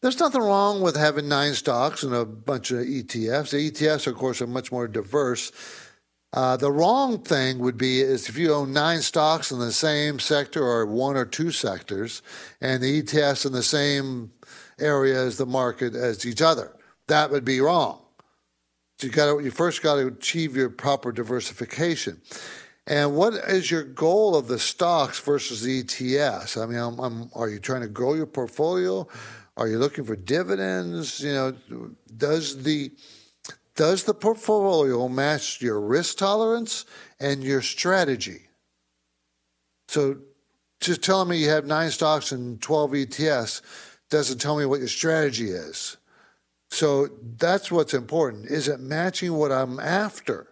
There's 0.00 0.18
nothing 0.18 0.40
wrong 0.40 0.80
with 0.80 0.96
having 0.96 1.28
nine 1.28 1.54
stocks 1.54 2.02
and 2.02 2.14
a 2.14 2.24
bunch 2.24 2.70
of 2.70 2.78
ETFs. 2.78 3.50
The 3.50 3.70
ETFs, 3.70 4.06
of 4.06 4.14
course, 4.14 4.40
are 4.40 4.46
much 4.46 4.72
more 4.72 4.88
diverse. 4.88 5.52
Uh, 6.32 6.56
the 6.56 6.70
wrong 6.70 7.18
thing 7.22 7.58
would 7.58 7.76
be 7.76 8.00
is 8.00 8.28
if 8.28 8.38
you 8.38 8.54
own 8.54 8.72
nine 8.72 9.02
stocks 9.02 9.50
in 9.50 9.58
the 9.58 9.72
same 9.72 10.18
sector 10.18 10.62
or 10.62 10.86
one 10.86 11.16
or 11.16 11.26
two 11.26 11.50
sectors, 11.50 12.22
and 12.60 12.82
the 12.82 13.02
ETFs 13.02 13.44
in 13.44 13.52
the 13.52 13.62
same 13.62 14.30
area 14.78 15.20
as 15.20 15.36
the 15.36 15.46
market 15.46 15.94
as 15.94 16.24
each 16.24 16.40
other. 16.40 16.72
That 17.08 17.30
would 17.30 17.44
be 17.44 17.60
wrong. 17.60 18.00
So 18.98 19.08
you 19.08 19.12
got 19.12 19.38
you 19.38 19.50
first 19.50 19.82
got 19.82 19.96
to 19.96 20.06
achieve 20.06 20.56
your 20.56 20.70
proper 20.70 21.10
diversification. 21.10 22.20
And 22.90 23.14
what 23.14 23.34
is 23.34 23.70
your 23.70 23.84
goal 23.84 24.34
of 24.34 24.48
the 24.48 24.58
stocks 24.58 25.20
versus 25.20 25.62
the 25.62 25.84
ETFs? 25.84 26.60
I 26.60 26.66
mean, 26.66 26.76
I'm, 26.76 26.98
I'm, 26.98 27.30
are 27.36 27.48
you 27.48 27.60
trying 27.60 27.82
to 27.82 27.88
grow 27.88 28.14
your 28.14 28.26
portfolio? 28.26 29.06
Are 29.56 29.68
you 29.68 29.78
looking 29.78 30.02
for 30.02 30.16
dividends? 30.16 31.20
You 31.22 31.32
know, 31.32 31.88
does 32.16 32.64
the 32.64 32.90
does 33.76 34.02
the 34.02 34.12
portfolio 34.12 35.06
match 35.06 35.62
your 35.62 35.80
risk 35.80 36.18
tolerance 36.18 36.84
and 37.20 37.44
your 37.44 37.62
strategy? 37.62 38.48
So, 39.86 40.18
just 40.80 41.02
telling 41.02 41.28
me 41.28 41.36
you 41.36 41.48
have 41.48 41.66
nine 41.66 41.92
stocks 41.92 42.32
and 42.32 42.60
12 42.60 42.90
ETFs 42.90 43.62
doesn't 44.10 44.38
tell 44.40 44.58
me 44.58 44.66
what 44.66 44.80
your 44.80 44.88
strategy 44.88 45.50
is. 45.50 45.96
So 46.70 47.08
that's 47.38 47.70
what's 47.70 47.94
important. 47.94 48.46
Is 48.46 48.66
it 48.66 48.80
matching 48.80 49.34
what 49.34 49.52
I'm 49.52 49.78
after? 49.78 50.49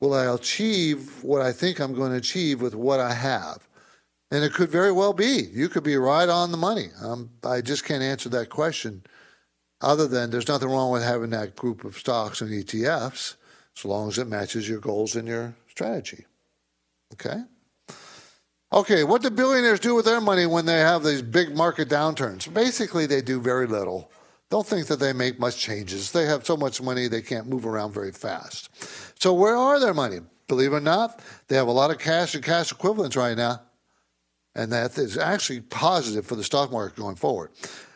Will 0.00 0.14
I 0.14 0.32
achieve 0.32 1.22
what 1.22 1.42
I 1.42 1.52
think 1.52 1.80
I'm 1.80 1.94
going 1.94 2.12
to 2.12 2.18
achieve 2.18 2.60
with 2.60 2.74
what 2.74 3.00
I 3.00 3.12
have? 3.12 3.66
And 4.30 4.44
it 4.44 4.52
could 4.52 4.70
very 4.70 4.92
well 4.92 5.12
be. 5.12 5.48
You 5.52 5.68
could 5.68 5.84
be 5.84 5.96
right 5.96 6.28
on 6.28 6.50
the 6.50 6.58
money. 6.58 6.88
Um, 7.02 7.30
I 7.42 7.60
just 7.60 7.84
can't 7.84 8.02
answer 8.02 8.28
that 8.30 8.50
question 8.50 9.02
other 9.80 10.06
than 10.06 10.30
there's 10.30 10.48
nothing 10.48 10.68
wrong 10.68 10.92
with 10.92 11.02
having 11.02 11.30
that 11.30 11.56
group 11.56 11.84
of 11.84 11.96
stocks 11.96 12.40
and 12.40 12.50
ETFs 12.50 13.36
as 13.76 13.84
long 13.84 14.08
as 14.08 14.18
it 14.18 14.26
matches 14.26 14.68
your 14.68 14.80
goals 14.80 15.16
and 15.16 15.26
your 15.26 15.54
strategy. 15.68 16.26
Okay? 17.14 17.42
Okay, 18.72 19.04
what 19.04 19.22
do 19.22 19.30
billionaires 19.30 19.80
do 19.80 19.94
with 19.94 20.04
their 20.04 20.20
money 20.20 20.44
when 20.44 20.66
they 20.66 20.78
have 20.78 21.02
these 21.02 21.22
big 21.22 21.56
market 21.56 21.88
downturns? 21.88 22.52
Basically, 22.52 23.06
they 23.06 23.22
do 23.22 23.40
very 23.40 23.66
little. 23.66 24.10
Don't 24.50 24.66
think 24.66 24.86
that 24.86 24.98
they 24.98 25.12
make 25.12 25.38
much 25.38 25.58
changes. 25.58 26.10
They 26.10 26.24
have 26.24 26.46
so 26.46 26.56
much 26.56 26.80
money 26.80 27.06
they 27.06 27.22
can't 27.22 27.46
move 27.46 27.66
around 27.66 27.92
very 27.92 28.12
fast. 28.12 28.70
So 29.20 29.34
where 29.34 29.56
are 29.56 29.78
their 29.78 29.94
money? 29.94 30.20
Believe 30.46 30.72
it 30.72 30.76
or 30.76 30.80
not, 30.80 31.20
they 31.48 31.56
have 31.56 31.68
a 31.68 31.72
lot 31.72 31.90
of 31.90 31.98
cash 31.98 32.34
and 32.34 32.42
cash 32.42 32.72
equivalents 32.72 33.16
right 33.16 33.36
now. 33.36 33.60
And 34.54 34.72
that 34.72 34.96
is 34.96 35.18
actually 35.18 35.60
positive 35.60 36.26
for 36.26 36.34
the 36.34 36.42
stock 36.42 36.72
market 36.72 36.96
going 36.96 37.16
forward. 37.16 37.50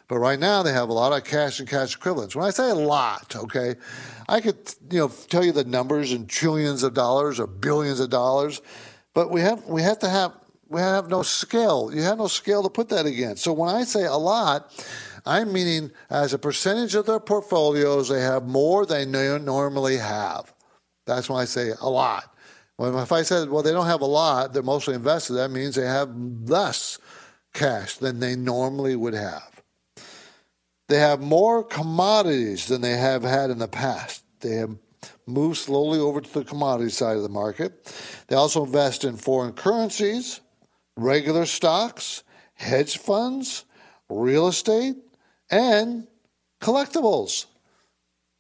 But 0.09 0.19
right 0.19 0.39
now 0.39 0.63
they 0.63 0.73
have 0.73 0.91
a 0.91 0.93
lot 0.93 1.15
of 1.15 1.25
cash 1.25 1.59
and 1.59 1.69
cash 1.69 1.97
equivalents. 1.97 2.37
When 2.37 2.45
I 2.45 2.51
say 2.51 2.69
a 2.69 2.75
lot, 2.75 3.35
okay, 3.35 3.77
I 4.29 4.43
could 4.43 4.75
you 4.91 4.99
know 4.99 5.09
tell 5.09 5.43
you 5.43 5.53
the 5.53 5.65
numbers 5.65 6.13
in 6.13 6.27
trillions 6.27 6.83
of 6.83 6.93
dollars 6.93 7.41
or 7.41 7.47
billions 7.47 7.99
of 7.99 8.11
dollars, 8.11 8.61
but 9.15 9.31
we 9.31 9.41
have 9.41 9.65
we 9.65 9.81
have 9.81 9.99
to 10.01 10.11
have 10.11 10.33
we 10.69 10.81
have 10.81 11.09
no 11.09 11.23
scale. 11.23 11.91
You 11.95 12.03
have 12.03 12.19
no 12.19 12.27
scale 12.27 12.63
to 12.63 12.69
put 12.69 12.91
that 12.91 13.07
against. 13.07 13.43
So 13.43 13.55
when 13.55 13.75
I 13.75 13.85
say 13.85 14.05
a 14.05 14.17
lot, 14.17 14.71
I'm 15.25 15.53
meaning 15.53 15.93
as 16.11 16.33
a 16.33 16.39
percentage 16.39 16.95
of 16.95 17.07
their 17.07 17.21
portfolios, 17.21 18.09
they 18.09 18.21
have 18.21 18.47
more 18.47 18.85
than 18.87 19.13
they 19.13 19.39
normally 19.39 19.99
have. 19.99 20.53
That's 21.07 21.29
when 21.29 21.41
I 21.41 21.45
say 21.45 21.73
a 21.81 21.89
lot. 21.89 22.35
When 22.77 22.95
if 22.97 23.13
I 23.13 23.23
said, 23.23 23.49
well, 23.49 23.63
they 23.63 23.73
don't 23.73 23.87
have 23.87 24.01
a 24.01 24.07
lot, 24.07 24.53
they're 24.53 24.63
mostly 24.63 24.95
invested, 24.95 25.35
that 25.35 25.51
means 25.51 25.75
they 25.75 25.87
have 25.87 26.11
less 26.17 26.99
cash 27.55 27.97
than 27.97 28.19
they 28.19 28.35
normally 28.35 28.97
would 28.97 29.15
have. 29.15 29.63
They 30.89 30.99
have 30.99 31.21
more 31.21 31.63
commodities 31.63 32.67
than 32.67 32.81
they 32.81 32.97
have 32.97 33.23
had 33.23 33.51
in 33.51 33.59
the 33.59 33.69
past. 33.69 34.25
They 34.41 34.57
have 34.57 34.77
moved 35.27 35.59
slowly 35.59 35.99
over 35.99 36.21
to 36.21 36.35
the 36.35 36.45
commodity 36.45 36.91
side 36.91 37.17
of 37.17 37.23
the 37.23 37.29
market. 37.29 37.95
They 38.27 38.37
also 38.37 38.65
invest 38.65 39.05
in 39.05 39.17
foreign 39.17 39.53
currencies, 39.53 40.41
regular 40.97 41.47
stocks, 41.47 42.25
hedge 42.55 42.99
funds, 42.99 43.65
real 44.09 44.49
estate, 44.49 44.97
and 45.53 46.09
collectibles. 46.61 47.47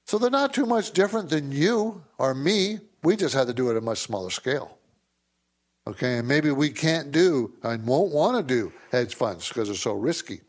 So 0.06 0.18
they're 0.18 0.30
not 0.30 0.52
too 0.52 0.66
much 0.66 0.90
different 0.92 1.30
than 1.30 1.52
you 1.52 2.02
or 2.18 2.34
me. 2.34 2.80
We 3.04 3.16
just 3.16 3.34
had 3.34 3.46
to 3.46 3.54
do 3.54 3.68
it 3.68 3.72
at 3.72 3.76
a 3.76 3.80
much 3.80 3.98
smaller 3.98 4.30
scale. 4.30 4.78
Okay, 5.86 6.18
and 6.18 6.28
maybe 6.28 6.50
we 6.52 6.70
can't 6.70 7.10
do 7.10 7.52
and 7.64 7.84
won't 7.84 8.12
want 8.12 8.36
to 8.36 8.54
do 8.54 8.72
hedge 8.92 9.16
funds 9.16 9.48
because 9.48 9.68
they're 9.68 9.76
so 9.76 9.94
risky. 9.94 10.40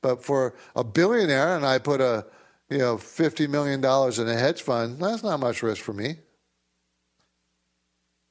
But 0.00 0.24
for 0.24 0.54
a 0.76 0.84
billionaire, 0.84 1.56
and 1.56 1.66
I 1.66 1.78
put 1.78 2.00
a 2.00 2.24
you 2.70 2.78
know 2.78 2.96
fifty 2.96 3.48
million 3.48 3.80
dollars 3.80 4.20
in 4.20 4.28
a 4.28 4.34
hedge 4.34 4.62
fund, 4.62 5.00
that's 5.00 5.24
not 5.24 5.40
much 5.40 5.64
risk 5.64 5.82
for 5.82 5.92
me, 5.92 6.18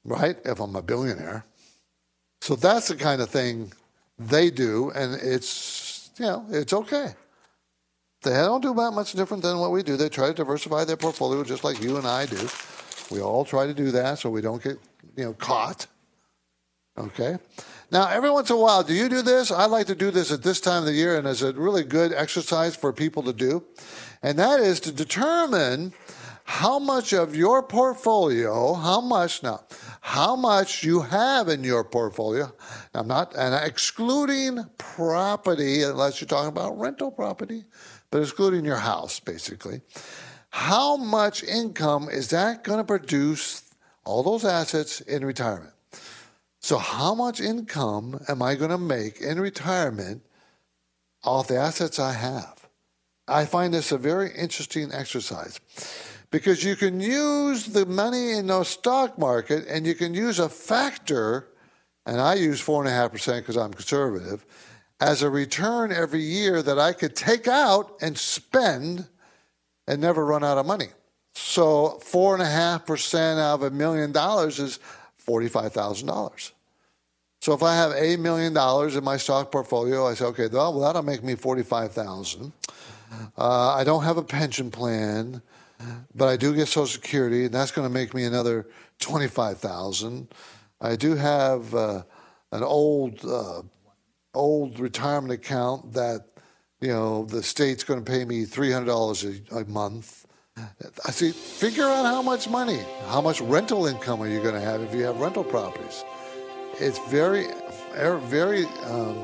right? 0.05 0.37
If 0.45 0.61
I'm 0.61 0.77
a 0.77 0.81
billionaire, 0.81 1.45
so 2.39 2.55
that's 2.55 2.87
the 2.87 2.95
kind 2.95 3.21
of 3.21 3.29
thing 3.29 3.73
they 4.17 4.49
do, 4.49 4.91
and 4.95 5.15
it's 5.15 6.09
you 6.17 6.25
know 6.25 6.45
it's 6.49 6.71
okay. 6.71 7.15
They 8.25 8.31
don't 8.31 8.61
do 8.61 8.73
that 8.73 8.91
much 8.91 9.13
different 9.13 9.43
than 9.43 9.59
what 9.59 9.71
we 9.71 9.83
do. 9.83 9.95
They 9.97 10.09
try 10.09 10.27
to 10.27 10.33
diversify 10.33 10.83
their 10.83 10.97
portfolio 10.97 11.43
just 11.43 11.63
like 11.63 11.81
you 11.81 11.97
and 11.97 12.07
I 12.07 12.25
do. 12.25 12.49
We 13.11 13.21
all 13.21 13.45
try 13.45 13.67
to 13.67 13.73
do 13.73 13.91
that 13.91 14.19
so 14.19 14.29
we 14.31 14.41
don't 14.41 14.63
get 14.63 14.77
you 15.15 15.25
know 15.25 15.33
caught. 15.33 15.87
Okay. 16.97 17.37
Now, 17.91 18.07
every 18.07 18.31
once 18.31 18.49
in 18.49 18.55
a 18.55 18.59
while, 18.59 18.83
do 18.83 18.93
you 18.93 19.09
do 19.09 19.21
this? 19.21 19.51
I 19.51 19.65
like 19.65 19.87
to 19.87 19.95
do 19.95 20.09
this 20.11 20.31
at 20.31 20.41
this 20.41 20.59
time 20.59 20.79
of 20.79 20.85
the 20.85 20.93
year, 20.93 21.17
and 21.17 21.27
it's 21.27 21.41
a 21.41 21.53
really 21.53 21.83
good 21.83 22.13
exercise 22.13 22.75
for 22.75 22.91
people 22.91 23.21
to 23.23 23.33
do. 23.33 23.63
And 24.23 24.39
that 24.39 24.59
is 24.59 24.79
to 24.81 24.91
determine 24.91 25.93
how 26.45 26.79
much 26.79 27.11
of 27.11 27.35
your 27.35 27.63
portfolio, 27.63 28.73
how 28.73 29.01
much 29.01 29.43
now, 29.43 29.65
how 30.01 30.35
much 30.35 30.83
you 30.83 31.01
have 31.01 31.49
in 31.49 31.63
your 31.63 31.83
portfolio. 31.83 32.51
I'm 32.93 33.07
not, 33.07 33.35
and 33.35 33.53
excluding 33.53 34.63
property, 34.77 35.83
unless 35.83 36.21
you're 36.21 36.27
talking 36.27 36.49
about 36.49 36.79
rental 36.79 37.11
property, 37.11 37.65
but 38.15 38.21
excluding 38.21 38.63
your 38.63 38.77
house, 38.77 39.19
basically. 39.19 39.81
How 40.51 40.95
much 40.95 41.43
income 41.43 42.07
is 42.09 42.29
that 42.29 42.63
going 42.63 42.77
to 42.77 42.85
produce, 42.85 43.61
all 44.05 44.23
those 44.23 44.45
assets 44.45 45.01
in 45.01 45.25
retirement? 45.25 45.73
So, 46.61 46.77
how 46.77 47.13
much 47.13 47.41
income 47.41 48.21
am 48.29 48.41
I 48.41 48.55
going 48.55 48.71
to 48.71 48.77
make 48.77 49.19
in 49.19 49.37
retirement 49.37 50.21
off 51.25 51.49
the 51.49 51.57
assets 51.57 51.99
I 51.99 52.13
have? 52.13 52.69
I 53.27 53.43
find 53.43 53.73
this 53.73 53.91
a 53.91 53.97
very 53.97 54.31
interesting 54.33 54.93
exercise 54.93 55.59
because 56.31 56.63
you 56.63 56.77
can 56.77 57.01
use 57.01 57.65
the 57.65 57.85
money 57.85 58.31
in 58.31 58.47
the 58.47 58.63
stock 58.63 59.19
market 59.19 59.67
and 59.67 59.85
you 59.85 59.93
can 59.93 60.13
use 60.13 60.39
a 60.39 60.47
factor, 60.47 61.49
and 62.05 62.21
I 62.21 62.35
use 62.35 62.65
4.5% 62.65 63.39
because 63.39 63.57
I'm 63.57 63.73
conservative 63.73 64.45
as 64.99 65.21
a 65.21 65.29
return 65.29 65.91
every 65.91 66.21
year 66.21 66.61
that 66.61 66.79
I 66.79 66.93
could 66.93 67.15
take 67.15 67.47
out 67.47 67.97
and 68.01 68.17
spend 68.17 69.07
and 69.87 70.01
never 70.01 70.25
run 70.25 70.43
out 70.43 70.57
of 70.57 70.65
money. 70.65 70.87
So 71.33 71.99
four 71.99 72.33
and 72.33 72.41
a 72.41 72.49
half 72.49 72.85
percent 72.85 73.39
of 73.39 73.63
a 73.63 73.69
million 73.69 74.11
dollars 74.11 74.59
is 74.59 74.79
forty-five 75.17 75.73
thousand 75.73 76.07
dollars. 76.07 76.53
So 77.41 77.53
if 77.53 77.61
I 77.61 77.75
have 77.75 77.91
a 77.91 78.15
million 78.15 78.53
dollars 78.53 78.95
in 78.95 79.03
my 79.03 79.17
stock 79.17 79.51
portfolio, 79.51 80.07
I 80.07 80.13
say, 80.13 80.25
okay, 80.25 80.47
well, 80.47 80.79
that'll 80.79 81.03
make 81.03 81.23
me 81.23 81.35
forty-five 81.35 81.91
thousand. 81.91 82.53
Uh, 83.37 83.75
I 83.75 83.83
don't 83.83 84.03
have 84.03 84.17
a 84.17 84.23
pension 84.23 84.71
plan, 84.71 85.41
but 86.15 86.27
I 86.27 86.37
do 86.37 86.55
get 86.55 86.67
Social 86.67 86.87
Security, 86.87 87.45
and 87.45 87.53
that's 87.53 87.71
going 87.71 87.87
to 87.87 87.93
make 87.93 88.13
me 88.13 88.23
another 88.23 88.67
twenty-five 88.99 89.57
thousand. 89.59 90.29
I 90.79 90.95
do 90.95 91.15
have 91.15 91.75
uh, 91.75 92.03
an 92.51 92.63
old 92.63 93.23
uh, 93.25 93.61
old 94.35 94.79
retirement 94.79 95.33
account 95.33 95.93
that 95.93 96.25
you 96.81 96.89
know 96.89 97.25
the 97.25 97.41
state's 97.41 97.83
going 97.83 98.03
to 98.03 98.11
pay 98.11 98.25
me 98.25 98.45
three 98.45 98.71
hundred 98.71 98.87
dollars 98.87 99.23
a 99.51 99.65
month. 99.65 100.25
I 101.05 101.11
see. 101.11 101.31
Figure 101.31 101.83
out 101.83 102.05
how 102.05 102.21
much 102.21 102.47
money, 102.49 102.79
how 103.07 103.19
much 103.19 103.41
rental 103.41 103.87
income 103.87 104.21
are 104.21 104.27
you 104.27 104.41
going 104.41 104.53
to 104.53 104.61
have 104.61 104.81
if 104.81 104.93
you 104.93 105.03
have 105.03 105.19
rental 105.19 105.43
properties. 105.43 106.05
It's 106.79 106.99
very, 107.09 107.47
very 107.93 108.65
um, 108.85 109.17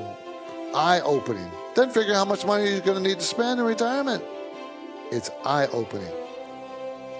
eye-opening. 0.74 1.50
Then 1.76 1.90
figure 1.90 2.14
how 2.14 2.26
much 2.26 2.46
money 2.46 2.70
you're 2.70 2.82
going 2.82 3.02
to 3.02 3.10
need 3.10 3.20
to 3.20 3.26
spend 3.26 3.60
in 3.60 3.66
retirement. 3.66 4.24
It's 5.12 5.30
eye-opening. 5.46 6.14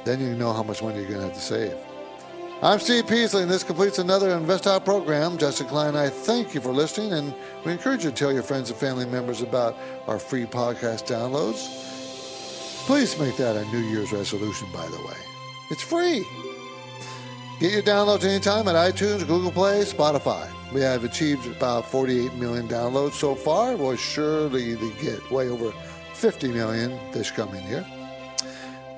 Then 0.04 0.20
you 0.20 0.36
know 0.36 0.52
how 0.52 0.64
much 0.64 0.82
money 0.82 1.00
you're 1.00 1.08
going 1.08 1.20
to 1.20 1.28
have 1.28 1.36
to 1.36 1.42
save. 1.42 1.78
I'm 2.64 2.78
Steve 2.78 3.08
Peasley, 3.08 3.42
and 3.42 3.50
this 3.50 3.64
completes 3.64 3.98
another 3.98 4.38
Invest 4.38 4.66
program. 4.86 5.40
Justin 5.40 5.66
Klein 5.66 5.96
I 5.96 6.10
thank 6.10 6.54
you 6.54 6.62
for 6.62 6.72
listening, 6.72 7.12
and 7.14 7.34
we 7.66 7.72
encourage 7.72 8.04
you 8.04 8.12
to 8.12 8.16
tell 8.16 8.32
your 8.32 8.44
friends 8.44 8.70
and 8.70 8.78
family 8.78 9.08
members 9.08 9.42
about 9.42 9.76
our 10.06 10.20
free 10.20 10.46
podcast 10.46 11.08
downloads. 11.08 11.66
Please 12.86 13.18
make 13.18 13.36
that 13.38 13.56
a 13.56 13.66
New 13.72 13.80
Year's 13.80 14.12
resolution, 14.12 14.68
by 14.72 14.86
the 14.90 14.98
way. 14.98 15.18
It's 15.72 15.82
free. 15.82 16.24
Get 17.60 17.72
your 17.72 17.82
downloads 17.82 18.26
anytime 18.26 18.68
at 18.68 18.76
iTunes, 18.76 19.26
Google 19.26 19.52
Play, 19.52 19.82
Spotify. 19.82 20.48
We 20.72 20.82
have 20.82 21.04
achieved 21.04 21.48
about 21.48 21.88
48 21.88 22.36
million 22.36 22.68
downloads 22.68 23.14
so 23.14 23.34
far. 23.34 23.76
We'll 23.76 23.96
surely 23.96 24.76
get 25.02 25.32
way 25.32 25.50
over 25.50 25.72
50 26.14 26.50
million 26.50 27.00
this 27.12 27.32
coming 27.32 27.68
year. 27.68 27.84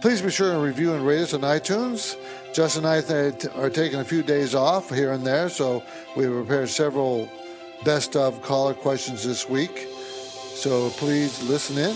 Please 0.04 0.22
be 0.22 0.30
sure 0.30 0.52
to 0.52 0.60
review 0.60 0.94
and 0.94 1.08
rate 1.08 1.22
us 1.22 1.34
on 1.34 1.40
iTunes. 1.44 2.18
Justin 2.54 2.84
and 2.84 3.06
I 3.08 3.58
are 3.58 3.70
taking 3.70 4.02
a 4.02 4.04
few 4.04 4.22
days 4.22 4.54
off 4.54 4.90
here 4.90 5.14
and 5.14 5.26
there, 5.26 5.48
so 5.48 5.82
we 6.18 6.28
prepared 6.28 6.68
several 6.68 7.30
best 7.86 8.18
of 8.18 8.42
caller 8.42 8.74
questions 8.74 9.24
this 9.24 9.48
week. 9.48 9.88
So 10.56 10.90
please 10.90 11.42
listen 11.44 11.78
in. 11.78 11.96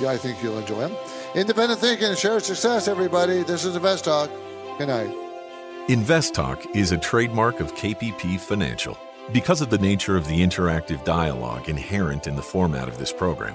Yeah, 0.00 0.10
I 0.10 0.16
think 0.16 0.42
you'll 0.42 0.58
enjoy 0.58 0.88
them. 0.88 0.96
Independent 1.36 1.78
thinking 1.78 2.08
and 2.08 2.18
share 2.18 2.40
success, 2.40 2.88
everybody. 2.88 3.44
This 3.44 3.64
is 3.64 3.76
Invest 3.76 4.06
Talk. 4.06 4.28
Good 4.76 4.88
night. 4.88 5.14
Invest 5.88 6.34
Talk 6.34 6.66
is 6.74 6.90
a 6.90 6.98
trademark 6.98 7.60
of 7.60 7.76
KPP 7.76 8.40
Financial. 8.40 8.98
Because 9.32 9.60
of 9.60 9.70
the 9.70 9.78
nature 9.78 10.16
of 10.16 10.26
the 10.26 10.40
interactive 10.40 11.04
dialogue 11.04 11.68
inherent 11.68 12.26
in 12.26 12.34
the 12.34 12.42
format 12.42 12.88
of 12.88 12.98
this 12.98 13.12
program, 13.12 13.54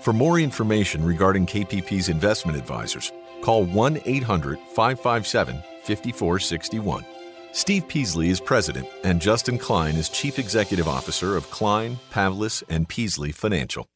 For 0.00 0.12
more 0.12 0.38
information 0.38 1.04
regarding 1.04 1.46
KPP's 1.46 2.08
investment 2.08 2.56
advisors, 2.56 3.12
Call 3.42 3.64
1 3.64 4.00
800 4.04 4.58
557 4.74 5.62
5461. 5.84 7.04
Steve 7.52 7.88
Peasley 7.88 8.28
is 8.28 8.40
president, 8.40 8.86
and 9.04 9.20
Justin 9.20 9.58
Klein 9.58 9.96
is 9.96 10.08
chief 10.08 10.38
executive 10.38 10.86
officer 10.86 11.36
of 11.36 11.50
Klein, 11.50 11.98
Pavlis, 12.10 12.62
and 12.68 12.88
Peasley 12.88 13.32
Financial. 13.32 13.86